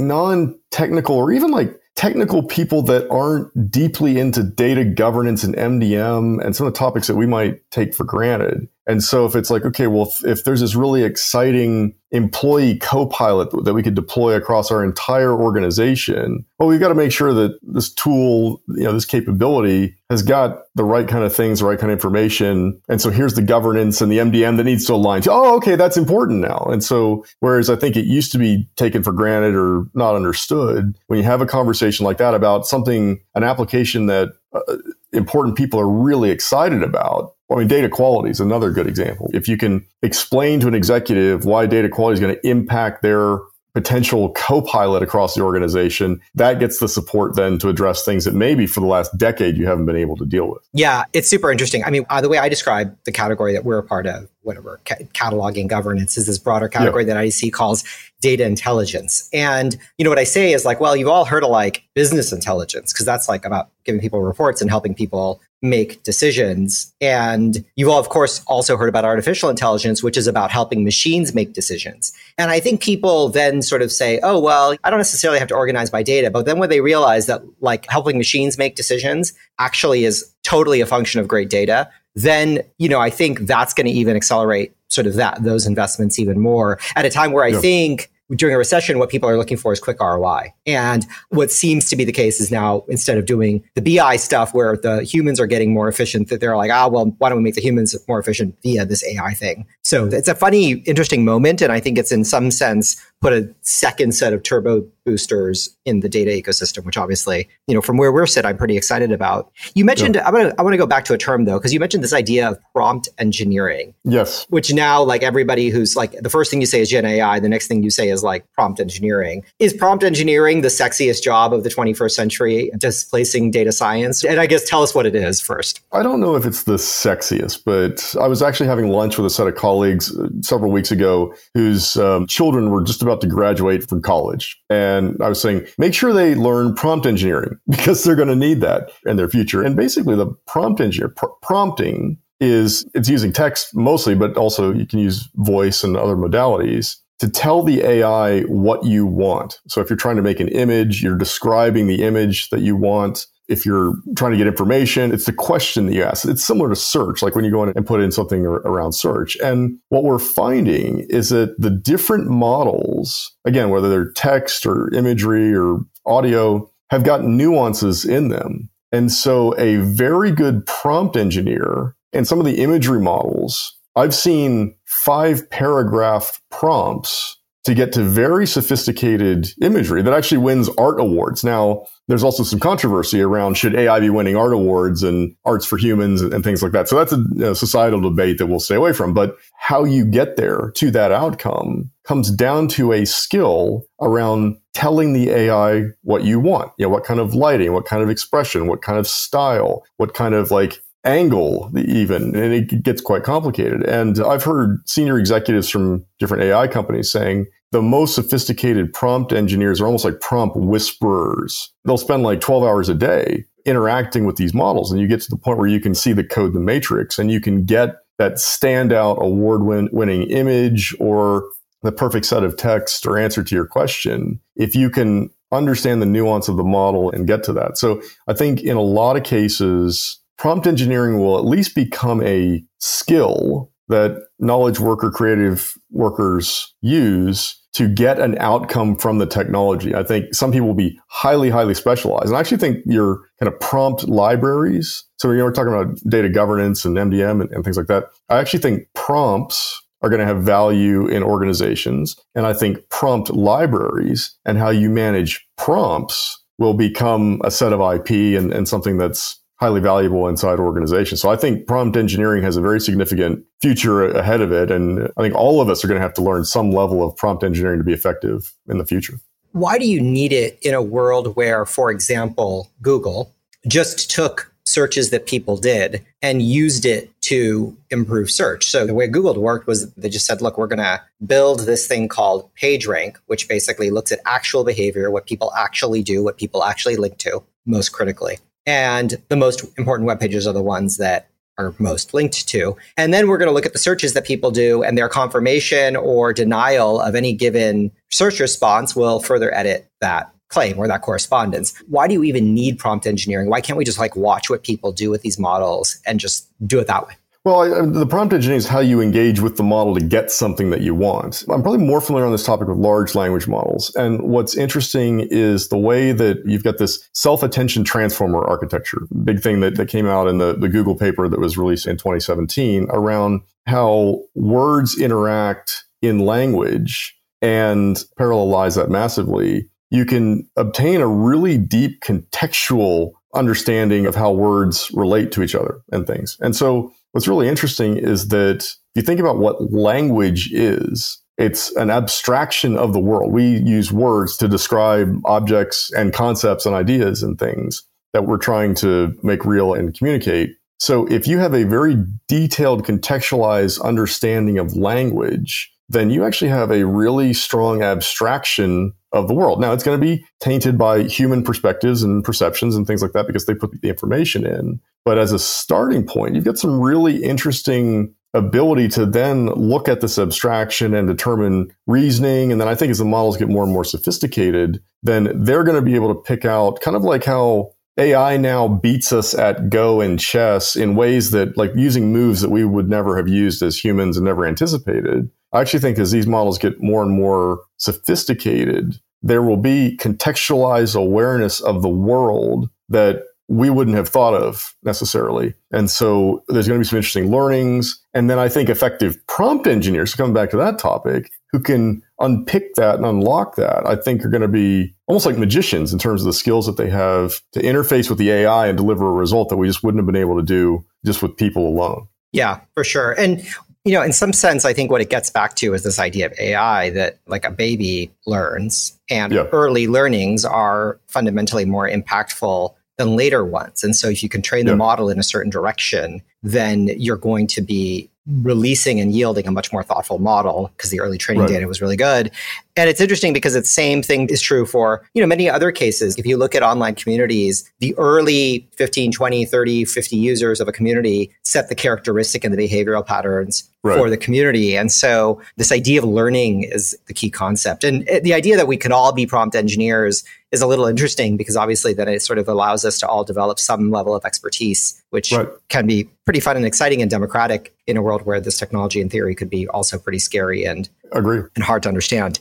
non-technical 0.73 1.17
or 1.17 1.33
even 1.33 1.51
like 1.51 1.81
technical 1.97 2.43
people 2.43 2.83
that 2.83 3.09
aren't 3.11 3.71
deeply 3.71 4.19
into 4.19 4.43
data 4.43 4.85
governance 4.85 5.45
and 5.45 5.55
MDM 5.55 6.45
and 6.45 6.57
some 6.57 6.67
of 6.67 6.73
the 6.73 6.79
topics 6.79 7.07
that 7.09 7.17
we 7.17 7.27
might 7.27 7.69
take 7.71 7.95
for 7.95 8.05
granted. 8.05 8.69
And 8.91 9.05
so 9.05 9.25
if 9.25 9.37
it's 9.37 9.51
like, 9.51 9.65
okay, 9.65 9.87
well, 9.87 10.13
if, 10.25 10.43
there's 10.43 10.61
this 10.61 10.75
really 10.75 11.05
exciting 11.05 11.95
employee 12.11 12.77
co-pilot 12.77 13.51
that 13.65 13.73
we 13.73 13.85
could 13.85 13.95
deploy 13.95 14.35
across 14.35 14.73
our 14.73 14.83
entire 14.83 15.33
organization, 15.33 16.45
well, 16.59 16.69
we've 16.69 16.81
got 16.81 16.89
to 16.89 16.97
make 16.97 17.13
sure 17.13 17.33
that 17.33 17.57
this 17.63 17.93
tool, 17.93 18.61
you 18.67 18.83
know, 18.83 18.93
this 18.93 19.05
capability 19.05 19.95
has 20.11 20.25
got 20.25 20.63
the 20.75 20.83
right 20.83 21.07
kind 21.07 21.23
of 21.23 21.33
things, 21.33 21.61
the 21.61 21.67
right 21.67 21.79
kind 21.79 21.93
of 21.93 21.97
information. 21.97 22.83
And 22.89 23.01
so 23.01 23.11
here's 23.11 23.35
the 23.35 23.43
governance 23.43 24.01
and 24.01 24.11
the 24.11 24.19
MDM 24.19 24.57
that 24.57 24.65
needs 24.65 24.85
to 24.87 24.95
align 24.95 25.23
to, 25.23 25.31
oh, 25.31 25.57
okay, 25.59 25.77
that's 25.77 25.97
important 25.97 26.41
now. 26.41 26.67
And 26.69 26.83
so, 26.83 27.25
whereas 27.39 27.71
I 27.71 27.77
think 27.77 27.95
it 27.95 28.07
used 28.07 28.33
to 28.33 28.39
be 28.39 28.69
taken 28.75 29.05
for 29.05 29.13
granted 29.13 29.55
or 29.55 29.85
not 29.95 30.17
understood, 30.17 30.99
when 31.07 31.21
you 31.21 31.25
have 31.25 31.41
a 31.41 31.47
conversation 31.47 32.05
like 32.05 32.19
that 32.19 32.35
about 32.35 32.67
something, 32.67 33.21
an 33.37 33.45
application 33.45 34.07
that 34.07 34.31
uh, 34.53 34.77
important 35.13 35.57
people 35.57 35.79
are 35.79 35.89
really 35.89 36.31
excited 36.31 36.83
about, 36.83 37.37
I 37.51 37.57
mean, 37.57 37.69
data 37.69 37.89
quality 37.89 38.31
is 38.31 38.41
another 38.41 38.71
good 38.71 38.87
example. 38.87 39.31
If 39.35 39.49
you 39.49 39.57
can 39.57 39.85
explain 40.03 40.61
to 40.61 40.69
an 40.69 40.75
executive 40.75 41.45
why 41.45 41.67
data 41.67 41.89
quality 41.89 42.15
is 42.15 42.21
going 42.21 42.35
to 42.35 42.49
impact 42.49 43.03
their 43.03 43.41
potential 43.73 44.33
co-pilot 44.33 45.03
across 45.03 45.35
the 45.35 45.43
organization, 45.43 46.21
that 46.35 46.59
gets 46.59 46.79
the 46.79 46.89
support 46.89 47.37
then 47.37 47.59
to 47.59 47.69
address 47.69 48.05
things 48.05 48.25
that 48.25 48.35
maybe 48.35 48.67
for 48.67 48.81
the 48.81 48.87
last 48.87 49.17
decade 49.17 49.57
you 49.57 49.67
haven't 49.67 49.87
been 49.87 49.97
able 49.97 50.17
to 50.17 50.25
deal 50.27 50.49
with. 50.49 50.63
Yeah, 50.73 51.05
it's 51.13 51.29
super 51.29 51.53
interesting. 51.53 51.85
I 51.85 51.91
mean, 51.91 52.05
uh, 52.11 52.21
the 52.21 52.29
way 52.29 52.39
I 52.39 52.49
describe 52.49 52.97
the 53.05 53.13
category 53.13 53.53
that 53.53 53.65
we're 53.65 53.79
a 53.79 53.83
part 53.83 54.07
of, 54.07 54.29
whatever, 54.43 54.81
ca- 54.85 54.97
cataloging 55.15 55.69
governance 55.69 56.17
is 56.19 56.27
this 56.27 56.39
broader 56.39 56.69
category 56.69 57.07
yeah. 57.07 57.15
that 57.15 57.25
IDC 57.25 57.53
calls 57.53 57.85
data 58.21 58.45
intelligence. 58.45 59.29
And, 59.33 59.77
you 59.99 60.05
know, 60.05 60.11
what 60.11 60.19
I 60.19 60.25
say 60.25 60.53
is 60.53 60.65
like, 60.65 60.81
well, 60.81 60.97
you've 60.97 61.09
all 61.09 61.25
heard 61.25 61.45
of 61.45 61.51
like 61.51 61.85
business 61.95 62.33
intelligence, 62.33 62.93
because 62.93 63.07
that's 63.07 63.29
like 63.29 63.45
about 63.45 63.71
giving 63.85 64.01
people 64.01 64.21
reports 64.21 64.61
and 64.61 64.69
helping 64.69 64.95
people 64.95 65.41
make 65.63 66.03
decisions. 66.03 66.95
And 67.01 67.65
you've 67.77 67.89
all, 67.89 67.99
of 67.99 68.09
course, 68.09 68.43
also 68.47 68.77
heard 68.77 68.89
about 68.89 69.05
artificial 69.05 69.51
intelligence, 69.51 70.03
which 70.03 70.17
is 70.17 70.27
about 70.27 70.51
helping 70.51 70.85
machines 70.85 71.35
make 71.35 71.53
decisions. 71.53 72.13
And 72.39 72.51
I 72.51 72.61
think 72.61 72.83
people 72.83 73.29
then 73.29 73.61
sort 73.63 73.83
of 73.83 73.93
say, 73.93 74.21
oh, 74.23 74.39
well, 74.39 74.75
I 74.85 74.91
don't 74.91 74.99
necessarily 74.99 75.39
have 75.39 75.49
to 75.49 75.55
organize 75.55 75.93
my 75.93 76.03
data. 76.03 76.31
But 76.31 76.47
then 76.47 76.59
when 76.59 76.71
they 76.71 76.81
realize 76.81 77.27
that 77.27 77.43
like 77.61 77.87
helping 77.91 78.17
machines 78.17 78.57
make 78.57 78.75
decisions 78.75 79.35
actually 79.59 80.05
is 80.05 80.33
totally 80.43 80.81
a 80.81 80.87
function 80.87 81.21
of 81.21 81.29
great 81.29 81.51
data, 81.51 81.91
then, 82.15 82.63
you 82.79 82.89
know, 82.89 83.01
I 83.01 83.11
think 83.11 83.41
that's 83.41 83.75
going 83.75 83.87
to 83.87 83.93
even 83.93 84.17
accelerate 84.17 84.75
sort 84.89 85.07
of 85.07 85.15
that, 85.15 85.43
those 85.45 85.67
investments 85.67 86.19
even 86.19 86.41
more 86.41 86.79
at 86.97 87.05
a 87.05 87.11
time 87.11 87.33
where 87.33 87.45
I 87.45 87.49
yeah. 87.49 87.61
think 87.61 88.11
during 88.35 88.55
a 88.55 88.59
recession, 88.59 88.99
what 88.99 89.11
people 89.11 89.29
are 89.29 89.37
looking 89.37 89.57
for 89.57 89.73
is 89.73 89.81
quick 89.81 90.01
ROI. 90.01 90.53
And 90.67 91.07
what 91.31 91.51
seems 91.51 91.89
to 91.91 91.97
be 91.97 92.05
the 92.05 92.13
case 92.13 92.41
is 92.41 92.51
now 92.51 92.85
instead 92.89 93.19
of 93.19 93.27
doing 93.27 93.63
the 93.75 93.83
BI 93.83 94.17
stuff 94.17 94.55
where 94.55 94.77
the 94.77 95.03
humans 95.03 95.41
are 95.41 95.47
getting 95.47 95.73
more 95.73 95.89
efficient, 95.89 96.29
that 96.29 96.41
they're 96.41 96.57
like, 96.57 96.71
ah, 96.71 96.89
well, 96.89 97.07
why 97.19 97.29
don't 97.29 97.39
we 97.39 97.45
make 97.45 97.55
the 97.55 97.61
humans 97.61 97.97
more 98.09 98.19
efficient 98.19 98.57
via 98.63 98.85
this 98.85 99.05
AI 99.05 99.35
thing? 99.35 99.67
So 99.83 100.07
it's 100.07 100.29
a 100.29 100.35
funny, 100.35 100.73
interesting 100.87 101.25
moment. 101.25 101.61
And 101.61 101.73
I 101.73 101.81
think 101.81 101.99
it's 101.99 102.13
in 102.13 102.25
some 102.25 102.51
sense 102.51 103.01
put 103.21 103.33
a 103.33 103.55
second 103.63 104.15
set 104.15 104.33
of 104.33 104.43
turbo 104.43 104.87
boosters 105.05 105.77
in 105.85 106.01
the 106.01 106.09
data 106.09 106.31
ecosystem, 106.31 106.85
which 106.85 106.97
obviously, 106.97 107.49
you 107.67 107.75
know, 107.75 107.81
from 107.81 107.97
where 107.97 108.13
we're 108.13 108.27
sit, 108.27 108.45
I'm 108.45 108.57
pretty 108.57 108.77
excited 108.77 109.11
about. 109.13 109.51
You 109.75 109.85
mentioned, 109.85 110.15
yeah. 110.15 110.27
I'm 110.27 110.33
gonna, 110.33 110.55
I 110.59 110.63
want 110.63 110.75
to 110.75 110.79
go 110.79 110.87
back 110.87 111.05
to 111.07 111.15
a 111.15 111.19
term 111.19 111.45
though, 111.45 111.59
because 111.59 111.73
you 111.73 111.81
mentioned 111.81 112.05
this 112.05 112.13
idea 112.13 112.51
of 112.51 112.59
prompt 112.75 113.09
engineering. 113.19 113.95
Yes. 114.05 114.47
Which 114.51 114.73
now, 114.73 115.03
like 115.03 115.23
everybody 115.23 115.69
who's 115.69 115.97
like, 115.97 116.13
the 116.13 116.31
first 116.31 116.51
thing 116.51 116.61
you 116.61 116.67
say 116.67 116.81
is 116.81 116.91
Gen 116.91 117.05
AI, 117.05 117.41
the 117.41 117.49
next 117.49 117.67
thing 117.67 117.83
you 117.83 117.91
say 117.91 118.09
is 118.09 118.23
like 118.23 118.51
prompt 118.53 118.79
engineering. 118.79 119.45
Is 119.59 119.73
prompt 119.73 120.05
engineering 120.05 120.61
the 120.61 120.69
sexiest 120.69 121.23
job 121.23 121.53
of 121.53 121.65
the 121.65 121.71
21st 121.71 122.13
century, 122.13 122.71
displacing 122.79 123.51
data 123.51 123.73
science? 123.73 124.25
And 124.25 124.41
I 124.41 124.47
guess 124.47 124.69
tell 124.69 124.83
us 124.83 124.95
what 124.95 125.07
it 125.07 125.17
is 125.17 125.41
first. 125.41 125.81
I 125.93 126.03
don't 126.03 126.21
know 126.21 126.37
if 126.37 126.47
it's 126.47 126.65
the 126.65 126.77
sexiest, 126.77 127.65
but 127.65 128.15
I 128.23 128.29
was 128.29 128.43
actually 128.43 128.69
having 128.69 128.89
lunch 128.89 129.17
with 129.17 129.27
a 129.27 129.31
set 129.31 129.49
of 129.49 129.57
colleagues 129.57 130.17
uh, 130.17 130.29
several 130.43 130.71
weeks 130.71 130.93
ago 130.93 131.35
whose 131.55 131.97
um, 131.97 132.29
children 132.29 132.71
were 132.71 132.85
just 132.85 133.03
about 133.03 133.10
to 133.19 133.27
graduate 133.27 133.89
from 133.89 134.01
college. 134.01 134.57
And 134.71 135.21
I 135.21 135.29
was 135.29 135.43
saying, 135.43 135.67
make 135.77 135.93
sure 135.93 136.13
they 136.13 136.37
learn 136.37 136.75
prompt 136.75 137.07
engineering 137.07 137.59
because 137.69 138.05
they're 138.05 138.17
going 138.17 138.29
to 138.29 138.37
need 138.37 138.61
that 138.61 138.91
in 139.05 139.17
their 139.17 139.29
future. 139.29 139.63
And 139.63 139.75
basically, 139.75 140.15
the 140.15 140.29
prompt 140.47 140.81
engineer 140.81 141.09
pr- 141.09 141.27
prompting 141.43 142.19
is 142.41 142.87
it's 142.95 143.09
using 143.09 143.33
text 143.33 143.75
mostly, 143.75 144.15
but 144.15 144.37
also 144.37 144.73
you 144.73 144.87
can 144.87 144.99
use 144.99 145.29
voice 145.35 145.85
and 145.85 145.97
other 145.97 146.17
modalities 146.17 146.97
to 147.19 147.29
tell 147.29 147.63
the 147.63 147.83
AI 147.83 148.41
what 148.43 148.83
you 148.83 149.05
want. 149.05 149.61
So 149.69 149.83
if 149.83 149.91
you're 149.91 149.97
trying 149.97 150.17
to 150.17 150.23
make 150.23 150.41
an 150.41 150.49
image, 150.49 151.03
you're 151.03 151.19
describing 151.19 151.87
the 151.87 152.03
image 152.03 152.49
that 152.49 152.61
you 152.61 152.77
want 152.77 153.27
if 153.51 153.67
you're 153.67 153.95
trying 154.17 154.31
to 154.33 154.39
get 154.39 154.47
information, 154.47 155.13
it's 155.13 155.27
the 155.27 155.33
question 155.33 155.87
that 155.87 155.95
you 155.95 156.03
ask. 156.03 156.27
It's 156.27 156.45
similar 156.45 156.69
to 156.69 156.77
search, 156.77 157.23
like 157.23 157.35
when 157.35 157.45
you 157.45 157.51
go 157.51 157.65
in 157.65 157.73
and 157.75 157.87
put 157.87 158.01
in 158.01 158.13
something 158.13 158.47
around 158.47 158.93
search. 158.93 159.37
And 159.39 159.79
what 159.89 160.05
we're 160.05 160.19
finding 160.19 161.01
is 161.11 161.31
that 161.31 161.61
the 161.61 161.71
different 161.71 162.29
models, 162.29 163.33
again, 163.45 163.71
whether 163.71 163.89
they're 163.89 164.13
text 164.13 164.65
or 164.65 164.93
imagery 164.95 165.55
or 165.55 165.81
audio, 166.07 166.71
have 166.91 167.05
got 167.05 167.25
nuances 167.25 168.05
in 168.05 168.29
them. 168.29 168.71
And 168.93 169.13
so 169.13 169.57
a 169.59 169.77
very 169.77 170.33
good 170.33 170.65
prompt 170.67 171.17
engineer 171.17 171.95
and 172.13 172.27
some 172.27 172.41
of 172.41 172.47
the 172.47 172.59
imagery 172.59 173.01
models, 173.01 173.77
I've 173.97 174.15
seen 174.15 174.77
five 174.87 175.49
paragraph 175.51 176.41
prompts 176.51 177.37
to 177.65 177.75
get 177.75 177.93
to 177.93 178.03
very 178.03 178.47
sophisticated 178.47 179.49
imagery 179.61 180.03
that 180.03 180.15
actually 180.15 180.39
wins 180.39 180.71
art 180.79 180.99
awards. 180.99 181.45
Now, 181.45 181.85
there's 182.09 182.25
also 182.25 182.43
some 182.43 182.59
controversy 182.59 183.21
around 183.21 183.57
should 183.57 183.75
AI 183.75 184.01
be 184.01 184.09
winning 184.09 184.35
art 184.35 184.55
awards 184.55 185.03
and 185.03 185.37
arts 185.45 185.67
for 185.67 185.77
humans 185.77 186.23
and, 186.23 186.43
things 186.43 186.63
like 186.63 186.73
that. 186.73 186.89
So 186.89 186.97
that's 186.97 187.13
a 187.13 187.55
societal 187.55 188.01
debate 188.01 188.39
that 188.39 188.47
we'll 188.47 188.61
stay 188.61 188.77
away 188.77 188.95
from. 188.95 189.13
But 189.13 189.37
how 189.59 189.85
you 189.85 190.07
get 190.07 190.37
there 190.37 190.73
to 190.77 190.91
that 190.93 191.13
outcome 191.13 191.91
comes 192.05 192.31
down 192.31 192.67
to 192.69 192.93
a 192.93 193.05
skill 193.05 193.85
around 194.01 194.57
telling 194.73 195.13
the 195.13 195.29
AI 195.31 195.85
what 196.03 196.25
you 196.25 196.41
want. 196.41 196.73
You 196.79 196.87
know, 196.87 196.91
what 196.91 197.05
kind 197.05 197.21
of 197.21 197.35
lighting, 197.35 197.75
what 197.75 197.85
kind 197.85 198.03
of 198.03 198.09
expression, 198.09 198.69
what 198.69 198.81
kind 198.81 198.99
of 198.99 199.07
style, 199.07 199.85
what 199.99 200.15
kind 200.15 200.35
of 200.35 200.51
like 200.51 200.83
angle 201.05 201.71
even 201.77 202.37
and 202.37 202.53
it 202.53 202.83
gets 202.83 203.01
quite 203.01 203.23
complicated. 203.23 203.83
And 203.85 204.19
i've 204.21 204.45
heard 204.45 204.79
senior 204.87 205.19
executives 205.19 205.69
from 205.69 206.05
different 206.19 206.43
ai 206.45 206.69
companies 206.69 207.11
saying 207.11 207.47
the 207.73 207.83
most 207.83 208.15
sophisticated 208.15 208.93
prompt 208.93 209.33
engineers 209.33 209.81
are 209.81 209.87
almost 209.87 210.05
like 210.05 210.21
prompt 210.21 210.57
whisperers. 210.57 211.73
They'll 211.85 211.97
spend 211.97 212.23
like 212.23 212.41
12 212.41 212.65
hours 212.65 212.89
a 212.89 212.95
day 212.95 213.45
interacting 213.65 214.25
with 214.25 214.37
these 214.37 214.53
models 214.53 214.91
and 214.91 215.01
you 215.01 215.07
get 215.07 215.21
to 215.23 215.31
the 215.31 215.37
point 215.37 215.59
where 215.59 215.69
you 215.69 215.81
can 215.81 215.95
see 215.95 216.13
the 216.13 216.25
code 216.25 216.53
the 216.53 216.61
matrix 216.61 217.19
and 217.19 217.31
you 217.31 217.41
can 217.41 217.65
get 217.65 217.97
that 218.19 218.35
standout 218.35 219.19
award 219.19 219.63
winning 219.93 220.23
image 220.25 220.95
or 220.99 221.45
the 221.83 221.93
perfect 221.93 222.27
set 222.27 222.43
of 222.43 222.57
text 222.57 223.07
or 223.07 223.17
answer 223.17 223.43
to 223.43 223.55
your 223.55 223.67
question 223.67 224.41
if 224.57 224.75
you 224.75 224.91
can 224.91 225.31
understand 225.53 226.01
the 226.01 226.07
nuance 226.07 226.49
of 226.49 226.57
the 226.57 226.65
model 226.65 227.11
and 227.11 227.27
get 227.27 227.43
to 227.45 227.53
that. 227.53 227.79
So 227.79 228.03
i 228.29 228.33
think 228.33 228.61
in 228.63 228.77
a 228.77 228.83
lot 228.83 229.17
of 229.17 229.23
cases 229.23 230.20
prompt 230.41 230.67
engineering 230.67 231.19
will 231.19 231.37
at 231.37 231.45
least 231.45 231.75
become 231.75 232.23
a 232.23 232.65
skill 232.79 233.71
that 233.89 234.17
knowledge 234.39 234.81
worker 234.81 235.11
creative 235.11 235.75
workers 235.91 236.75
use 236.81 237.61
to 237.75 237.87
get 237.87 238.19
an 238.19 238.39
outcome 238.39 238.97
from 238.97 239.19
the 239.19 239.27
technology. 239.27 239.95
I 239.95 240.03
think 240.03 240.35
some 240.35 240.51
people 240.51 240.69
will 240.69 240.75
be 240.75 240.99
highly, 241.09 241.51
highly 241.51 241.75
specialized. 241.75 242.29
And 242.29 242.37
I 242.37 242.41
actually 242.41 242.57
think 242.57 242.79
your 242.87 243.21
kind 243.39 243.53
of 243.53 243.61
prompt 243.61 244.09
libraries. 244.09 245.05
So, 245.19 245.31
you 245.31 245.39
know, 245.39 245.45
we're 245.45 245.53
talking 245.53 245.75
about 245.75 245.95
data 246.09 246.31
governance 246.31 246.87
and 246.87 246.97
MDM 246.97 247.43
and, 247.43 247.53
and 247.53 247.63
things 247.63 247.77
like 247.77 247.89
that. 247.89 248.05
I 248.31 248.39
actually 248.39 248.61
think 248.61 248.89
prompts 248.95 249.79
are 250.01 250.09
going 250.09 250.21
to 250.21 250.27
have 250.27 250.43
value 250.43 251.07
in 251.07 251.23
organizations. 251.23 252.17
And 252.35 252.47
I 252.47 252.55
think 252.55 252.89
prompt 252.89 253.29
libraries 253.29 254.35
and 254.47 254.57
how 254.57 254.71
you 254.71 254.89
manage 254.89 255.47
prompts 255.59 256.43
will 256.59 256.75
become 256.75 257.41
a 257.45 257.51
set 257.51 257.75
of 257.75 257.81
IP 257.81 258.39
and, 258.39 258.53
and 258.53 258.67
something 258.67 258.97
that's 258.97 259.40
highly 259.61 259.81
valuable 259.81 260.27
inside 260.27 260.59
organizations. 260.59 261.21
So 261.21 261.31
I 261.31 261.37
think 261.37 261.67
prompt 261.67 261.97
engineering 261.97 262.43
has 262.43 262.57
a 262.57 262.63
very 262.63 262.81
significant 262.81 263.45
future 263.61 264.07
ahead 264.07 264.41
of 264.41 264.53
it. 264.53 264.71
And 264.71 265.11
I 265.19 265.23
think 265.23 265.35
all 265.35 265.61
of 265.61 265.69
us 265.69 265.85
are 265.85 265.89
going 265.89 266.01
to 266.01 266.03
have 266.03 266.15
to 266.15 266.23
learn 266.23 266.45
some 266.45 266.71
level 266.71 267.07
of 267.07 267.15
prompt 267.17 267.45
engineering 267.45 267.79
to 267.79 267.85
be 267.85 267.93
effective 267.93 268.55
in 268.69 268.79
the 268.79 268.87
future. 268.87 269.21
Why 269.53 269.79
do 269.79 269.87
you 269.87 270.01
need 270.01 270.33
it 270.33 270.59
in 270.63 270.75
a 270.75 270.83
world 270.83 271.37
where, 271.37 271.67
for 271.67 271.91
example, 271.91 272.71
Google 272.81 273.35
just 273.69 274.11
took 274.11 274.51
searches 274.65 275.11
that 275.11 275.27
people 275.27 275.57
did 275.57 276.05
and 276.23 276.43
used 276.43 276.87
it 276.87 277.11
to 277.23 277.77
improve 277.91 278.31
search. 278.31 278.67
So 278.67 278.87
the 278.87 278.95
way 278.95 279.09
Google 279.09 279.35
worked 279.35 279.67
was 279.67 279.93
they 279.95 280.09
just 280.09 280.27
said, 280.27 280.41
look, 280.41 280.57
we're 280.57 280.67
going 280.69 280.79
to 280.79 281.03
build 281.27 281.61
this 281.61 281.87
thing 281.87 282.09
called 282.09 282.49
PageRank, 282.55 283.17
which 283.27 283.49
basically 283.49 283.91
looks 283.91 284.13
at 284.13 284.21
actual 284.27 284.65
behavior, 284.65 285.11
what 285.11 285.27
people 285.27 285.53
actually 285.55 286.03
do, 286.03 286.23
what 286.23 286.37
people 286.37 286.63
actually 286.63 286.97
link 286.97 287.19
to 287.19 287.43
most 287.67 287.91
critically. 287.91 288.39
And 288.67 289.21
the 289.29 289.37
most 289.37 289.65
important 289.79 290.07
web 290.07 290.21
pages 290.21 290.47
are 290.47 290.53
the 290.53 290.63
ones 290.63 290.97
that 290.99 291.29
are 291.59 291.75
most 291.79 292.15
linked 292.15 292.49
to. 292.49 292.77
And 292.97 293.13
then 293.13 293.29
we're 293.29 293.39
going 293.39 293.49
to 293.49 293.55
look 293.55 293.67
at 293.67 293.73
the 293.73 293.79
searches 293.79 294.15
that 294.15 294.25
people 294.25 294.51
do 294.51 294.83
and 294.83 294.97
their 294.97 295.09
confirmation 295.09 295.95
or 295.97 296.33
denial 296.33 297.01
of 297.01 297.15
any 297.15 297.33
given 297.35 297.93
search 298.11 298.41
response 298.41 298.97
will 298.97 299.21
further 299.21 299.55
edit 299.55 299.89
that 300.01 300.33
claim 300.49 300.79
or 300.79 300.89
that 300.89 301.03
correspondence. 301.03 301.77
Why 301.89 302.09
do 302.09 302.15
you 302.15 302.25
even 302.25 302.55
need 302.55 302.79
prompt 302.79 303.07
engineering? 303.07 303.49
Why 303.49 303.61
can't 303.61 303.77
we 303.77 303.85
just 303.85 303.99
like 303.99 304.17
watch 304.17 304.51
what 304.51 304.63
people 304.63 304.91
do 304.91 305.11
with 305.11 305.23
these 305.23 305.39
models 305.39 305.99
and 306.07 306.19
just 306.19 306.49
do 306.67 306.79
it 306.81 306.87
that 306.87 307.07
way? 307.07 307.15
Well, 307.43 307.63
I, 307.63 307.87
the 307.87 308.07
prompt 308.07 308.35
engineering 308.35 308.59
is 308.59 308.69
how 308.69 308.81
you 308.81 309.01
engage 309.01 309.41
with 309.41 309.57
the 309.57 309.63
model 309.63 309.95
to 309.95 310.05
get 310.05 310.31
something 310.31 310.69
that 310.71 310.83
you 310.83 310.95
want. 310.95 311.43
I'm 311.49 311.63
probably 311.63 311.85
more 311.85 312.03
familiar 312.03 312.27
on 312.27 312.33
this 312.33 312.45
topic 312.45 312.69
with 312.69 312.77
large 312.77 313.15
language 313.15 313.49
models. 313.49 313.95
And 313.95 314.21
what's 314.23 314.57
interesting 314.57 315.21
is 315.31 315.69
the 315.69 315.79
way 315.79 316.13
that 316.13 316.43
you've 316.45 316.65
got 316.65 316.77
this 316.77 317.09
self-attention 317.15 317.85
transformer 317.85 318.45
architecture, 318.45 319.07
big 319.25 319.41
thing 319.41 319.61
that, 319.61 319.77
that 319.77 319.89
came 319.89 320.07
out 320.07 320.29
in 320.29 320.37
the, 320.37 320.55
the 320.55 320.69
Google 320.69 320.95
paper 320.95 321.29
that 321.29 321.41
was 321.41 321.57
released 321.57 321.87
in 321.87 321.97
2017 321.97 322.89
around 322.91 323.41
how 323.67 324.21
words 324.35 325.01
interact 325.01 325.85
in 326.03 326.19
language 326.19 327.19
and 327.41 328.05
parallelize 328.19 328.77
that 328.77 328.91
massively. 328.91 329.71
You 329.89 330.05
can 330.05 330.47
obtain 330.57 331.01
a 331.01 331.07
really 331.07 331.57
deep 331.57 332.03
contextual 332.03 333.13
understanding 333.35 334.07
of 334.07 334.15
how 334.15 334.31
words 334.31 334.91
relate 334.93 335.33
to 335.33 335.43
each 335.43 335.55
other 335.55 335.81
and 335.91 336.07
things. 336.07 336.37
And 336.41 336.55
so 336.55 336.93
What's 337.13 337.29
really 337.29 337.49
interesting 337.49 337.97
is 337.97 338.29
that 338.29 338.65
if 338.65 338.77
you 338.97 339.03
think 339.03 339.21
about 339.21 339.39
what 339.39 339.73
language 339.73 340.53
is, 340.53 341.21
it's 341.39 341.75
an 341.77 341.91
abstraction 341.91 342.77
of 342.77 342.93
the 342.93 343.01
world. 343.01 343.33
We 343.33 343.45
use 343.45 343.91
words 343.91 344.37
to 344.37 344.49
describe 344.49 345.21
objects 345.25 345.91
and 345.93 346.13
concepts 346.13 346.67
and 346.67 346.75
ideas 346.75 347.23
and 347.23 347.39
things 347.39 347.83
that 348.13 348.27
we're 348.27 348.37
trying 348.37 348.75
to 348.77 349.15
make 349.23 349.45
real 349.45 349.73
and 349.73 349.97
communicate. 349.97 350.51
So 350.79 351.07
if 351.07 351.27
you 351.27 351.39
have 351.39 351.55
a 351.55 351.65
very 351.65 351.97
detailed 352.29 352.85
contextualized 352.85 353.83
understanding 353.83 354.59
of 354.59 354.77
language, 354.77 355.73
then 355.91 356.09
you 356.09 356.25
actually 356.25 356.51
have 356.51 356.71
a 356.71 356.87
really 356.87 357.33
strong 357.35 357.83
abstraction 357.83 358.93
of 359.13 359.27
the 359.27 359.35
world. 359.35 359.61
Now 359.61 359.73
it's 359.73 359.83
going 359.83 360.01
to 360.01 360.07
be 360.07 360.25
tainted 360.39 360.79
by 360.79 361.03
human 361.03 361.43
perspectives 361.43 362.05
and 362.05 362.23
perceptions 362.23 362.77
and 362.77 362.87
things 362.87 363.03
like 363.03 363.13
that 363.13 363.27
because 363.27 363.47
they 363.47 363.55
put 363.55 363.73
the 363.83 363.89
information 363.89 364.47
in. 364.47 364.81
But 365.05 365.19
as 365.19 365.33
a 365.33 365.39
starting 365.39 366.07
point, 366.07 366.37
you've 366.37 366.45
got 366.45 366.59
some 366.59 366.81
really 366.81 367.25
interesting 367.25 368.15
ability 368.35 368.87
to 368.87 369.05
then 369.05 369.47
look 369.47 369.89
at 369.89 370.01
this 370.01 370.17
abstraction 370.17 370.95
and 370.95 371.09
determine 371.09 371.75
reasoning. 371.89 372.53
And 372.53 372.61
then 372.61 372.69
I 372.69 372.77
think 372.77 372.93
as 372.93 372.99
the 372.99 373.05
models 373.05 373.37
get 373.37 373.49
more 373.49 373.65
and 373.65 373.73
more 373.73 373.85
sophisticated, 373.85 374.81
then 375.03 375.33
they're 375.43 375.65
going 375.65 375.77
to 375.77 375.83
be 375.83 375.97
able 375.97 376.15
to 376.15 376.21
pick 376.21 376.45
out 376.45 376.81
kind 376.81 376.97
of 376.97 377.03
like 377.03 377.25
how 377.25 377.73
AI 377.99 378.37
now 378.37 378.69
beats 378.69 379.13
us 379.13 379.35
at 379.35 379.69
Go 379.71 380.01
and 380.01 380.21
chess 380.21 380.77
in 380.77 380.95
ways 380.95 381.33
that 381.33 381.57
like 381.57 381.73
using 381.75 382.13
moves 382.13 382.43
that 382.43 382.51
we 382.51 382.65
would 382.65 382.89
never 382.89 383.17
have 383.17 383.27
used 383.27 383.61
as 383.63 383.77
humans 383.77 384.17
and 384.17 384.25
never 384.25 384.47
anticipated. 384.47 385.29
I 385.53 385.61
actually 385.61 385.81
think 385.81 385.99
as 385.99 386.11
these 386.11 386.27
models 386.27 386.59
get 386.59 386.83
more 386.83 387.03
and 387.03 387.13
more 387.13 387.63
sophisticated, 387.77 389.01
there 389.23 389.43
will 389.43 389.57
be 389.57 389.99
contextualized 390.01 390.97
awareness 390.97 391.61
of 391.61 391.83
the 391.83 391.89
world 391.89 392.71
that 392.89 393.23
we 393.49 393.69
wouldn't 393.69 393.97
have 393.97 394.09
thought 394.09 394.35
of 394.35 394.77
necessarily. 394.85 395.55
And 395.73 395.91
so 395.91 396.45
there's 396.49 396.69
going 396.69 396.79
to 396.79 396.85
be 396.85 396.89
some 396.89 396.99
interesting 396.99 397.33
learnings. 397.33 398.01
And 398.15 398.31
then 398.31 398.39
I 398.39 398.49
think 398.49 398.69
effective 398.69 399.19
prompt 399.27 399.67
engineers, 399.67 400.15
coming 400.15 400.33
back 400.33 400.51
to 400.51 400.57
that 400.59 400.79
topic, 400.79 401.33
who 401.51 401.59
can 401.59 402.01
unpick 402.21 402.77
that 402.77 402.95
and 402.95 403.05
unlock 403.05 403.57
that, 403.57 403.85
I 403.85 403.97
think 403.97 404.25
are 404.25 404.29
going 404.29 404.43
to 404.43 404.49
be 404.49 404.95
almost 405.09 405.27
like 405.27 405.37
magicians 405.37 405.93
in 405.93 405.99
terms 405.99 406.23
of 406.23 406.27
the 406.27 406.33
skills 406.33 406.67
that 406.67 406.77
they 406.77 406.89
have 406.91 407.41
to 407.53 407.61
interface 407.61 408.09
with 408.09 408.19
the 408.19 408.31
AI 408.31 408.69
and 408.69 408.79
deliver 408.79 409.09
a 409.09 409.13
result 409.13 409.49
that 409.49 409.57
we 409.57 409.67
just 409.67 409.83
wouldn't 409.83 409.99
have 409.99 410.07
been 410.07 410.21
able 410.21 410.37
to 410.37 410.47
do 410.47 410.85
just 411.05 411.21
with 411.21 411.37
people 411.37 411.67
alone. 411.67 412.07
Yeah, 412.31 412.61
for 412.75 412.85
sure. 412.85 413.11
And 413.13 413.45
you 413.85 413.93
know, 413.93 414.03
in 414.03 414.13
some 414.13 414.33
sense, 414.33 414.65
I 414.65 414.73
think 414.73 414.91
what 414.91 415.01
it 415.01 415.09
gets 415.09 415.31
back 415.31 415.55
to 415.57 415.73
is 415.73 415.85
this 415.85 415.99
idea 415.99 416.27
of 416.27 416.35
AI 416.39 416.91
that 416.91 417.19
like 417.27 417.45
a 417.45 417.51
baby 417.51 418.13
learns 418.27 418.99
and 419.09 419.33
yeah. 419.33 419.47
early 419.53 419.87
learnings 419.87 420.45
are 420.45 421.01
fundamentally 421.07 421.65
more 421.65 421.89
impactful 421.89 422.75
than 422.99 423.17
later 423.17 423.45
ones. 423.45 423.83
And 423.83 423.97
so 423.97 424.09
if 424.09 424.23
you 424.23 424.29
can 424.29 424.43
train 424.43 424.67
the 424.67 424.77
model 424.77 425.09
in 425.09 425.19
a 425.19 425.23
certain 425.23 425.51
direction, 425.51 426.21
then 426.43 426.89
you're 426.99 427.17
going 427.17 427.47
to 427.47 427.63
be 427.63 428.11
releasing 428.43 429.01
and 429.01 429.13
yielding 429.13 429.47
a 429.47 429.51
much 429.51 429.73
more 429.73 429.83
thoughtful 429.83 430.19
model 430.19 430.71
because 430.77 430.91
the 430.91 431.01
early 431.01 431.19
training 431.19 431.43
right. 431.43 431.51
data 431.51 431.67
was 431.67 431.81
really 431.81 431.97
good. 431.97 432.31
And 432.77 432.89
it's 432.89 433.01
interesting 433.01 433.33
because 433.33 433.55
the 433.55 433.65
same 433.65 434.03
thing 434.03 434.29
is 434.29 434.41
true 434.41 434.65
for, 434.65 435.07
you 435.15 435.21
know, 435.21 435.27
many 435.27 435.51
other 435.51 435.73
cases. 435.73 436.17
If 436.17 436.27
you 436.27 436.37
look 436.37 436.55
at 436.55 436.63
online 436.63 436.95
communities, 436.95 437.71
the 437.81 437.95
early 437.97 438.69
15, 438.77 439.13
20, 439.13 439.45
30, 439.45 439.85
50 439.85 440.17
users 440.17 440.61
of 440.61 440.69
a 440.69 440.73
community 440.73 441.31
set 441.43 441.69
the 441.69 441.75
characteristic 441.75 442.45
and 442.45 442.55
the 442.55 442.69
behavioral 442.69 443.05
patterns 443.05 443.69
right. 443.83 443.99
for 443.99 444.09
the 444.09 444.17
community. 444.17 444.77
And 444.77 444.91
so 444.91 445.41
this 445.57 445.73
idea 445.73 446.01
of 446.01 446.09
learning 446.09 446.65
is 446.65 446.97
the 447.07 447.15
key 447.15 447.31
concept. 447.31 447.85
And 447.85 448.09
eh, 448.09 448.21
the 448.21 448.35
idea 448.35 448.57
that 448.57 448.67
we 448.67 448.77
can 448.77 448.93
all 448.93 449.13
be 449.13 449.27
prompt 449.27 449.55
engineers 449.55 450.25
is 450.53 450.63
a 450.63 450.67
little 450.67 450.87
interesting 450.87 451.37
because 451.37 451.57
obviously 451.57 451.95
then 451.95 452.09
it 452.09 452.23
sort 452.23 452.39
of 452.39 452.49
allows 452.49 452.85
us 452.85 452.99
to 452.99 453.09
all 453.09 453.25
develop 453.25 453.59
some 453.59 453.91
level 453.91 454.15
of 454.15 454.25
expertise, 454.25 455.01
which 455.11 455.33
right. 455.33 455.49
can 455.69 455.87
be 455.87 456.05
pretty 456.25 456.41
fun 456.41 456.57
and 456.57 456.67
exciting 456.67 457.01
and 457.03 457.11
democratic 457.11 457.75
in 457.87 457.97
a 457.97 458.03
world 458.03 458.23
where 458.23 458.41
this 458.41 458.59
technology 458.59 459.01
in 459.01 459.09
theory 459.09 459.35
could 459.35 459.51
be 459.51 459.69
also 459.69 459.99
pretty 459.99 460.19
scary 460.19 460.65
and 460.65 460.89
Agree. 461.13 461.41
And 461.57 461.65
hard 461.65 461.83
to 461.83 461.89
understand. 461.89 462.39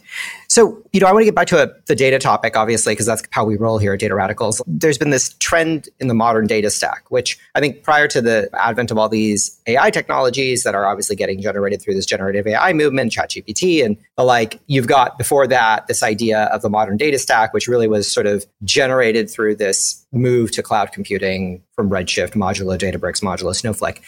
So, 0.48 0.84
you 0.94 1.00
know, 1.00 1.08
I 1.08 1.12
want 1.12 1.22
to 1.22 1.26
get 1.26 1.36
back 1.36 1.48
to 1.48 1.64
a, 1.64 1.72
the 1.88 1.96
data 1.96 2.20
topic, 2.20 2.56
obviously, 2.56 2.94
because 2.94 3.06
that's 3.06 3.24
how 3.32 3.46
we 3.46 3.56
roll 3.56 3.78
here 3.78 3.94
at 3.94 4.00
Data 4.00 4.16
Radicals. 4.16 4.62
There's 4.68 4.98
been 4.98 5.10
this 5.10 5.34
trend 5.40 5.90
in 6.00 6.08
the 6.08 6.14
modern 6.14 6.48
data 6.48 6.70
stack, 6.70 7.10
which 7.10 7.38
I 7.56 7.60
think 7.60 7.84
prior 7.84 8.08
to 8.08 8.22
the 8.22 8.50
advent 8.54 8.92
of 8.92 8.98
all 8.98 9.10
these 9.10 9.60
AI 9.68 9.90
technologies 9.90 10.64
that 10.64 10.76
are 10.76 10.88
obviously 10.88 11.16
getting 11.16 11.42
generated 11.42 11.82
through 11.82 11.96
this 11.96 12.06
generative 12.06 12.48
AI 12.48 12.74
movement, 12.74 13.12
ChatGPT 13.12 13.84
and 13.84 13.98
the 14.18 14.24
like, 14.24 14.60
you've 14.68 14.88
got 14.88 15.18
before 15.18 15.48
that 15.48 15.88
this 15.88 16.04
idea 16.04 16.44
of 16.46 16.62
the 16.62 16.70
modern 16.70 16.98
data 16.98 17.20
stack, 17.20 17.54
which 17.54 17.68
really 17.68 17.88
was 17.88 18.12
sort 18.12 18.26
of 18.26 18.46
generated 18.64 19.30
through 19.30 19.56
this 19.56 20.06
move 20.12 20.52
to 20.52 20.64
cloud 20.64 20.92
computing 20.92 21.64
from 21.76 21.90
Redshift, 21.90 22.32
Modulo, 22.32 22.78
Databricks, 22.78 23.22
Modulo, 23.22 23.56
Snowflake. 23.56 24.02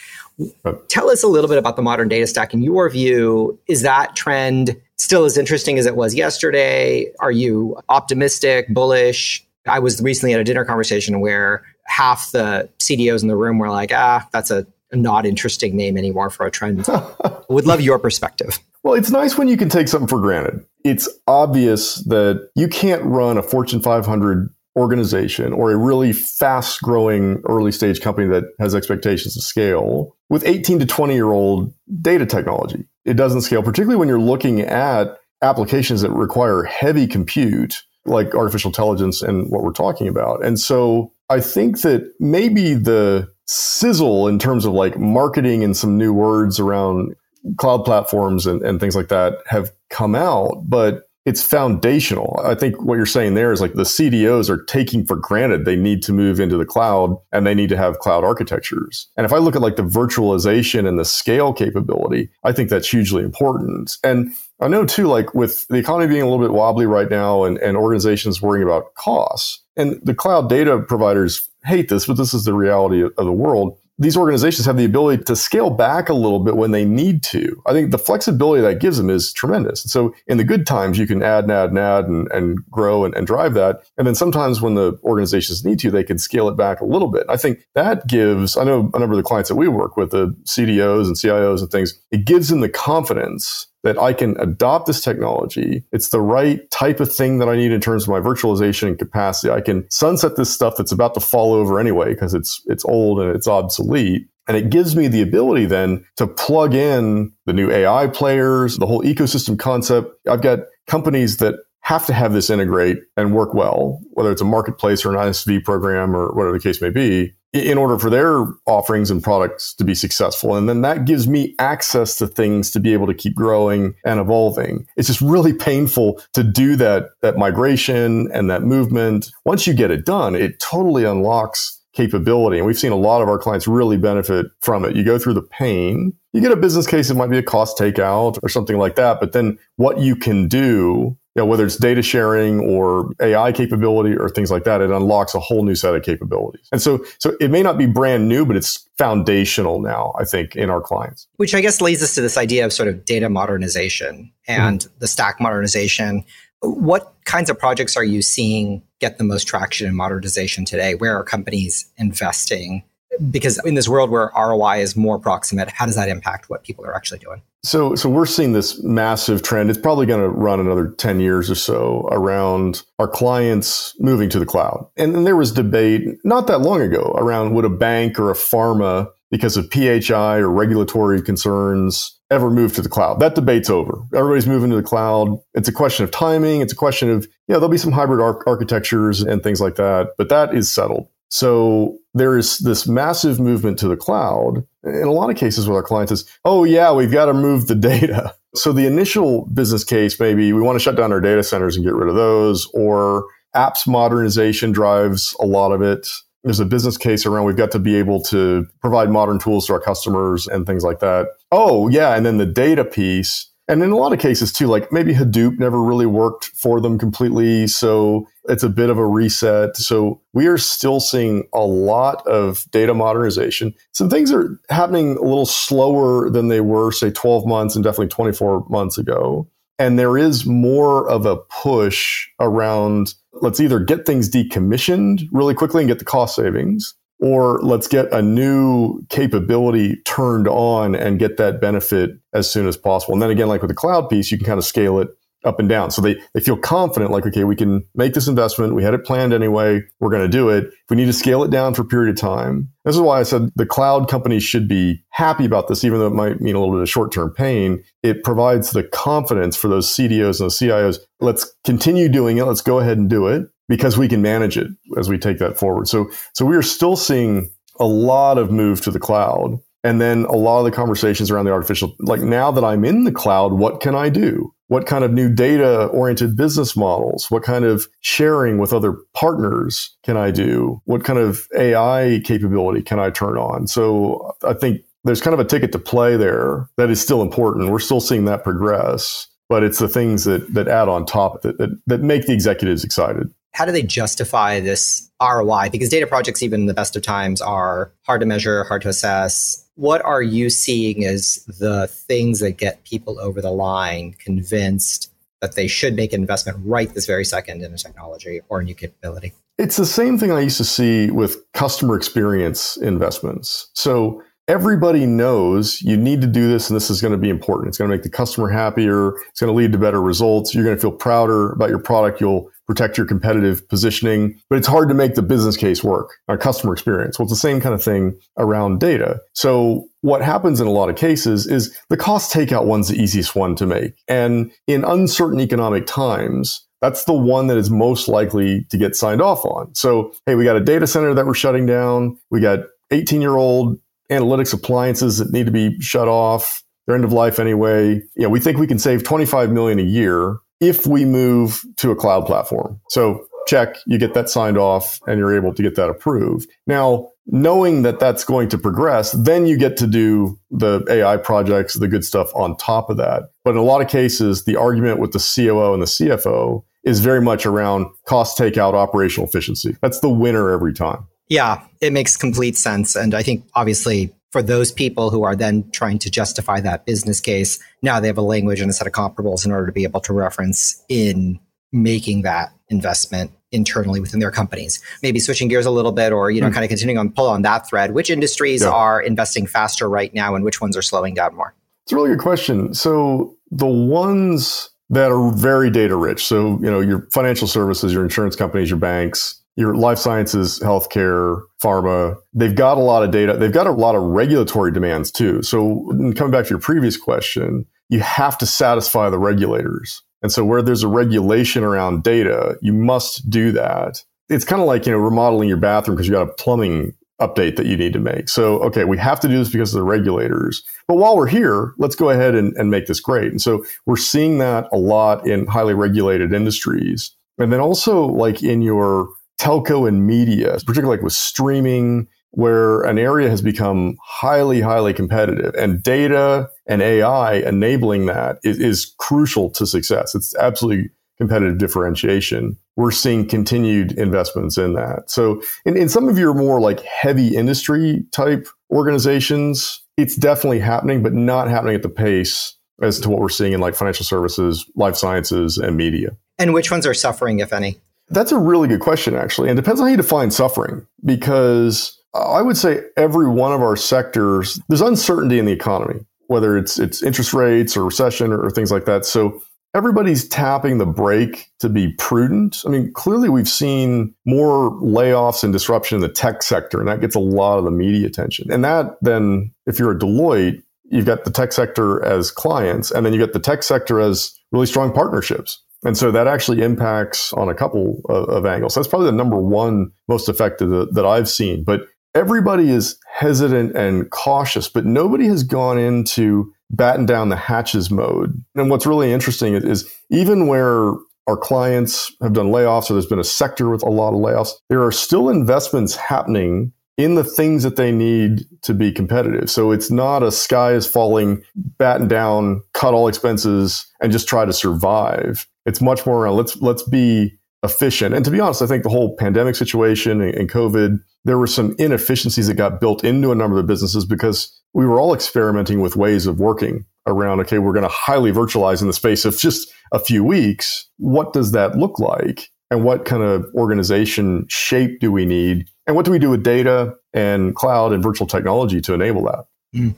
Tell 0.88 1.10
us 1.10 1.22
a 1.22 1.28
little 1.28 1.48
bit 1.48 1.58
about 1.58 1.76
the 1.76 1.82
modern 1.82 2.08
data 2.08 2.26
stack. 2.26 2.54
In 2.54 2.62
your 2.62 2.88
view, 2.88 3.58
is 3.66 3.82
that 3.82 4.16
trend 4.16 4.80
still 4.96 5.24
as 5.24 5.36
interesting 5.36 5.78
as 5.78 5.86
it 5.86 5.96
was 5.96 6.14
yesterday? 6.14 7.12
Are 7.20 7.32
you 7.32 7.78
optimistic, 7.88 8.68
bullish? 8.68 9.44
I 9.66 9.78
was 9.78 10.00
recently 10.00 10.34
at 10.34 10.40
a 10.40 10.44
dinner 10.44 10.64
conversation 10.64 11.20
where 11.20 11.62
half 11.86 12.32
the 12.32 12.68
CDOs 12.80 13.22
in 13.22 13.28
the 13.28 13.36
room 13.36 13.58
were 13.58 13.70
like, 13.70 13.92
ah, 13.92 14.26
that's 14.32 14.50
a 14.50 14.66
not 14.92 15.24
interesting 15.24 15.76
name 15.76 15.96
anymore 15.96 16.30
for 16.30 16.46
a 16.46 16.50
trend. 16.50 16.86
Would 17.48 17.66
love 17.66 17.80
your 17.80 17.98
perspective. 17.98 18.58
Well, 18.82 18.94
it's 18.94 19.10
nice 19.10 19.38
when 19.38 19.48
you 19.48 19.56
can 19.56 19.68
take 19.68 19.88
something 19.88 20.08
for 20.08 20.20
granted. 20.20 20.64
It's 20.84 21.08
obvious 21.26 21.96
that 22.06 22.50
you 22.54 22.68
can't 22.68 23.02
run 23.04 23.38
a 23.38 23.42
Fortune 23.42 23.80
500 23.80 24.50
organization 24.76 25.52
or 25.52 25.70
a 25.70 25.76
really 25.76 26.12
fast 26.12 26.80
growing 26.82 27.42
early 27.48 27.72
stage 27.72 28.00
company 28.00 28.26
that 28.28 28.44
has 28.58 28.74
expectations 28.74 29.34
to 29.34 29.40
scale 29.40 30.16
with 30.30 30.46
18 30.46 30.78
to 30.78 30.86
20 30.86 31.14
year 31.14 31.30
old 31.30 31.74
data 32.00 32.24
technology. 32.24 32.86
It 33.04 33.14
doesn't 33.14 33.42
scale, 33.42 33.62
particularly 33.62 33.96
when 33.96 34.08
you're 34.08 34.20
looking 34.20 34.60
at 34.60 35.18
applications 35.42 36.00
that 36.02 36.10
require 36.12 36.62
heavy 36.62 37.06
compute 37.06 37.82
like 38.04 38.34
artificial 38.34 38.70
intelligence 38.70 39.22
and 39.22 39.50
what 39.50 39.62
we're 39.62 39.72
talking 39.72 40.08
about. 40.08 40.44
And 40.44 40.58
so 40.58 41.12
I 41.28 41.40
think 41.40 41.82
that 41.82 42.12
maybe 42.18 42.74
the 42.74 43.30
sizzle 43.46 44.28
in 44.28 44.38
terms 44.38 44.64
of 44.64 44.72
like 44.72 44.98
marketing 44.98 45.62
and 45.62 45.76
some 45.76 45.98
new 45.98 46.12
words 46.12 46.58
around 46.58 47.14
cloud 47.58 47.84
platforms 47.84 48.46
and, 48.46 48.62
and 48.62 48.80
things 48.80 48.96
like 48.96 49.08
that 49.08 49.38
have 49.46 49.70
come 49.90 50.14
out, 50.14 50.64
but 50.66 51.04
it's 51.24 51.42
foundational. 51.42 52.40
I 52.44 52.54
think 52.54 52.82
what 52.82 52.96
you're 52.96 53.06
saying 53.06 53.34
there 53.34 53.52
is 53.52 53.60
like 53.60 53.74
the 53.74 53.84
CDOs 53.84 54.50
are 54.50 54.64
taking 54.64 55.06
for 55.06 55.16
granted 55.16 55.64
they 55.64 55.76
need 55.76 56.02
to 56.04 56.12
move 56.12 56.40
into 56.40 56.56
the 56.56 56.64
cloud 56.64 57.16
and 57.30 57.46
they 57.46 57.54
need 57.54 57.68
to 57.68 57.76
have 57.76 58.00
cloud 58.00 58.24
architectures. 58.24 59.08
And 59.16 59.24
if 59.24 59.32
I 59.32 59.38
look 59.38 59.54
at 59.54 59.62
like 59.62 59.76
the 59.76 59.84
virtualization 59.84 60.88
and 60.88 60.98
the 60.98 61.04
scale 61.04 61.52
capability, 61.52 62.30
I 62.42 62.52
think 62.52 62.70
that's 62.70 62.88
hugely 62.88 63.22
important. 63.22 63.96
And 64.02 64.32
I 64.60 64.68
know 64.68 64.84
too, 64.84 65.06
like 65.06 65.34
with 65.34 65.66
the 65.68 65.76
economy 65.76 66.08
being 66.08 66.22
a 66.22 66.28
little 66.28 66.44
bit 66.44 66.54
wobbly 66.54 66.86
right 66.86 67.10
now 67.10 67.44
and, 67.44 67.58
and 67.58 67.76
organizations 67.76 68.42
worrying 68.42 68.66
about 68.66 68.94
costs, 68.94 69.62
and 69.76 70.00
the 70.02 70.14
cloud 70.14 70.48
data 70.48 70.80
providers 70.80 71.48
hate 71.64 71.88
this, 71.88 72.06
but 72.06 72.16
this 72.16 72.34
is 72.34 72.44
the 72.44 72.54
reality 72.54 73.02
of 73.02 73.14
the 73.16 73.32
world 73.32 73.78
these 74.02 74.16
organizations 74.16 74.66
have 74.66 74.76
the 74.76 74.84
ability 74.84 75.22
to 75.24 75.36
scale 75.36 75.70
back 75.70 76.08
a 76.08 76.14
little 76.14 76.40
bit 76.40 76.56
when 76.56 76.70
they 76.70 76.84
need 76.84 77.22
to. 77.24 77.62
I 77.66 77.72
think 77.72 77.90
the 77.90 77.98
flexibility 77.98 78.62
that 78.62 78.80
gives 78.80 78.98
them 78.98 79.10
is 79.10 79.32
tremendous. 79.32 79.82
So 79.84 80.14
in 80.26 80.38
the 80.38 80.44
good 80.44 80.66
times, 80.66 80.98
you 80.98 81.06
can 81.06 81.22
add 81.22 81.44
and 81.44 81.52
add 81.52 81.68
and 81.70 81.78
add 81.78 82.06
and, 82.06 82.30
and 82.32 82.58
grow 82.70 83.04
and, 83.04 83.14
and 83.14 83.26
drive 83.26 83.54
that. 83.54 83.82
And 83.96 84.06
then 84.06 84.14
sometimes 84.14 84.60
when 84.60 84.74
the 84.74 84.98
organizations 85.04 85.64
need 85.64 85.78
to, 85.80 85.90
they 85.90 86.04
can 86.04 86.18
scale 86.18 86.48
it 86.48 86.56
back 86.56 86.80
a 86.80 86.84
little 86.84 87.08
bit. 87.08 87.24
I 87.28 87.36
think 87.36 87.66
that 87.74 88.06
gives, 88.06 88.56
I 88.56 88.64
know 88.64 88.90
a 88.94 88.98
number 88.98 89.14
of 89.14 89.18
the 89.18 89.22
clients 89.22 89.48
that 89.48 89.56
we 89.56 89.68
work 89.68 89.96
with, 89.96 90.10
the 90.10 90.28
CDOs 90.44 91.06
and 91.06 91.16
CIOs 91.16 91.60
and 91.60 91.70
things, 91.70 92.00
it 92.10 92.24
gives 92.24 92.48
them 92.48 92.60
the 92.60 92.68
confidence 92.68 93.68
that 93.82 93.98
I 93.98 94.12
can 94.12 94.36
adopt 94.38 94.86
this 94.86 95.02
technology. 95.02 95.84
It's 95.92 96.10
the 96.10 96.20
right 96.20 96.68
type 96.70 97.00
of 97.00 97.12
thing 97.12 97.38
that 97.38 97.48
I 97.48 97.56
need 97.56 97.72
in 97.72 97.80
terms 97.80 98.04
of 98.04 98.10
my 98.10 98.20
virtualization 98.20 98.88
and 98.88 98.98
capacity. 98.98 99.52
I 99.52 99.60
can 99.60 99.90
sunset 99.90 100.36
this 100.36 100.52
stuff 100.52 100.74
that's 100.76 100.92
about 100.92 101.14
to 101.14 101.20
fall 101.20 101.52
over 101.52 101.80
anyway 101.80 102.14
because 102.14 102.34
it's 102.34 102.62
it's 102.66 102.84
old 102.84 103.20
and 103.20 103.34
it's 103.34 103.48
obsolete. 103.48 104.28
And 104.48 104.56
it 104.56 104.70
gives 104.70 104.96
me 104.96 105.06
the 105.06 105.22
ability 105.22 105.66
then 105.66 106.04
to 106.16 106.26
plug 106.26 106.74
in 106.74 107.32
the 107.46 107.52
new 107.52 107.70
AI 107.70 108.08
players, 108.08 108.76
the 108.76 108.86
whole 108.86 109.02
ecosystem 109.02 109.56
concept. 109.58 110.10
I've 110.28 110.42
got 110.42 110.60
companies 110.88 111.36
that 111.36 111.54
have 111.82 112.06
to 112.06 112.12
have 112.12 112.32
this 112.32 112.50
integrate 112.50 112.98
and 113.16 113.34
work 113.34 113.54
well, 113.54 114.00
whether 114.12 114.32
it's 114.32 114.40
a 114.40 114.44
marketplace 114.44 115.04
or 115.04 115.10
an 115.10 115.16
ISV 115.16 115.64
program 115.64 116.14
or 116.14 116.32
whatever 116.32 116.52
the 116.52 116.62
case 116.62 116.80
may 116.80 116.90
be 116.90 117.34
in 117.52 117.76
order 117.76 117.98
for 117.98 118.08
their 118.08 118.46
offerings 118.66 119.10
and 119.10 119.22
products 119.22 119.74
to 119.74 119.84
be 119.84 119.94
successful. 119.94 120.56
And 120.56 120.68
then 120.68 120.80
that 120.82 121.04
gives 121.04 121.28
me 121.28 121.54
access 121.58 122.16
to 122.16 122.26
things 122.26 122.70
to 122.70 122.80
be 122.80 122.92
able 122.92 123.06
to 123.06 123.14
keep 123.14 123.34
growing 123.34 123.94
and 124.04 124.18
evolving. 124.18 124.86
It's 124.96 125.08
just 125.08 125.20
really 125.20 125.52
painful 125.52 126.20
to 126.32 126.42
do 126.42 126.76
that, 126.76 127.10
that 127.20 127.36
migration 127.36 128.30
and 128.32 128.48
that 128.48 128.62
movement. 128.62 129.30
Once 129.44 129.66
you 129.66 129.74
get 129.74 129.90
it 129.90 130.06
done, 130.06 130.34
it 130.34 130.60
totally 130.60 131.04
unlocks 131.04 131.81
capability. 131.92 132.58
And 132.58 132.66
we've 132.66 132.78
seen 132.78 132.92
a 132.92 132.96
lot 132.96 133.22
of 133.22 133.28
our 133.28 133.38
clients 133.38 133.68
really 133.68 133.96
benefit 133.96 134.46
from 134.60 134.84
it. 134.84 134.96
You 134.96 135.04
go 135.04 135.18
through 135.18 135.34
the 135.34 135.42
pain, 135.42 136.12
you 136.32 136.40
get 136.40 136.52
a 136.52 136.56
business 136.56 136.86
case, 136.86 137.10
it 137.10 137.14
might 137.14 137.30
be 137.30 137.38
a 137.38 137.42
cost 137.42 137.78
takeout 137.78 138.38
or 138.42 138.48
something 138.48 138.78
like 138.78 138.94
that. 138.96 139.20
But 139.20 139.32
then 139.32 139.58
what 139.76 139.98
you 139.98 140.16
can 140.16 140.48
do 140.48 141.16
you 141.34 141.40
know, 141.40 141.46
whether 141.46 141.64
it's 141.64 141.76
data 141.76 142.02
sharing 142.02 142.60
or 142.60 143.10
AI 143.20 143.52
capability 143.52 144.14
or 144.14 144.28
things 144.28 144.50
like 144.50 144.64
that, 144.64 144.82
it 144.82 144.90
unlocks 144.90 145.34
a 145.34 145.40
whole 145.40 145.64
new 145.64 145.74
set 145.74 145.94
of 145.94 146.02
capabilities. 146.02 146.68
And 146.72 146.82
so, 146.82 147.02
so 147.18 147.34
it 147.40 147.50
may 147.50 147.62
not 147.62 147.78
be 147.78 147.86
brand 147.86 148.28
new, 148.28 148.44
but 148.44 148.54
it's 148.54 148.86
foundational 148.98 149.80
now, 149.80 150.12
I 150.18 150.24
think, 150.24 150.54
in 150.56 150.68
our 150.68 150.82
clients. 150.82 151.26
Which 151.36 151.54
I 151.54 151.62
guess 151.62 151.80
leads 151.80 152.02
us 152.02 152.14
to 152.16 152.20
this 152.20 152.36
idea 152.36 152.66
of 152.66 152.72
sort 152.72 152.90
of 152.90 153.06
data 153.06 153.30
modernization 153.30 154.30
and 154.46 154.80
mm-hmm. 154.80 154.98
the 154.98 155.06
stack 155.06 155.40
modernization. 155.40 156.24
What 156.62 157.14
kinds 157.24 157.50
of 157.50 157.58
projects 157.58 157.96
are 157.96 158.04
you 158.04 158.22
seeing 158.22 158.82
get 159.00 159.18
the 159.18 159.24
most 159.24 159.44
traction 159.44 159.88
in 159.88 159.94
modernization 159.94 160.64
today? 160.64 160.94
Where 160.94 161.16
are 161.16 161.24
companies 161.24 161.90
investing? 161.98 162.84
Because 163.30 163.62
in 163.66 163.74
this 163.74 163.88
world 163.88 164.10
where 164.10 164.30
ROI 164.36 164.78
is 164.78 164.96
more 164.96 165.18
proximate, 165.18 165.68
how 165.70 165.86
does 165.86 165.96
that 165.96 166.08
impact 166.08 166.48
what 166.48 166.62
people 166.62 166.84
are 166.86 166.96
actually 166.96 167.18
doing? 167.18 167.42
So, 167.64 167.94
so 167.94 168.08
we're 168.08 168.26
seeing 168.26 168.52
this 168.52 168.82
massive 168.82 169.42
trend. 169.42 169.70
It's 169.70 169.78
probably 169.78 170.06
going 170.06 170.22
to 170.22 170.28
run 170.28 170.60
another 170.60 170.88
10 170.88 171.20
years 171.20 171.50
or 171.50 171.54
so 171.54 172.08
around 172.10 172.82
our 172.98 173.06
clients 173.06 173.94
moving 174.00 174.30
to 174.30 174.38
the 174.38 174.46
cloud. 174.46 174.88
And, 174.96 175.14
and 175.14 175.26
there 175.26 175.36
was 175.36 175.52
debate 175.52 176.02
not 176.24 176.46
that 176.46 176.60
long 176.60 176.80
ago 176.80 177.14
around 177.16 177.54
would 177.54 177.64
a 177.64 177.70
bank 177.70 178.18
or 178.18 178.30
a 178.30 178.34
pharma, 178.34 179.10
because 179.32 179.56
of 179.56 179.70
PHI 179.72 180.36
or 180.36 180.48
regulatory 180.50 181.22
concerns, 181.22 182.20
ever 182.32 182.50
move 182.50 182.74
to 182.74 182.82
the 182.82 182.88
cloud. 182.88 183.20
That 183.20 183.34
debate's 183.34 183.70
over. 183.70 184.02
Everybody's 184.14 184.46
moving 184.46 184.70
to 184.70 184.76
the 184.76 184.82
cloud. 184.82 185.38
It's 185.54 185.68
a 185.68 185.72
question 185.72 186.04
of 186.04 186.10
timing. 186.10 186.60
It's 186.60 186.72
a 186.72 186.76
question 186.76 187.10
of, 187.10 187.26
yeah, 187.48 187.56
there'll 187.56 187.68
be 187.68 187.78
some 187.78 187.92
hybrid 187.92 188.20
ar- 188.20 188.42
architectures 188.46 189.20
and 189.20 189.42
things 189.42 189.60
like 189.60 189.76
that, 189.76 190.10
but 190.18 190.28
that 190.28 190.54
is 190.54 190.70
settled. 190.70 191.08
So 191.28 191.98
there 192.12 192.36
is 192.36 192.58
this 192.58 192.86
massive 192.86 193.40
movement 193.40 193.78
to 193.78 193.88
the 193.88 193.96
cloud. 193.96 194.66
In 194.84 195.04
a 195.04 195.12
lot 195.12 195.30
of 195.30 195.36
cases 195.36 195.66
with 195.66 195.76
our 195.76 195.82
clients 195.82 196.12
is, 196.12 196.28
oh 196.44 196.64
yeah, 196.64 196.92
we've 196.92 197.10
got 197.10 197.26
to 197.26 197.34
move 197.34 197.68
the 197.68 197.74
data. 197.92 198.34
So 198.54 198.72
the 198.72 198.86
initial 198.86 199.46
business 199.46 199.82
case, 199.82 200.20
maybe 200.20 200.52
we 200.52 200.60
want 200.60 200.76
to 200.76 200.80
shut 200.82 200.96
down 200.96 201.10
our 201.10 201.22
data 201.22 201.42
centers 201.42 201.76
and 201.76 201.86
get 201.86 201.94
rid 201.94 202.10
of 202.10 202.16
those, 202.16 202.68
or 202.74 203.24
apps 203.56 203.86
modernization 203.86 204.72
drives 204.72 205.34
a 205.40 205.46
lot 205.46 205.72
of 205.72 205.80
it. 205.80 206.06
There's 206.44 206.60
a 206.60 206.66
business 206.66 206.98
case 206.98 207.24
around 207.24 207.46
we've 207.46 207.56
got 207.56 207.70
to 207.70 207.78
be 207.78 207.94
able 207.96 208.20
to 208.24 208.66
provide 208.80 209.08
modern 209.08 209.38
tools 209.38 209.66
to 209.68 209.74
our 209.74 209.80
customers 209.80 210.48
and 210.48 210.66
things 210.66 210.84
like 210.84 210.98
that. 210.98 211.28
Oh 211.52 211.88
yeah. 211.88 212.16
And 212.16 212.26
then 212.26 212.38
the 212.38 212.46
data 212.46 212.84
piece 212.84 213.52
And 213.68 213.82
in 213.82 213.90
a 213.90 213.96
lot 213.96 214.12
of 214.12 214.18
cases 214.18 214.52
too, 214.52 214.66
like 214.66 214.90
maybe 214.92 215.14
Hadoop 215.14 215.58
never 215.58 215.80
really 215.80 216.06
worked 216.06 216.46
for 216.46 216.80
them 216.80 216.98
completely. 216.98 217.68
So 217.68 218.26
it's 218.48 218.64
a 218.64 218.68
bit 218.68 218.90
of 218.90 218.98
a 218.98 219.06
reset. 219.06 219.76
So 219.76 220.20
we 220.32 220.46
are 220.46 220.58
still 220.58 220.98
seeing 220.98 221.48
a 221.54 221.60
lot 221.60 222.26
of 222.26 222.64
data 222.72 222.92
modernization. 222.92 223.72
Some 223.92 224.10
things 224.10 224.32
are 224.32 224.58
happening 224.68 225.16
a 225.16 225.22
little 225.22 225.46
slower 225.46 226.28
than 226.28 226.48
they 226.48 226.60
were, 226.60 226.90
say, 226.90 227.10
12 227.10 227.46
months 227.46 227.76
and 227.76 227.84
definitely 227.84 228.08
24 228.08 228.66
months 228.68 228.98
ago. 228.98 229.48
And 229.78 229.98
there 229.98 230.18
is 230.18 230.44
more 230.44 231.08
of 231.08 231.24
a 231.24 231.36
push 231.36 232.28
around 232.40 233.14
let's 233.40 233.60
either 233.60 233.80
get 233.80 234.04
things 234.06 234.28
decommissioned 234.28 235.22
really 235.32 235.54
quickly 235.54 235.82
and 235.82 235.88
get 235.88 235.98
the 235.98 236.04
cost 236.04 236.36
savings, 236.36 236.94
or 237.22 237.60
let's 237.62 237.86
get 237.86 238.12
a 238.12 238.20
new 238.20 239.00
capability 239.08 239.94
turned 240.04 240.48
on 240.48 240.96
and 240.96 241.20
get 241.20 241.36
that 241.36 241.60
benefit 241.60 242.10
as 242.34 242.50
soon 242.50 242.66
as 242.66 242.76
possible. 242.76 243.14
And 243.14 243.22
then 243.22 243.30
again, 243.30 243.46
like 243.46 243.62
with 243.62 243.68
the 243.68 243.76
cloud 243.76 244.08
piece, 244.08 244.32
you 244.32 244.38
can 244.38 244.44
kind 244.44 244.58
of 244.58 244.64
scale 244.64 244.98
it 244.98 245.08
up 245.44 245.60
and 245.60 245.68
down. 245.68 245.92
So 245.92 246.02
they, 246.02 246.20
they 246.34 246.40
feel 246.40 246.56
confident, 246.56 247.12
like, 247.12 247.24
okay, 247.24 247.44
we 247.44 247.54
can 247.54 247.84
make 247.94 248.14
this 248.14 248.26
investment. 248.26 248.74
We 248.74 248.82
had 248.82 248.92
it 248.92 249.04
planned 249.04 249.32
anyway. 249.32 249.82
We're 250.00 250.10
going 250.10 250.22
to 250.22 250.28
do 250.28 250.48
it. 250.48 250.64
If 250.64 250.90
we 250.90 250.96
need 250.96 251.06
to 251.06 251.12
scale 251.12 251.44
it 251.44 251.52
down 251.52 251.74
for 251.74 251.82
a 251.82 251.84
period 251.84 252.10
of 252.10 252.20
time, 252.20 252.68
this 252.84 252.96
is 252.96 253.00
why 253.00 253.20
I 253.20 253.22
said 253.22 253.50
the 253.54 253.66
cloud 253.66 254.08
companies 254.08 254.42
should 254.42 254.66
be 254.66 255.04
happy 255.10 255.44
about 255.44 255.68
this, 255.68 255.84
even 255.84 256.00
though 256.00 256.08
it 256.08 256.14
might 256.14 256.40
mean 256.40 256.56
a 256.56 256.58
little 256.58 256.74
bit 256.74 256.82
of 256.82 256.90
short 256.90 257.12
term 257.12 257.32
pain. 257.32 257.84
It 258.02 258.24
provides 258.24 258.72
the 258.72 258.82
confidence 258.82 259.56
for 259.56 259.68
those 259.68 259.88
CDOs 259.88 260.40
and 260.40 260.46
those 260.46 260.58
CIOs. 260.58 260.98
Let's 261.20 261.52
continue 261.64 262.08
doing 262.08 262.38
it. 262.38 262.44
Let's 262.44 262.62
go 262.62 262.80
ahead 262.80 262.98
and 262.98 263.08
do 263.08 263.28
it 263.28 263.46
because 263.68 263.96
we 263.96 264.08
can 264.08 264.22
manage 264.22 264.56
it 264.56 264.68
as 264.98 265.08
we 265.08 265.18
take 265.18 265.38
that 265.38 265.58
forward. 265.58 265.88
So, 265.88 266.10
so 266.32 266.44
we 266.44 266.56
are 266.56 266.62
still 266.62 266.96
seeing 266.96 267.50
a 267.78 267.86
lot 267.86 268.38
of 268.38 268.50
move 268.50 268.80
to 268.82 268.90
the 268.90 269.00
cloud. 269.00 269.58
And 269.84 270.00
then 270.00 270.24
a 270.26 270.36
lot 270.36 270.60
of 270.60 270.64
the 270.64 270.70
conversations 270.70 271.30
around 271.30 271.44
the 271.44 271.52
artificial, 271.52 271.96
like 271.98 272.20
now 272.20 272.52
that 272.52 272.64
I'm 272.64 272.84
in 272.84 273.02
the 273.02 273.10
cloud, 273.10 273.54
what 273.54 273.80
can 273.80 273.96
I 273.96 274.10
do? 274.10 274.54
What 274.68 274.86
kind 274.86 275.04
of 275.04 275.12
new 275.12 275.28
data 275.28 275.86
oriented 275.86 276.36
business 276.36 276.76
models? 276.76 277.30
What 277.30 277.42
kind 277.42 277.64
of 277.64 277.88
sharing 278.00 278.58
with 278.58 278.72
other 278.72 278.96
partners 279.12 279.90
can 280.04 280.16
I 280.16 280.30
do? 280.30 280.80
What 280.84 281.04
kind 281.04 281.18
of 281.18 281.48
AI 281.58 282.22
capability 282.24 282.82
can 282.82 283.00
I 283.00 283.10
turn 283.10 283.36
on? 283.36 283.66
So 283.66 284.34
I 284.44 284.54
think 284.54 284.82
there's 285.04 285.20
kind 285.20 285.34
of 285.34 285.40
a 285.40 285.44
ticket 285.44 285.72
to 285.72 285.78
play 285.80 286.16
there 286.16 286.68
that 286.76 286.88
is 286.88 287.00
still 287.00 287.20
important. 287.20 287.70
We're 287.70 287.80
still 287.80 288.00
seeing 288.00 288.24
that 288.26 288.44
progress, 288.44 289.26
but 289.48 289.64
it's 289.64 289.80
the 289.80 289.88
things 289.88 290.24
that, 290.24 290.54
that 290.54 290.68
add 290.68 290.88
on 290.88 291.06
top 291.06 291.42
that, 291.42 291.58
that, 291.58 291.70
that 291.88 292.02
make 292.02 292.26
the 292.26 292.32
executives 292.32 292.84
excited 292.84 293.32
how 293.52 293.64
do 293.64 293.72
they 293.72 293.82
justify 293.82 294.60
this 294.60 295.10
ROI? 295.20 295.68
Because 295.70 295.88
data 295.88 296.06
projects, 296.06 296.42
even 296.42 296.62
in 296.62 296.66
the 296.66 296.74
best 296.74 296.96
of 296.96 297.02
times, 297.02 297.40
are 297.40 297.92
hard 298.02 298.20
to 298.20 298.26
measure, 298.26 298.64
hard 298.64 298.82
to 298.82 298.88
assess. 298.88 299.68
What 299.74 300.04
are 300.04 300.22
you 300.22 300.50
seeing 300.50 301.04
as 301.04 301.44
the 301.58 301.86
things 301.86 302.40
that 302.40 302.52
get 302.52 302.84
people 302.84 303.18
over 303.20 303.40
the 303.40 303.50
line 303.50 304.14
convinced 304.18 305.10
that 305.40 305.54
they 305.54 305.66
should 305.66 305.94
make 305.94 306.12
an 306.12 306.20
investment 306.20 306.58
right 306.64 306.92
this 306.94 307.06
very 307.06 307.24
second 307.24 307.62
in 307.62 307.74
a 307.74 307.78
technology 307.78 308.40
or 308.48 308.60
a 308.60 308.64
new 308.64 308.74
capability? 308.74 309.32
It's 309.58 309.76
the 309.76 309.86
same 309.86 310.18
thing 310.18 310.32
I 310.32 310.40
used 310.40 310.56
to 310.56 310.64
see 310.64 311.10
with 311.10 311.36
customer 311.52 311.96
experience 311.96 312.76
investments. 312.78 313.70
So 313.74 314.22
everybody 314.48 315.06
knows 315.06 315.80
you 315.82 315.96
need 315.96 316.20
to 316.22 316.26
do 316.26 316.48
this 316.48 316.68
and 316.68 316.76
this 316.76 316.90
is 316.90 317.00
going 317.00 317.12
to 317.12 317.18
be 317.18 317.28
important. 317.28 317.68
It's 317.68 317.78
going 317.78 317.90
to 317.90 317.96
make 317.96 318.02
the 318.02 318.10
customer 318.10 318.48
happier. 318.48 319.14
It's 319.28 319.40
going 319.40 319.48
to 319.48 319.56
lead 319.56 319.72
to 319.72 319.78
better 319.78 320.00
results. 320.00 320.54
You're 320.54 320.64
going 320.64 320.76
to 320.76 320.80
feel 320.80 320.92
prouder 320.92 321.52
about 321.52 321.68
your 321.68 321.78
product. 321.78 322.20
You'll 322.20 322.50
protect 322.72 322.96
your 322.96 323.06
competitive 323.06 323.68
positioning, 323.68 324.40
but 324.48 324.56
it's 324.56 324.66
hard 324.66 324.88
to 324.88 324.94
make 324.94 325.14
the 325.14 325.20
business 325.20 325.58
case 325.58 325.84
work, 325.84 326.14
our 326.28 326.38
customer 326.38 326.72
experience. 326.72 327.18
Well, 327.18 327.24
it's 327.24 327.32
the 327.32 327.36
same 327.36 327.60
kind 327.60 327.74
of 327.74 327.84
thing 327.84 328.18
around 328.38 328.80
data. 328.80 329.20
So 329.34 329.88
what 330.00 330.22
happens 330.22 330.58
in 330.58 330.66
a 330.66 330.70
lot 330.70 330.88
of 330.88 330.96
cases 330.96 331.46
is 331.46 331.78
the 331.90 331.98
cost 331.98 332.32
takeout 332.32 332.64
one's 332.64 332.88
the 332.88 332.96
easiest 332.96 333.36
one 333.36 333.54
to 333.56 333.66
make. 333.66 333.92
And 334.08 334.50
in 334.66 334.84
uncertain 334.84 335.38
economic 335.38 335.84
times, 335.86 336.66
that's 336.80 337.04
the 337.04 337.12
one 337.12 337.48
that 337.48 337.58
is 337.58 337.70
most 337.70 338.08
likely 338.08 338.64
to 338.70 338.78
get 338.78 338.96
signed 338.96 339.20
off 339.20 339.44
on. 339.44 339.74
So, 339.74 340.14
hey, 340.24 340.34
we 340.34 340.44
got 340.44 340.56
a 340.56 340.64
data 340.64 340.86
center 340.86 341.12
that 341.12 341.26
we're 341.26 341.34
shutting 341.34 341.66
down. 341.66 342.18
We 342.30 342.40
got 342.40 342.60
18 342.90 343.20
year 343.20 343.36
old 343.36 343.78
analytics 344.10 344.54
appliances 344.54 345.18
that 345.18 345.30
need 345.30 345.44
to 345.44 345.52
be 345.52 345.78
shut 345.80 346.08
off. 346.08 346.62
They're 346.86 346.96
end 346.96 347.04
of 347.04 347.12
life 347.12 347.38
anyway. 347.38 348.02
You 348.14 348.22
know, 348.22 348.30
we 348.30 348.40
think 348.40 348.56
we 348.56 348.66
can 348.66 348.78
save 348.78 349.04
25 349.04 349.52
million 349.52 349.78
a 349.78 349.82
year 349.82 350.38
if 350.62 350.86
we 350.86 351.04
move 351.04 351.62
to 351.76 351.90
a 351.90 351.96
cloud 351.96 352.24
platform. 352.24 352.80
So 352.88 353.26
check, 353.46 353.76
you 353.86 353.98
get 353.98 354.14
that 354.14 354.30
signed 354.30 354.56
off 354.56 355.00
and 355.06 355.18
you're 355.18 355.36
able 355.36 355.52
to 355.52 355.62
get 355.62 355.74
that 355.74 355.90
approved. 355.90 356.48
Now, 356.66 357.08
knowing 357.26 357.82
that 357.82 357.98
that's 357.98 358.24
going 358.24 358.48
to 358.50 358.58
progress, 358.58 359.12
then 359.12 359.46
you 359.46 359.58
get 359.58 359.76
to 359.78 359.86
do 359.88 360.38
the 360.50 360.84
AI 360.88 361.16
projects, 361.16 361.74
the 361.74 361.88
good 361.88 362.04
stuff 362.04 362.30
on 362.34 362.56
top 362.56 362.88
of 362.88 362.96
that. 362.96 363.24
But 363.44 363.50
in 363.50 363.56
a 363.56 363.62
lot 363.62 363.82
of 363.82 363.88
cases, 363.88 364.44
the 364.44 364.56
argument 364.56 365.00
with 365.00 365.12
the 365.12 365.18
COO 365.18 365.74
and 365.74 365.82
the 365.82 365.86
CFO 365.86 366.62
is 366.84 367.00
very 367.00 367.20
much 367.20 367.44
around 367.44 367.86
cost 368.06 368.38
takeout, 368.38 368.74
operational 368.74 369.28
efficiency. 369.28 369.76
That's 369.82 370.00
the 370.00 370.08
winner 370.08 370.50
every 370.50 370.72
time. 370.72 371.06
Yeah, 371.28 371.64
it 371.80 371.92
makes 371.92 372.16
complete 372.16 372.56
sense. 372.56 372.94
And 372.94 373.14
I 373.14 373.22
think 373.22 373.44
obviously 373.54 374.14
for 374.32 374.42
those 374.42 374.72
people 374.72 375.10
who 375.10 375.22
are 375.22 375.36
then 375.36 375.70
trying 375.70 375.98
to 376.00 376.10
justify 376.10 376.58
that 376.60 376.86
business 376.86 377.20
case, 377.20 377.60
now 377.82 378.00
they 378.00 378.06
have 378.06 378.18
a 378.18 378.22
language 378.22 378.60
and 378.60 378.70
a 378.70 378.72
set 378.72 378.86
of 378.86 378.92
comparables 378.92 379.44
in 379.44 379.52
order 379.52 379.66
to 379.66 379.72
be 379.72 379.84
able 379.84 380.00
to 380.00 380.12
reference 380.12 380.82
in 380.88 381.38
making 381.70 382.22
that 382.22 382.52
investment 382.68 383.30
internally 383.52 384.00
within 384.00 384.20
their 384.20 384.30
companies. 384.30 384.82
Maybe 385.02 385.20
switching 385.20 385.48
gears 385.48 385.66
a 385.66 385.70
little 385.70 385.92
bit 385.92 386.12
or, 386.12 386.30
you 386.30 386.40
know, 386.40 386.48
mm. 386.48 386.54
kind 386.54 386.64
of 386.64 386.70
continuing 386.70 386.98
on 386.98 387.12
pull 387.12 387.28
on 387.28 387.42
that 387.42 387.68
thread, 387.68 387.92
which 387.92 388.08
industries 388.08 388.62
yeah. 388.62 388.70
are 388.70 389.00
investing 389.02 389.46
faster 389.46 389.88
right 389.88 390.12
now 390.14 390.34
and 390.34 390.44
which 390.44 390.62
ones 390.62 390.76
are 390.76 390.82
slowing 390.82 391.12
down 391.12 391.36
more? 391.36 391.54
It's 391.84 391.92
a 391.92 391.96
really 391.96 392.10
good 392.10 392.20
question. 392.20 392.72
So 392.72 393.36
the 393.50 393.66
ones 393.66 394.70
that 394.88 395.10
are 395.10 395.30
very 395.32 395.70
data 395.70 395.96
rich, 395.96 396.26
so, 396.26 396.58
you 396.62 396.70
know, 396.70 396.80
your 396.80 397.06
financial 397.12 397.46
services, 397.46 397.92
your 397.92 398.02
insurance 398.02 398.36
companies, 398.36 398.70
your 398.70 398.78
banks, 398.78 399.41
your 399.56 399.74
life 399.74 399.98
sciences, 399.98 400.58
healthcare, 400.60 401.42
pharma, 401.62 402.16
they've 402.32 402.54
got 402.54 402.78
a 402.78 402.80
lot 402.80 403.02
of 403.02 403.10
data. 403.10 403.36
They've 403.36 403.52
got 403.52 403.66
a 403.66 403.72
lot 403.72 403.94
of 403.94 404.02
regulatory 404.02 404.72
demands 404.72 405.10
too. 405.10 405.42
So 405.42 405.86
coming 406.16 406.30
back 406.30 406.44
to 406.44 406.50
your 406.50 406.58
previous 406.58 406.96
question, 406.96 407.66
you 407.88 408.00
have 408.00 408.38
to 408.38 408.46
satisfy 408.46 409.10
the 409.10 409.18
regulators. 409.18 410.02
And 410.22 410.32
so 410.32 410.44
where 410.44 410.62
there's 410.62 410.82
a 410.82 410.88
regulation 410.88 411.64
around 411.64 412.02
data, 412.02 412.56
you 412.62 412.72
must 412.72 413.28
do 413.28 413.52
that. 413.52 414.02
It's 414.28 414.44
kind 414.44 414.62
of 414.62 414.68
like, 414.68 414.86
you 414.86 414.92
know, 414.92 414.98
remodeling 414.98 415.48
your 415.48 415.58
bathroom 415.58 415.96
because 415.96 416.06
you 416.06 416.14
got 416.14 416.28
a 416.28 416.32
plumbing 416.32 416.94
update 417.20 417.56
that 417.56 417.66
you 417.66 417.76
need 417.76 417.92
to 417.92 417.98
make. 417.98 418.28
So, 418.28 418.58
okay, 418.60 418.84
we 418.84 418.96
have 418.98 419.20
to 419.20 419.28
do 419.28 419.38
this 419.38 419.50
because 419.50 419.74
of 419.74 419.78
the 419.78 419.84
regulators. 419.84 420.62
But 420.88 420.96
while 420.96 421.16
we're 421.16 421.26
here, 421.26 421.74
let's 421.78 421.94
go 421.94 422.10
ahead 422.10 422.34
and, 422.34 422.56
and 422.56 422.70
make 422.70 422.86
this 422.86 423.00
great. 423.00 423.30
And 423.30 423.42
so 423.42 423.64
we're 423.84 423.96
seeing 423.96 424.38
that 424.38 424.68
a 424.72 424.78
lot 424.78 425.26
in 425.26 425.46
highly 425.46 425.74
regulated 425.74 426.32
industries. 426.32 427.14
And 427.38 427.52
then 427.52 427.60
also 427.60 428.06
like 428.06 428.42
in 428.42 428.62
your 428.62 429.08
telco 429.42 429.88
and 429.88 430.06
media, 430.06 430.52
particularly 430.64 430.96
like 430.96 431.02
with 431.02 431.12
streaming, 431.12 432.06
where 432.30 432.82
an 432.82 432.98
area 432.98 433.28
has 433.28 433.42
become 433.42 433.96
highly, 434.02 434.60
highly 434.60 434.94
competitive 434.94 435.54
and 435.54 435.82
data 435.82 436.48
and 436.66 436.80
AI 436.80 437.34
enabling 437.34 438.06
that 438.06 438.38
is, 438.42 438.58
is 438.58 438.94
crucial 438.98 439.50
to 439.50 439.66
success. 439.66 440.14
It's 440.14 440.34
absolutely 440.36 440.90
competitive 441.18 441.58
differentiation. 441.58 442.56
We're 442.76 442.90
seeing 442.90 443.28
continued 443.28 443.92
investments 443.92 444.56
in 444.56 444.72
that. 444.74 445.10
So 445.10 445.42
in, 445.66 445.76
in 445.76 445.90
some 445.90 446.08
of 446.08 446.18
your 446.18 446.32
more 446.32 446.58
like 446.58 446.80
heavy 446.80 447.36
industry 447.36 448.02
type 448.12 448.48
organizations, 448.70 449.82
it's 449.98 450.16
definitely 450.16 450.60
happening, 450.60 451.02
but 451.02 451.12
not 451.12 451.48
happening 451.48 451.74
at 451.74 451.82
the 451.82 451.90
pace 451.90 452.56
as 452.80 452.98
to 453.00 453.10
what 453.10 453.20
we're 453.20 453.28
seeing 453.28 453.52
in 453.52 453.60
like 453.60 453.74
financial 453.74 454.06
services, 454.06 454.64
life 454.74 454.96
sciences, 454.96 455.58
and 455.58 455.76
media. 455.76 456.16
And 456.38 456.54
which 456.54 456.70
ones 456.70 456.86
are 456.86 456.94
suffering, 456.94 457.40
if 457.40 457.52
any? 457.52 457.78
That's 458.08 458.32
a 458.32 458.38
really 458.38 458.68
good 458.68 458.80
question, 458.80 459.14
actually. 459.14 459.48
And 459.48 459.58
it 459.58 459.62
depends 459.62 459.80
on 459.80 459.86
how 459.86 459.90
you 459.90 459.96
define 459.96 460.30
suffering, 460.30 460.86
because 461.04 461.98
I 462.14 462.42
would 462.42 462.56
say 462.56 462.82
every 462.96 463.28
one 463.28 463.52
of 463.52 463.62
our 463.62 463.76
sectors, 463.76 464.60
there's 464.68 464.82
uncertainty 464.82 465.38
in 465.38 465.46
the 465.46 465.52
economy, 465.52 466.00
whether 466.26 466.56
it's, 466.56 466.78
it's 466.78 467.02
interest 467.02 467.32
rates 467.32 467.76
or 467.76 467.84
recession 467.84 468.32
or, 468.32 468.42
or 468.42 468.50
things 468.50 468.70
like 468.70 468.84
that. 468.84 469.06
So 469.06 469.40
everybody's 469.74 470.28
tapping 470.28 470.76
the 470.76 470.84
brake 470.84 471.46
to 471.60 471.70
be 471.70 471.94
prudent. 471.94 472.58
I 472.66 472.68
mean, 472.68 472.92
clearly 472.92 473.30
we've 473.30 473.48
seen 473.48 474.14
more 474.26 474.72
layoffs 474.82 475.42
and 475.42 475.50
disruption 475.50 475.96
in 475.96 476.02
the 476.02 476.10
tech 476.10 476.42
sector, 476.42 476.78
and 476.80 476.88
that 476.88 477.00
gets 477.00 477.14
a 477.14 477.20
lot 477.20 477.56
of 477.56 477.64
the 477.64 477.70
media 477.70 478.06
attention. 478.06 478.52
And 478.52 478.62
that 478.64 478.98
then, 479.00 479.54
if 479.66 479.78
you're 479.78 479.92
a 479.92 479.98
Deloitte, 479.98 480.62
you've 480.84 481.06
got 481.06 481.24
the 481.24 481.30
tech 481.30 481.52
sector 481.52 482.04
as 482.04 482.30
clients, 482.30 482.90
and 482.90 483.06
then 483.06 483.14
you 483.14 483.18
get 483.18 483.32
the 483.32 483.40
tech 483.40 483.62
sector 483.62 483.98
as 483.98 484.38
really 484.50 484.66
strong 484.66 484.92
partnerships. 484.92 485.62
And 485.84 485.96
so 485.96 486.10
that 486.12 486.26
actually 486.26 486.62
impacts 486.62 487.32
on 487.32 487.48
a 487.48 487.54
couple 487.54 488.00
of, 488.08 488.28
of 488.28 488.46
angles. 488.46 488.74
That's 488.74 488.88
probably 488.88 489.06
the 489.06 489.16
number 489.16 489.36
one 489.36 489.90
most 490.08 490.28
effective 490.28 490.70
that, 490.70 490.94
that 490.94 491.04
I've 491.04 491.28
seen. 491.28 491.64
But 491.64 491.82
everybody 492.14 492.70
is 492.70 492.96
hesitant 493.12 493.76
and 493.76 494.10
cautious, 494.10 494.68
but 494.68 494.84
nobody 494.84 495.26
has 495.26 495.42
gone 495.42 495.78
into 495.78 496.52
batten 496.70 497.06
down 497.06 497.28
the 497.28 497.36
hatches 497.36 497.90
mode. 497.90 498.42
And 498.54 498.70
what's 498.70 498.86
really 498.86 499.12
interesting 499.12 499.54
is, 499.54 499.64
is 499.64 499.92
even 500.10 500.46
where 500.46 500.92
our 501.26 501.36
clients 501.36 502.12
have 502.20 502.32
done 502.32 502.48
layoffs 502.48 502.90
or 502.90 502.94
there's 502.94 503.06
been 503.06 503.18
a 503.18 503.24
sector 503.24 503.70
with 503.70 503.82
a 503.82 503.90
lot 503.90 504.14
of 504.14 504.20
layoffs, 504.20 504.52
there 504.68 504.82
are 504.82 504.92
still 504.92 505.28
investments 505.28 505.94
happening 505.94 506.72
in 506.98 507.14
the 507.14 507.24
things 507.24 507.62
that 507.62 507.76
they 507.76 507.90
need 507.90 508.44
to 508.62 508.74
be 508.74 508.92
competitive. 508.92 509.50
So 509.50 509.70
it's 509.70 509.90
not 509.90 510.22
a 510.22 510.30
sky 510.30 510.72
is 510.72 510.86
falling, 510.86 511.42
batten 511.54 512.06
down, 512.06 512.62
cut 512.74 512.92
all 512.92 513.08
expenses, 513.08 513.86
and 514.00 514.12
just 514.12 514.28
try 514.28 514.44
to 514.44 514.52
survive. 514.52 515.46
It's 515.66 515.80
much 515.80 516.04
more 516.06 516.24
around 516.24 516.36
let's 516.36 516.56
let's 516.60 516.82
be 516.82 517.38
efficient. 517.62 518.14
And 518.14 518.24
to 518.24 518.30
be 518.30 518.40
honest, 518.40 518.62
I 518.62 518.66
think 518.66 518.82
the 518.82 518.88
whole 518.88 519.16
pandemic 519.16 519.54
situation 519.54 520.20
and, 520.20 520.50
COVID, 520.50 520.98
there 521.24 521.38
were 521.38 521.46
some 521.46 521.76
inefficiencies 521.78 522.48
that 522.48 522.54
got 522.54 522.80
built 522.80 523.04
into 523.04 523.30
a 523.30 523.34
number 523.34 523.56
of 523.56 523.64
the 523.64 523.72
businesses 523.72 524.04
because 524.04 524.60
we 524.74 524.84
were 524.84 524.98
all 524.98 525.14
experimenting 525.14 525.80
with 525.80 525.94
ways 525.94 526.26
of 526.26 526.40
working 526.40 526.84
around, 527.06 527.40
okay, 527.40 527.58
we're 527.58 527.72
going 527.72 527.84
to 527.84 527.88
highly 527.88 528.32
virtualize 528.32 528.80
in 528.80 528.86
the 528.88 528.92
space 528.92 529.24
of 529.24 529.36
just 529.38 529.72
a 529.92 529.98
few 529.98 530.24
weeks. 530.24 530.88
What 530.98 531.32
does 531.32 531.52
that 531.52 531.76
look 531.76 531.98
like? 531.98 532.48
And 532.70 532.84
what 532.84 533.04
kind 533.04 533.22
of 533.22 533.46
organization 533.54 534.46
shape 534.48 534.98
do 534.98 535.12
we 535.12 535.26
need? 535.26 535.66
And 535.86 535.94
what 535.94 536.04
do 536.04 536.10
we 536.10 536.18
do 536.18 536.30
with 536.30 536.42
data 536.42 536.94
and 537.12 537.54
cloud 537.54 537.92
and 537.92 538.02
virtual 538.02 538.26
technology 538.26 538.80
to 538.80 538.94
enable 538.94 539.24
that? 539.24 539.44
Mm. 539.74 539.94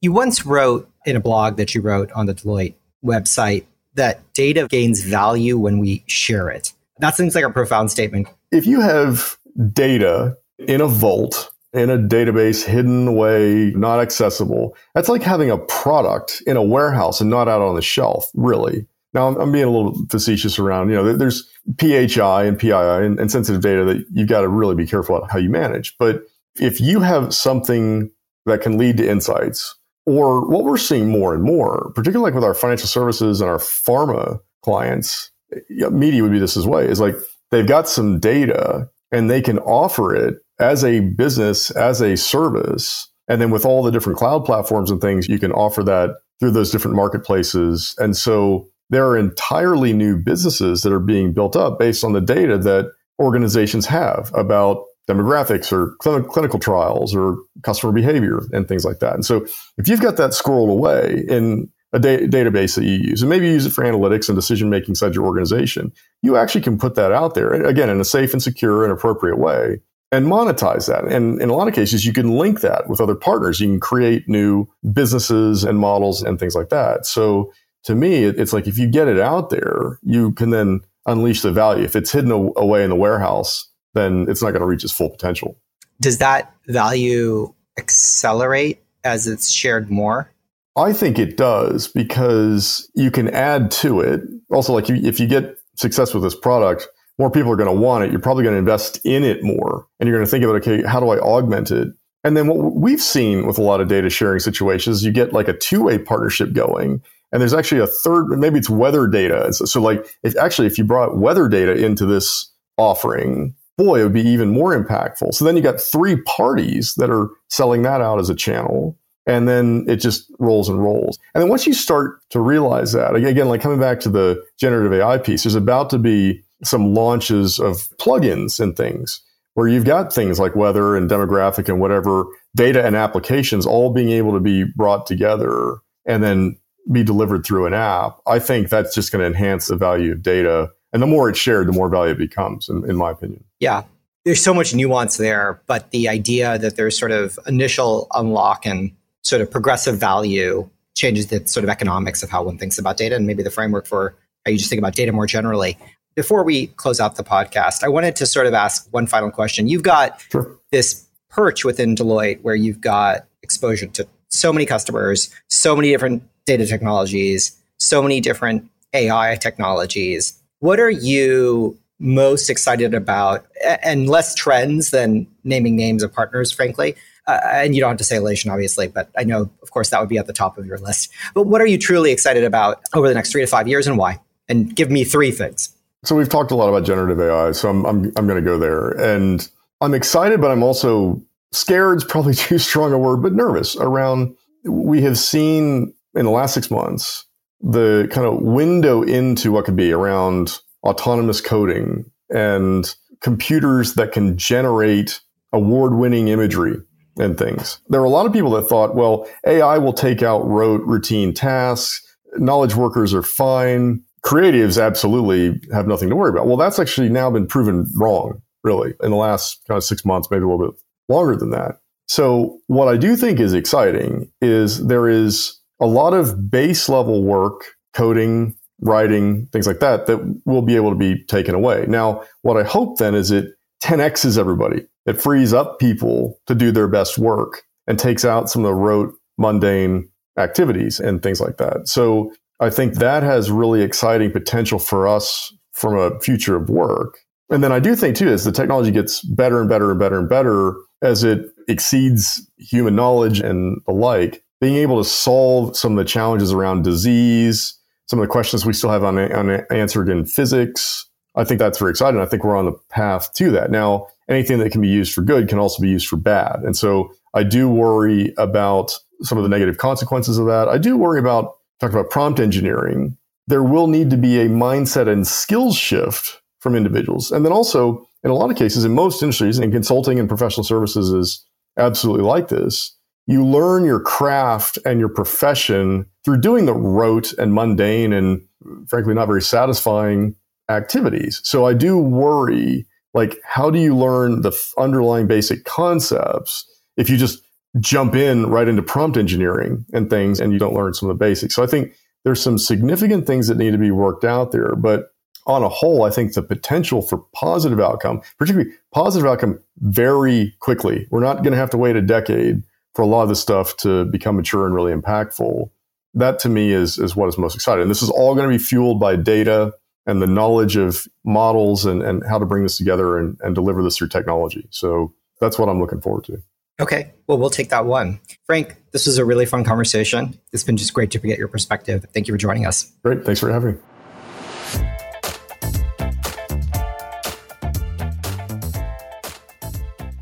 You 0.00 0.12
once 0.12 0.46
wrote 0.46 0.88
in 1.04 1.16
a 1.16 1.20
blog 1.20 1.56
that 1.56 1.74
you 1.74 1.80
wrote 1.80 2.10
on 2.12 2.26
the 2.26 2.34
Deloitte 2.34 2.74
website 3.04 3.64
that 3.98 4.20
data 4.32 4.66
gains 4.68 5.04
value 5.04 5.58
when 5.58 5.78
we 5.78 6.02
share 6.06 6.48
it. 6.48 6.72
That 6.98 7.16
seems 7.16 7.34
like 7.34 7.44
a 7.44 7.50
profound 7.50 7.90
statement. 7.90 8.28
If 8.50 8.66
you 8.66 8.80
have 8.80 9.36
data 9.72 10.36
in 10.58 10.80
a 10.80 10.88
vault, 10.88 11.52
in 11.72 11.90
a 11.90 11.98
database, 11.98 12.64
hidden 12.64 13.06
away, 13.06 13.72
not 13.76 14.00
accessible, 14.00 14.76
that's 14.94 15.08
like 15.08 15.22
having 15.22 15.50
a 15.50 15.58
product 15.58 16.42
in 16.46 16.56
a 16.56 16.62
warehouse 16.62 17.20
and 17.20 17.30
not 17.30 17.48
out 17.48 17.60
on 17.60 17.74
the 17.74 17.82
shelf, 17.82 18.30
really. 18.34 18.86
Now, 19.14 19.28
I'm, 19.28 19.36
I'm 19.36 19.52
being 19.52 19.64
a 19.64 19.70
little 19.70 20.06
facetious 20.10 20.58
around, 20.58 20.90
you 20.90 20.96
know, 20.96 21.12
there's 21.12 21.48
PHI 21.78 22.44
and 22.44 22.58
PII 22.58 22.72
and, 22.72 23.20
and 23.20 23.30
sensitive 23.30 23.62
data 23.62 23.84
that 23.84 24.06
you've 24.10 24.28
got 24.28 24.42
to 24.42 24.48
really 24.48 24.74
be 24.74 24.86
careful 24.86 25.16
about 25.16 25.30
how 25.30 25.38
you 25.38 25.50
manage. 25.50 25.96
But 25.98 26.24
if 26.56 26.80
you 26.80 27.00
have 27.00 27.34
something 27.34 28.10
that 28.46 28.60
can 28.60 28.76
lead 28.78 28.96
to 28.98 29.08
insights, 29.08 29.76
or 30.08 30.48
what 30.48 30.64
we're 30.64 30.78
seeing 30.78 31.10
more 31.10 31.34
and 31.34 31.42
more, 31.42 31.92
particularly 31.94 32.30
like 32.30 32.34
with 32.34 32.44
our 32.44 32.54
financial 32.54 32.88
services 32.88 33.42
and 33.42 33.50
our 33.50 33.58
pharma 33.58 34.38
clients, 34.64 35.30
media 35.68 36.22
would 36.22 36.32
be 36.32 36.38
this 36.38 36.56
as 36.56 36.66
way 36.66 36.86
is 36.86 36.98
like 36.98 37.14
they've 37.50 37.66
got 37.66 37.86
some 37.86 38.18
data 38.18 38.88
and 39.12 39.30
they 39.30 39.42
can 39.42 39.58
offer 39.58 40.16
it 40.16 40.36
as 40.58 40.82
a 40.82 41.00
business, 41.00 41.70
as 41.72 42.00
a 42.00 42.16
service. 42.16 43.12
And 43.28 43.38
then 43.38 43.50
with 43.50 43.66
all 43.66 43.82
the 43.82 43.90
different 43.90 44.18
cloud 44.18 44.46
platforms 44.46 44.90
and 44.90 44.98
things, 44.98 45.28
you 45.28 45.38
can 45.38 45.52
offer 45.52 45.82
that 45.84 46.16
through 46.40 46.52
those 46.52 46.70
different 46.70 46.96
marketplaces. 46.96 47.94
And 47.98 48.16
so 48.16 48.66
there 48.88 49.06
are 49.06 49.18
entirely 49.18 49.92
new 49.92 50.16
businesses 50.16 50.80
that 50.82 50.92
are 50.92 51.00
being 51.00 51.34
built 51.34 51.54
up 51.54 51.78
based 51.78 52.02
on 52.02 52.14
the 52.14 52.22
data 52.22 52.56
that 52.56 52.90
organizations 53.20 53.84
have 53.84 54.30
about 54.34 54.84
demographics 55.08 55.72
or 55.72 55.96
cl- 56.02 56.22
clinical 56.22 56.58
trials 56.58 57.14
or 57.14 57.36
customer 57.62 57.92
behavior 57.92 58.40
and 58.52 58.68
things 58.68 58.84
like 58.84 58.98
that. 58.98 59.14
And 59.14 59.24
so 59.24 59.46
if 59.78 59.88
you've 59.88 60.02
got 60.02 60.16
that 60.18 60.30
squirreled 60.30 60.70
away 60.70 61.24
in 61.28 61.70
a 61.92 61.98
da- 61.98 62.26
database 62.26 62.74
that 62.76 62.84
you 62.84 62.96
use, 62.96 63.22
and 63.22 63.30
maybe 63.30 63.46
you 63.46 63.52
use 63.52 63.66
it 63.66 63.72
for 63.72 63.84
analytics 63.84 64.28
and 64.28 64.36
decision 64.36 64.68
making 64.68 64.90
inside 64.90 65.14
your 65.14 65.24
organization, 65.24 65.92
you 66.22 66.36
actually 66.36 66.60
can 66.60 66.78
put 66.78 66.94
that 66.96 67.12
out 67.12 67.34
there 67.34 67.50
again 67.52 67.88
in 67.88 68.00
a 68.00 68.04
safe 68.04 68.32
and 68.32 68.42
secure 68.42 68.84
and 68.84 68.92
appropriate 68.92 69.38
way 69.38 69.80
and 70.10 70.26
monetize 70.26 70.86
that. 70.86 71.04
And 71.04 71.40
in 71.40 71.50
a 71.50 71.54
lot 71.54 71.68
of 71.68 71.74
cases, 71.74 72.04
you 72.04 72.12
can 72.12 72.36
link 72.36 72.60
that 72.60 72.88
with 72.88 73.00
other 73.00 73.14
partners. 73.14 73.60
You 73.60 73.68
can 73.68 73.80
create 73.80 74.28
new 74.28 74.66
businesses 74.92 75.64
and 75.64 75.78
models 75.78 76.22
and 76.22 76.38
things 76.38 76.54
like 76.54 76.70
that. 76.70 77.06
So 77.06 77.52
to 77.84 77.94
me, 77.94 78.24
it's 78.24 78.52
like 78.52 78.66
if 78.66 78.78
you 78.78 78.86
get 78.88 79.08
it 79.08 79.18
out 79.18 79.50
there, 79.50 79.98
you 80.02 80.32
can 80.32 80.50
then 80.50 80.80
unleash 81.06 81.42
the 81.42 81.52
value. 81.52 81.84
If 81.84 81.96
it's 81.96 82.12
hidden 82.12 82.52
away 82.56 82.84
in 82.84 82.90
the 82.90 82.96
warehouse, 82.96 83.67
then 83.94 84.26
it's 84.28 84.42
not 84.42 84.50
going 84.50 84.60
to 84.60 84.66
reach 84.66 84.84
its 84.84 84.92
full 84.92 85.10
potential. 85.10 85.56
Does 86.00 86.18
that 86.18 86.54
value 86.66 87.52
accelerate 87.78 88.82
as 89.04 89.26
it's 89.26 89.50
shared 89.50 89.90
more? 89.90 90.30
I 90.76 90.92
think 90.92 91.18
it 91.18 91.36
does 91.36 91.88
because 91.88 92.90
you 92.94 93.10
can 93.10 93.28
add 93.30 93.70
to 93.72 94.00
it. 94.00 94.22
Also, 94.50 94.72
like 94.72 94.88
if 94.88 95.18
you 95.18 95.26
get 95.26 95.58
success 95.74 96.14
with 96.14 96.22
this 96.22 96.36
product, 96.36 96.88
more 97.18 97.30
people 97.30 97.50
are 97.50 97.56
going 97.56 97.74
to 97.74 97.80
want 97.80 98.04
it. 98.04 98.12
You're 98.12 98.20
probably 98.20 98.44
going 98.44 98.54
to 98.54 98.60
invest 98.60 99.00
in 99.04 99.24
it 99.24 99.42
more 99.42 99.86
and 99.98 100.08
you're 100.08 100.16
going 100.16 100.26
to 100.26 100.30
think 100.30 100.44
about, 100.44 100.56
okay, 100.56 100.82
how 100.82 101.00
do 101.00 101.08
I 101.08 101.18
augment 101.18 101.70
it? 101.72 101.88
And 102.24 102.36
then 102.36 102.46
what 102.46 102.76
we've 102.76 103.00
seen 103.00 103.46
with 103.46 103.58
a 103.58 103.62
lot 103.62 103.80
of 103.80 103.88
data 103.88 104.10
sharing 104.10 104.40
situations, 104.40 105.04
you 105.04 105.10
get 105.10 105.32
like 105.32 105.48
a 105.48 105.56
two 105.56 105.82
way 105.82 105.98
partnership 105.98 106.52
going. 106.52 107.02
And 107.32 107.40
there's 107.40 107.54
actually 107.54 107.80
a 107.80 107.86
third, 107.86 108.28
maybe 108.38 108.58
it's 108.58 108.70
weather 108.70 109.06
data. 109.06 109.52
So, 109.52 109.64
so 109.64 109.80
like 109.80 110.06
if 110.22 110.36
actually, 110.36 110.66
if 110.66 110.78
you 110.78 110.84
brought 110.84 111.18
weather 111.18 111.48
data 111.48 111.72
into 111.72 112.06
this 112.06 112.50
offering, 112.76 113.54
boy, 113.78 114.00
it 114.00 114.02
would 114.02 114.12
be 114.12 114.28
even 114.28 114.50
more 114.50 114.76
impactful. 114.76 115.32
So 115.32 115.44
then 115.44 115.56
you 115.56 115.62
got 115.62 115.80
three 115.80 116.20
parties 116.22 116.94
that 116.96 117.08
are 117.08 117.30
selling 117.48 117.82
that 117.82 118.02
out 118.02 118.18
as 118.18 118.28
a 118.28 118.34
channel. 118.34 118.98
And 119.26 119.48
then 119.48 119.84
it 119.86 119.96
just 119.96 120.30
rolls 120.38 120.68
and 120.68 120.82
rolls. 120.82 121.18
And 121.34 121.42
then 121.42 121.48
once 121.48 121.66
you 121.66 121.74
start 121.74 122.20
to 122.30 122.40
realize 122.40 122.92
that, 122.92 123.14
again, 123.14 123.48
like 123.48 123.60
coming 123.60 123.78
back 123.78 124.00
to 124.00 124.08
the 124.08 124.42
generative 124.58 124.92
AI 124.92 125.18
piece, 125.18 125.44
there's 125.44 125.54
about 125.54 125.90
to 125.90 125.98
be 125.98 126.42
some 126.64 126.92
launches 126.94 127.58
of 127.58 127.88
plugins 127.98 128.58
and 128.58 128.76
things 128.76 129.20
where 129.54 129.68
you've 129.68 129.84
got 129.84 130.12
things 130.12 130.38
like 130.38 130.56
weather 130.56 130.96
and 130.96 131.10
demographic 131.10 131.68
and 131.68 131.80
whatever 131.80 132.24
data 132.56 132.84
and 132.84 132.96
applications 132.96 133.66
all 133.66 133.92
being 133.92 134.10
able 134.10 134.32
to 134.32 134.40
be 134.40 134.64
brought 134.76 135.06
together 135.06 135.76
and 136.06 136.22
then 136.22 136.56
be 136.90 137.04
delivered 137.04 137.44
through 137.44 137.66
an 137.66 137.74
app. 137.74 138.18
I 138.26 138.38
think 138.38 138.70
that's 138.70 138.94
just 138.94 139.12
going 139.12 139.20
to 139.20 139.26
enhance 139.26 139.66
the 139.66 139.76
value 139.76 140.12
of 140.12 140.22
data. 140.22 140.70
And 140.92 141.02
the 141.02 141.06
more 141.06 141.28
it's 141.28 141.38
shared, 141.38 141.68
the 141.68 141.72
more 141.72 141.88
value 141.88 142.12
it 142.12 142.18
becomes, 142.18 142.68
in, 142.68 142.88
in 142.88 142.96
my 142.96 143.10
opinion. 143.10 143.44
Yeah. 143.60 143.84
There's 144.24 144.42
so 144.42 144.52
much 144.52 144.74
nuance 144.74 145.16
there, 145.16 145.60
but 145.66 145.90
the 145.90 146.08
idea 146.08 146.58
that 146.58 146.76
there's 146.76 146.98
sort 146.98 147.12
of 147.12 147.38
initial 147.46 148.08
unlock 148.14 148.66
and 148.66 148.92
sort 149.22 149.42
of 149.42 149.50
progressive 149.50 149.98
value 149.98 150.68
changes 150.94 151.28
the 151.28 151.46
sort 151.46 151.64
of 151.64 151.70
economics 151.70 152.22
of 152.22 152.30
how 152.30 152.42
one 152.42 152.58
thinks 152.58 152.78
about 152.78 152.96
data 152.96 153.14
and 153.14 153.26
maybe 153.26 153.42
the 153.42 153.50
framework 153.50 153.86
for 153.86 154.14
how 154.44 154.50
you 154.50 154.58
just 154.58 154.68
think 154.68 154.80
about 154.80 154.94
data 154.94 155.12
more 155.12 155.26
generally. 155.26 155.78
Before 156.14 156.42
we 156.42 156.66
close 156.68 156.98
out 156.98 157.16
the 157.16 157.22
podcast, 157.22 157.84
I 157.84 157.88
wanted 157.88 158.16
to 158.16 158.26
sort 158.26 158.46
of 158.46 158.54
ask 158.54 158.88
one 158.90 159.06
final 159.06 159.30
question. 159.30 159.68
You've 159.68 159.84
got 159.84 160.20
sure. 160.32 160.58
this 160.72 161.06
perch 161.28 161.64
within 161.64 161.94
Deloitte 161.94 162.42
where 162.42 162.56
you've 162.56 162.80
got 162.80 163.26
exposure 163.42 163.86
to 163.86 164.08
so 164.28 164.52
many 164.52 164.66
customers, 164.66 165.30
so 165.48 165.76
many 165.76 165.90
different 165.90 166.22
data 166.44 166.66
technologies, 166.66 167.56
so 167.78 168.02
many 168.02 168.20
different 168.20 168.68
AI 168.94 169.36
technologies. 169.40 170.34
What 170.60 170.80
are 170.80 170.90
you 170.90 171.78
most 172.00 172.50
excited 172.50 172.94
about 172.94 173.46
and 173.82 174.08
less 174.08 174.34
trends 174.34 174.90
than 174.90 175.26
naming 175.44 175.76
names 175.76 176.02
of 176.02 176.12
partners, 176.12 176.52
frankly? 176.52 176.94
Uh, 177.26 177.40
and 177.52 177.74
you 177.74 177.80
don't 177.80 177.90
have 177.90 177.98
to 177.98 178.04
say 178.04 178.16
Alation, 178.16 178.50
obviously, 178.50 178.88
but 178.88 179.10
I 179.16 179.22
know, 179.24 179.50
of 179.62 179.70
course, 179.70 179.90
that 179.90 180.00
would 180.00 180.08
be 180.08 180.16
at 180.16 180.26
the 180.26 180.32
top 180.32 180.56
of 180.56 180.64
your 180.64 180.78
list. 180.78 181.10
But 181.34 181.46
what 181.46 181.60
are 181.60 181.66
you 181.66 181.78
truly 181.78 182.10
excited 182.10 182.42
about 182.42 182.80
over 182.94 183.06
the 183.06 183.14
next 183.14 183.32
three 183.32 183.42
to 183.42 183.46
five 183.46 183.68
years 183.68 183.86
and 183.86 183.98
why? 183.98 184.18
And 184.48 184.74
give 184.74 184.90
me 184.90 185.04
three 185.04 185.30
things. 185.30 185.74
So 186.04 186.16
we've 186.16 186.28
talked 186.28 186.50
a 186.50 186.54
lot 186.54 186.68
about 186.68 186.84
generative 186.84 187.20
AI, 187.20 187.52
so 187.52 187.68
I'm 187.68 187.84
I'm, 187.84 188.12
I'm 188.16 188.26
going 188.26 188.42
to 188.42 188.50
go 188.50 188.58
there, 188.58 188.90
and 188.90 189.46
I'm 189.80 189.94
excited, 189.94 190.40
but 190.40 190.50
I'm 190.50 190.62
also 190.62 191.20
scared. 191.52 191.98
Is 191.98 192.04
probably 192.04 192.34
too 192.34 192.58
strong 192.58 192.92
a 192.92 192.98
word, 192.98 193.18
but 193.18 193.32
nervous 193.32 193.76
around. 193.76 194.34
We 194.64 195.02
have 195.02 195.18
seen 195.18 195.92
in 196.14 196.24
the 196.24 196.30
last 196.30 196.54
six 196.54 196.70
months 196.70 197.24
the 197.60 198.08
kind 198.10 198.26
of 198.26 198.40
window 198.40 199.02
into 199.02 199.52
what 199.52 199.64
could 199.64 199.76
be 199.76 199.92
around 199.92 200.60
autonomous 200.84 201.40
coding 201.40 202.04
and 202.30 202.94
computers 203.20 203.94
that 203.94 204.12
can 204.12 204.36
generate 204.36 205.20
award-winning 205.52 206.28
imagery 206.28 206.76
and 207.16 207.36
things. 207.36 207.80
There 207.88 208.00
were 208.00 208.06
a 208.06 208.10
lot 208.10 208.26
of 208.26 208.32
people 208.32 208.50
that 208.52 208.68
thought, 208.68 208.94
well, 208.94 209.28
AI 209.46 209.78
will 209.78 209.92
take 209.92 210.22
out 210.22 210.46
rote 210.46 210.82
routine 210.82 211.34
tasks. 211.34 212.00
Knowledge 212.36 212.76
workers 212.76 213.12
are 213.12 213.22
fine 213.22 214.04
creatives 214.24 214.82
absolutely 214.82 215.60
have 215.72 215.86
nothing 215.86 216.08
to 216.08 216.16
worry 216.16 216.30
about. 216.30 216.46
Well, 216.46 216.56
that's 216.56 216.78
actually 216.78 217.08
now 217.08 217.30
been 217.30 217.46
proven 217.46 217.86
wrong, 217.96 218.42
really, 218.62 218.94
in 219.02 219.10
the 219.10 219.16
last 219.16 219.64
kind 219.66 219.76
of 219.76 219.84
six 219.84 220.04
months, 220.04 220.30
maybe 220.30 220.44
a 220.44 220.48
little 220.48 220.66
bit 220.66 220.80
longer 221.08 221.36
than 221.36 221.50
that. 221.50 221.80
So, 222.06 222.58
what 222.66 222.88
I 222.88 222.96
do 222.96 223.16
think 223.16 223.38
is 223.38 223.54
exciting 223.54 224.30
is 224.40 224.86
there 224.86 225.08
is 225.08 225.57
a 225.80 225.86
lot 225.86 226.14
of 226.14 226.50
base 226.50 226.88
level 226.88 227.22
work, 227.22 227.64
coding, 227.94 228.56
writing, 228.80 229.46
things 229.46 229.66
like 229.66 229.80
that, 229.80 230.06
that 230.06 230.40
will 230.44 230.62
be 230.62 230.76
able 230.76 230.90
to 230.90 230.96
be 230.96 231.24
taken 231.24 231.54
away. 231.54 231.84
Now, 231.88 232.22
what 232.42 232.56
I 232.56 232.62
hope 232.62 232.98
then 232.98 233.14
is 233.14 233.30
it 233.30 233.46
10x's 233.82 234.38
everybody. 234.38 234.86
It 235.06 235.20
frees 235.20 235.52
up 235.52 235.78
people 235.78 236.38
to 236.46 236.54
do 236.54 236.70
their 236.70 236.88
best 236.88 237.18
work 237.18 237.62
and 237.86 237.98
takes 237.98 238.24
out 238.24 238.50
some 238.50 238.64
of 238.64 238.68
the 238.68 238.74
rote, 238.74 239.14
mundane 239.38 240.08
activities 240.36 241.00
and 241.00 241.22
things 241.22 241.40
like 241.40 241.56
that. 241.56 241.88
So 241.88 242.32
I 242.60 242.70
think 242.70 242.94
that 242.94 243.22
has 243.22 243.50
really 243.50 243.82
exciting 243.82 244.30
potential 244.30 244.78
for 244.78 245.08
us 245.08 245.52
from 245.72 245.96
a 245.96 246.18
future 246.20 246.56
of 246.56 246.68
work. 246.68 247.18
And 247.50 247.64
then 247.64 247.72
I 247.72 247.80
do 247.80 247.96
think 247.96 248.16
too, 248.16 248.28
as 248.28 248.44
the 248.44 248.52
technology 248.52 248.90
gets 248.90 249.22
better 249.22 249.60
and 249.60 249.68
better 249.68 249.90
and 249.90 249.98
better 249.98 250.18
and 250.18 250.28
better, 250.28 250.74
as 251.00 251.24
it 251.24 251.46
exceeds 251.68 252.46
human 252.58 252.94
knowledge 252.94 253.40
and 253.40 253.80
the 253.86 253.92
like, 253.92 254.42
being 254.60 254.76
able 254.76 255.02
to 255.02 255.08
solve 255.08 255.76
some 255.76 255.92
of 255.92 255.98
the 255.98 256.10
challenges 256.10 256.52
around 256.52 256.82
disease, 256.82 257.74
some 258.06 258.18
of 258.18 258.26
the 258.26 258.32
questions 258.32 258.64
we 258.64 258.72
still 258.72 258.90
have 258.90 259.04
unanswered 259.04 260.08
in 260.08 260.24
physics, 260.24 261.06
I 261.36 261.44
think 261.44 261.60
that's 261.60 261.78
very 261.78 261.90
exciting. 261.90 262.20
I 262.20 262.26
think 262.26 262.42
we're 262.42 262.56
on 262.56 262.64
the 262.64 262.76
path 262.90 263.32
to 263.34 263.50
that. 263.52 263.70
Now, 263.70 264.08
anything 264.28 264.58
that 264.58 264.72
can 264.72 264.80
be 264.80 264.88
used 264.88 265.14
for 265.14 265.22
good 265.22 265.48
can 265.48 265.58
also 265.58 265.80
be 265.80 265.88
used 265.88 266.08
for 266.08 266.16
bad. 266.16 266.60
And 266.64 266.76
so 266.76 267.12
I 267.34 267.44
do 267.44 267.68
worry 267.68 268.34
about 268.38 268.92
some 269.22 269.38
of 269.38 269.44
the 269.44 269.50
negative 269.50 269.78
consequences 269.78 270.38
of 270.38 270.46
that. 270.46 270.68
I 270.68 270.78
do 270.78 270.96
worry 270.96 271.20
about 271.20 271.56
talk 271.80 271.92
about 271.92 272.10
prompt 272.10 272.40
engineering. 272.40 273.16
There 273.46 273.62
will 273.62 273.86
need 273.86 274.10
to 274.10 274.16
be 274.16 274.40
a 274.40 274.48
mindset 274.48 275.06
and 275.06 275.26
skills 275.26 275.76
shift 275.76 276.40
from 276.60 276.74
individuals. 276.74 277.30
And 277.30 277.44
then 277.44 277.52
also, 277.52 278.04
in 278.24 278.30
a 278.30 278.34
lot 278.34 278.50
of 278.50 278.56
cases, 278.56 278.84
in 278.84 278.92
most 278.92 279.22
industries, 279.22 279.58
and 279.58 279.72
consulting 279.72 280.18
and 280.18 280.28
professional 280.28 280.64
services 280.64 281.10
is 281.10 281.44
absolutely 281.76 282.24
like 282.24 282.48
this, 282.48 282.96
you 283.28 283.44
learn 283.44 283.84
your 283.84 284.00
craft 284.00 284.78
and 284.86 284.98
your 284.98 285.10
profession 285.10 286.06
through 286.24 286.40
doing 286.40 286.64
the 286.64 286.74
rote 286.74 287.32
and 287.34 287.52
mundane 287.52 288.12
and 288.12 288.40
frankly 288.88 289.14
not 289.14 289.26
very 289.26 289.42
satisfying 289.42 290.34
activities. 290.70 291.40
So 291.44 291.66
I 291.66 291.74
do 291.74 291.98
worry 291.98 292.86
like 293.12 293.38
how 293.44 293.70
do 293.70 293.78
you 293.78 293.94
learn 293.94 294.40
the 294.40 294.52
underlying 294.78 295.26
basic 295.26 295.64
concepts 295.64 296.66
if 296.96 297.10
you 297.10 297.18
just 297.18 297.42
jump 297.80 298.14
in 298.14 298.46
right 298.46 298.66
into 298.66 298.82
prompt 298.82 299.18
engineering 299.18 299.84
and 299.92 300.08
things 300.08 300.40
and 300.40 300.52
you 300.52 300.58
don't 300.58 300.74
learn 300.74 300.94
some 300.94 301.10
of 301.10 301.18
the 301.18 301.22
basics. 301.22 301.54
So 301.54 301.62
I 301.62 301.66
think 301.66 301.92
there's 302.24 302.42
some 302.42 302.58
significant 302.58 303.26
things 303.26 303.46
that 303.48 303.58
need 303.58 303.72
to 303.72 303.78
be 303.78 303.90
worked 303.90 304.24
out 304.24 304.52
there, 304.52 304.74
but 304.74 305.10
on 305.46 305.62
a 305.62 305.68
whole, 305.68 306.02
I 306.02 306.10
think 306.10 306.32
the 306.32 306.42
potential 306.42 307.02
for 307.02 307.24
positive 307.34 307.80
outcome, 307.80 308.22
particularly 308.38 308.72
positive 308.92 309.26
outcome 309.26 309.58
very 309.78 310.54
quickly. 310.60 311.06
We're 311.10 311.20
not 311.20 311.38
going 311.38 311.52
to 311.52 311.58
have 311.58 311.70
to 311.70 311.78
wait 311.78 311.96
a 311.96 312.02
decade 312.02 312.62
for 312.98 313.02
a 313.02 313.06
lot 313.06 313.22
of 313.22 313.28
this 313.28 313.40
stuff 313.40 313.76
to 313.76 314.06
become 314.06 314.34
mature 314.34 314.66
and 314.66 314.74
really 314.74 314.92
impactful. 314.92 315.70
That 316.14 316.40
to 316.40 316.48
me 316.48 316.72
is, 316.72 316.98
is 316.98 317.14
what 317.14 317.28
is 317.28 317.38
most 317.38 317.54
exciting. 317.54 317.82
And 317.82 317.90
this 317.92 318.02
is 318.02 318.10
all 318.10 318.34
going 318.34 318.50
to 318.50 318.52
be 318.52 318.60
fueled 318.60 318.98
by 318.98 319.14
data 319.14 319.72
and 320.04 320.20
the 320.20 320.26
knowledge 320.26 320.74
of 320.74 321.06
models 321.24 321.84
and, 321.84 322.02
and 322.02 322.24
how 322.28 322.40
to 322.40 322.44
bring 322.44 322.64
this 322.64 322.76
together 322.76 323.16
and, 323.16 323.38
and 323.42 323.54
deliver 323.54 323.84
this 323.84 323.98
through 323.98 324.08
technology. 324.08 324.66
So 324.70 325.14
that's 325.40 325.60
what 325.60 325.68
I'm 325.68 325.78
looking 325.78 326.00
forward 326.00 326.24
to. 326.24 326.42
Okay, 326.80 327.12
well, 327.28 327.38
we'll 327.38 327.50
take 327.50 327.68
that 327.68 327.86
one. 327.86 328.18
Frank, 328.46 328.74
this 328.90 329.06
was 329.06 329.16
a 329.16 329.24
really 329.24 329.46
fun 329.46 329.62
conversation. 329.62 330.36
It's 330.52 330.64
been 330.64 330.76
just 330.76 330.92
great 330.92 331.12
to 331.12 331.20
get 331.20 331.38
your 331.38 331.46
perspective. 331.46 332.04
Thank 332.12 332.26
you 332.26 332.34
for 332.34 332.38
joining 332.38 332.66
us. 332.66 332.90
Great. 333.04 333.24
Thanks 333.24 333.38
for 333.38 333.52
having 333.52 333.74
me. 333.74 333.80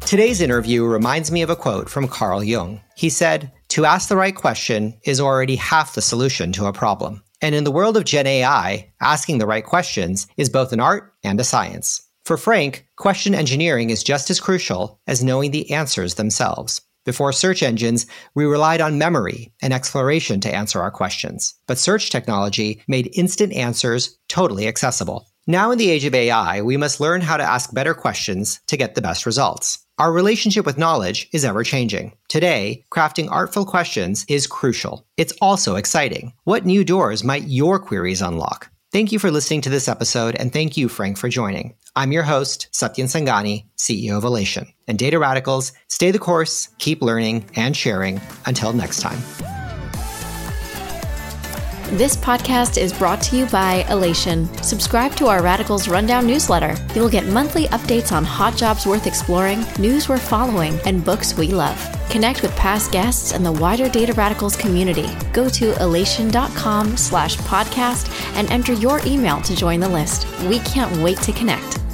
Today's 0.07 0.41
interview 0.41 0.85
reminds 0.85 1.33
me 1.33 1.43
of 1.43 1.51
a 1.51 1.57
quote 1.57 1.91
from 1.91 2.07
Carl 2.07 2.45
Jung. 2.45 2.81
He 2.95 3.11
said, 3.11 3.51
To 3.71 3.85
ask 3.85 4.09
the 4.09 4.17
right 4.17 4.37
question 4.37 4.97
is 5.03 5.21
already 5.21 5.57
half 5.57 5.97
the 5.97 6.01
solution 6.01 6.53
to 6.53 6.67
a 6.67 6.73
problem. 6.73 7.25
And 7.43 7.57
in 7.57 7.65
the 7.65 7.73
world 7.73 7.97
of 7.97 8.05
Gen 8.05 8.25
AI, 8.25 8.93
asking 9.01 9.39
the 9.39 9.49
right 9.49 9.65
questions 9.65 10.29
is 10.37 10.49
both 10.49 10.73
an 10.73 10.79
art 10.79 11.13
and 11.25 11.41
a 11.41 11.45
science. 11.45 12.09
For 12.25 12.37
Frank, 12.37 12.87
question 12.95 13.35
engineering 13.35 13.91
is 13.91 14.05
just 14.05 14.31
as 14.31 14.39
crucial 14.39 15.01
as 15.09 15.25
knowing 15.25 15.51
the 15.51 15.73
answers 15.73 16.15
themselves. 16.15 16.81
Before 17.05 17.33
search 17.33 17.65
engines, 17.65 18.07
we 18.37 18.45
relied 18.45 18.81
on 18.81 18.99
memory 18.99 19.53
and 19.61 19.73
exploration 19.75 20.39
to 20.43 20.55
answer 20.55 20.81
our 20.81 20.93
questions. 20.93 21.53
But 21.67 21.79
search 21.79 22.11
technology 22.11 22.81
made 22.87 23.11
instant 23.15 23.53
answers 23.55 24.17
totally 24.29 24.69
accessible. 24.69 25.27
Now, 25.49 25.73
in 25.73 25.79
the 25.79 25.91
age 25.91 26.05
of 26.05 26.15
AI, 26.15 26.63
we 26.63 26.77
must 26.77 27.01
learn 27.01 27.23
how 27.23 27.37
to 27.37 27.43
ask 27.43 27.75
better 27.75 27.93
questions 27.93 28.61
to 28.69 28.77
get 28.77 28.95
the 28.95 29.03
best 29.03 29.27
results. 29.27 29.83
Our 29.99 30.13
relationship 30.13 30.67
with 30.67 30.77
knowledge 30.77 31.27
is 31.33 31.43
ever 31.43 31.65
changing. 31.65 32.13
Today, 32.29 32.85
crafting 32.91 33.31
artful 33.31 33.65
questions 33.65 34.27
is 34.29 34.47
crucial. 34.47 35.07
It's 35.17 35.33
also 35.41 35.77
exciting. 35.77 36.35
What 36.45 36.67
new 36.67 36.85
doors 36.85 37.25
might 37.25 37.45
your 37.45 37.79
queries 37.79 38.21
unlock? 38.21 38.71
Thank 38.93 39.11
you 39.11 39.19
for 39.19 39.31
listening 39.31 39.63
to 39.63 39.71
this 39.71 39.89
episode, 39.89 40.35
and 40.35 40.53
thank 40.53 40.77
you, 40.77 40.91
Frank, 40.91 41.17
for 41.17 41.31
joining. 41.31 41.75
I'm 41.97 42.13
your 42.13 42.25
host, 42.25 42.69
Satyen 42.73 43.07
Sangani, 43.07 43.65
CEO 43.79 44.19
of 44.19 44.25
Alation. 44.25 44.71
And 44.87 44.99
Data 44.99 45.19
Radicals, 45.19 45.73
stay 45.89 46.11
the 46.11 46.19
course, 46.19 46.69
keep 46.77 47.01
learning 47.01 47.49
and 47.57 47.75
sharing. 47.75 48.21
Until 48.45 48.75
next 48.75 49.01
time. 49.01 49.19
This 51.93 52.17
podcast 52.17 52.83
is 52.83 52.93
brought 52.93 53.21
to 53.23 53.37
you 53.37 53.47
by 53.47 53.85
Alation. 53.85 54.49
Subscribe 54.63 55.15
to 55.15 55.29
our 55.29 55.41
Radicals 55.41 55.87
Rundown 55.87 56.27
newsletter. 56.27 56.75
You'll 56.97 57.09
get 57.09 57.27
monthly 57.27 57.67
updates 57.69 58.11
on 58.11 58.25
hot 58.25 58.57
jobs 58.57 58.87
worth 58.87 59.07
exploring, 59.07 59.65
news 59.79 60.09
worth 60.09 60.29
following, 60.29 60.81
and 60.85 61.05
books 61.05 61.37
we 61.37 61.47
love. 61.47 61.79
Connect 62.11 62.43
with 62.43 62.55
past 62.57 62.91
guests 62.91 63.33
and 63.33 63.47
the 63.47 63.53
wider 63.53 63.89
Data 63.89 64.13
Radicals 64.15 64.57
community. 64.57 65.09
Go 65.33 65.49
to 65.49 65.75
alation.com 65.75 66.97
slash 66.97 67.37
podcast 67.39 68.11
and 68.35 68.51
enter 68.51 68.73
your 68.73 69.01
email 69.07 69.41
to 69.43 69.55
join 69.55 69.79
the 69.79 69.89
list. 69.89 70.27
We 70.49 70.59
can't 70.59 70.95
wait 71.01 71.19
to 71.19 71.33
connect. 71.33 71.86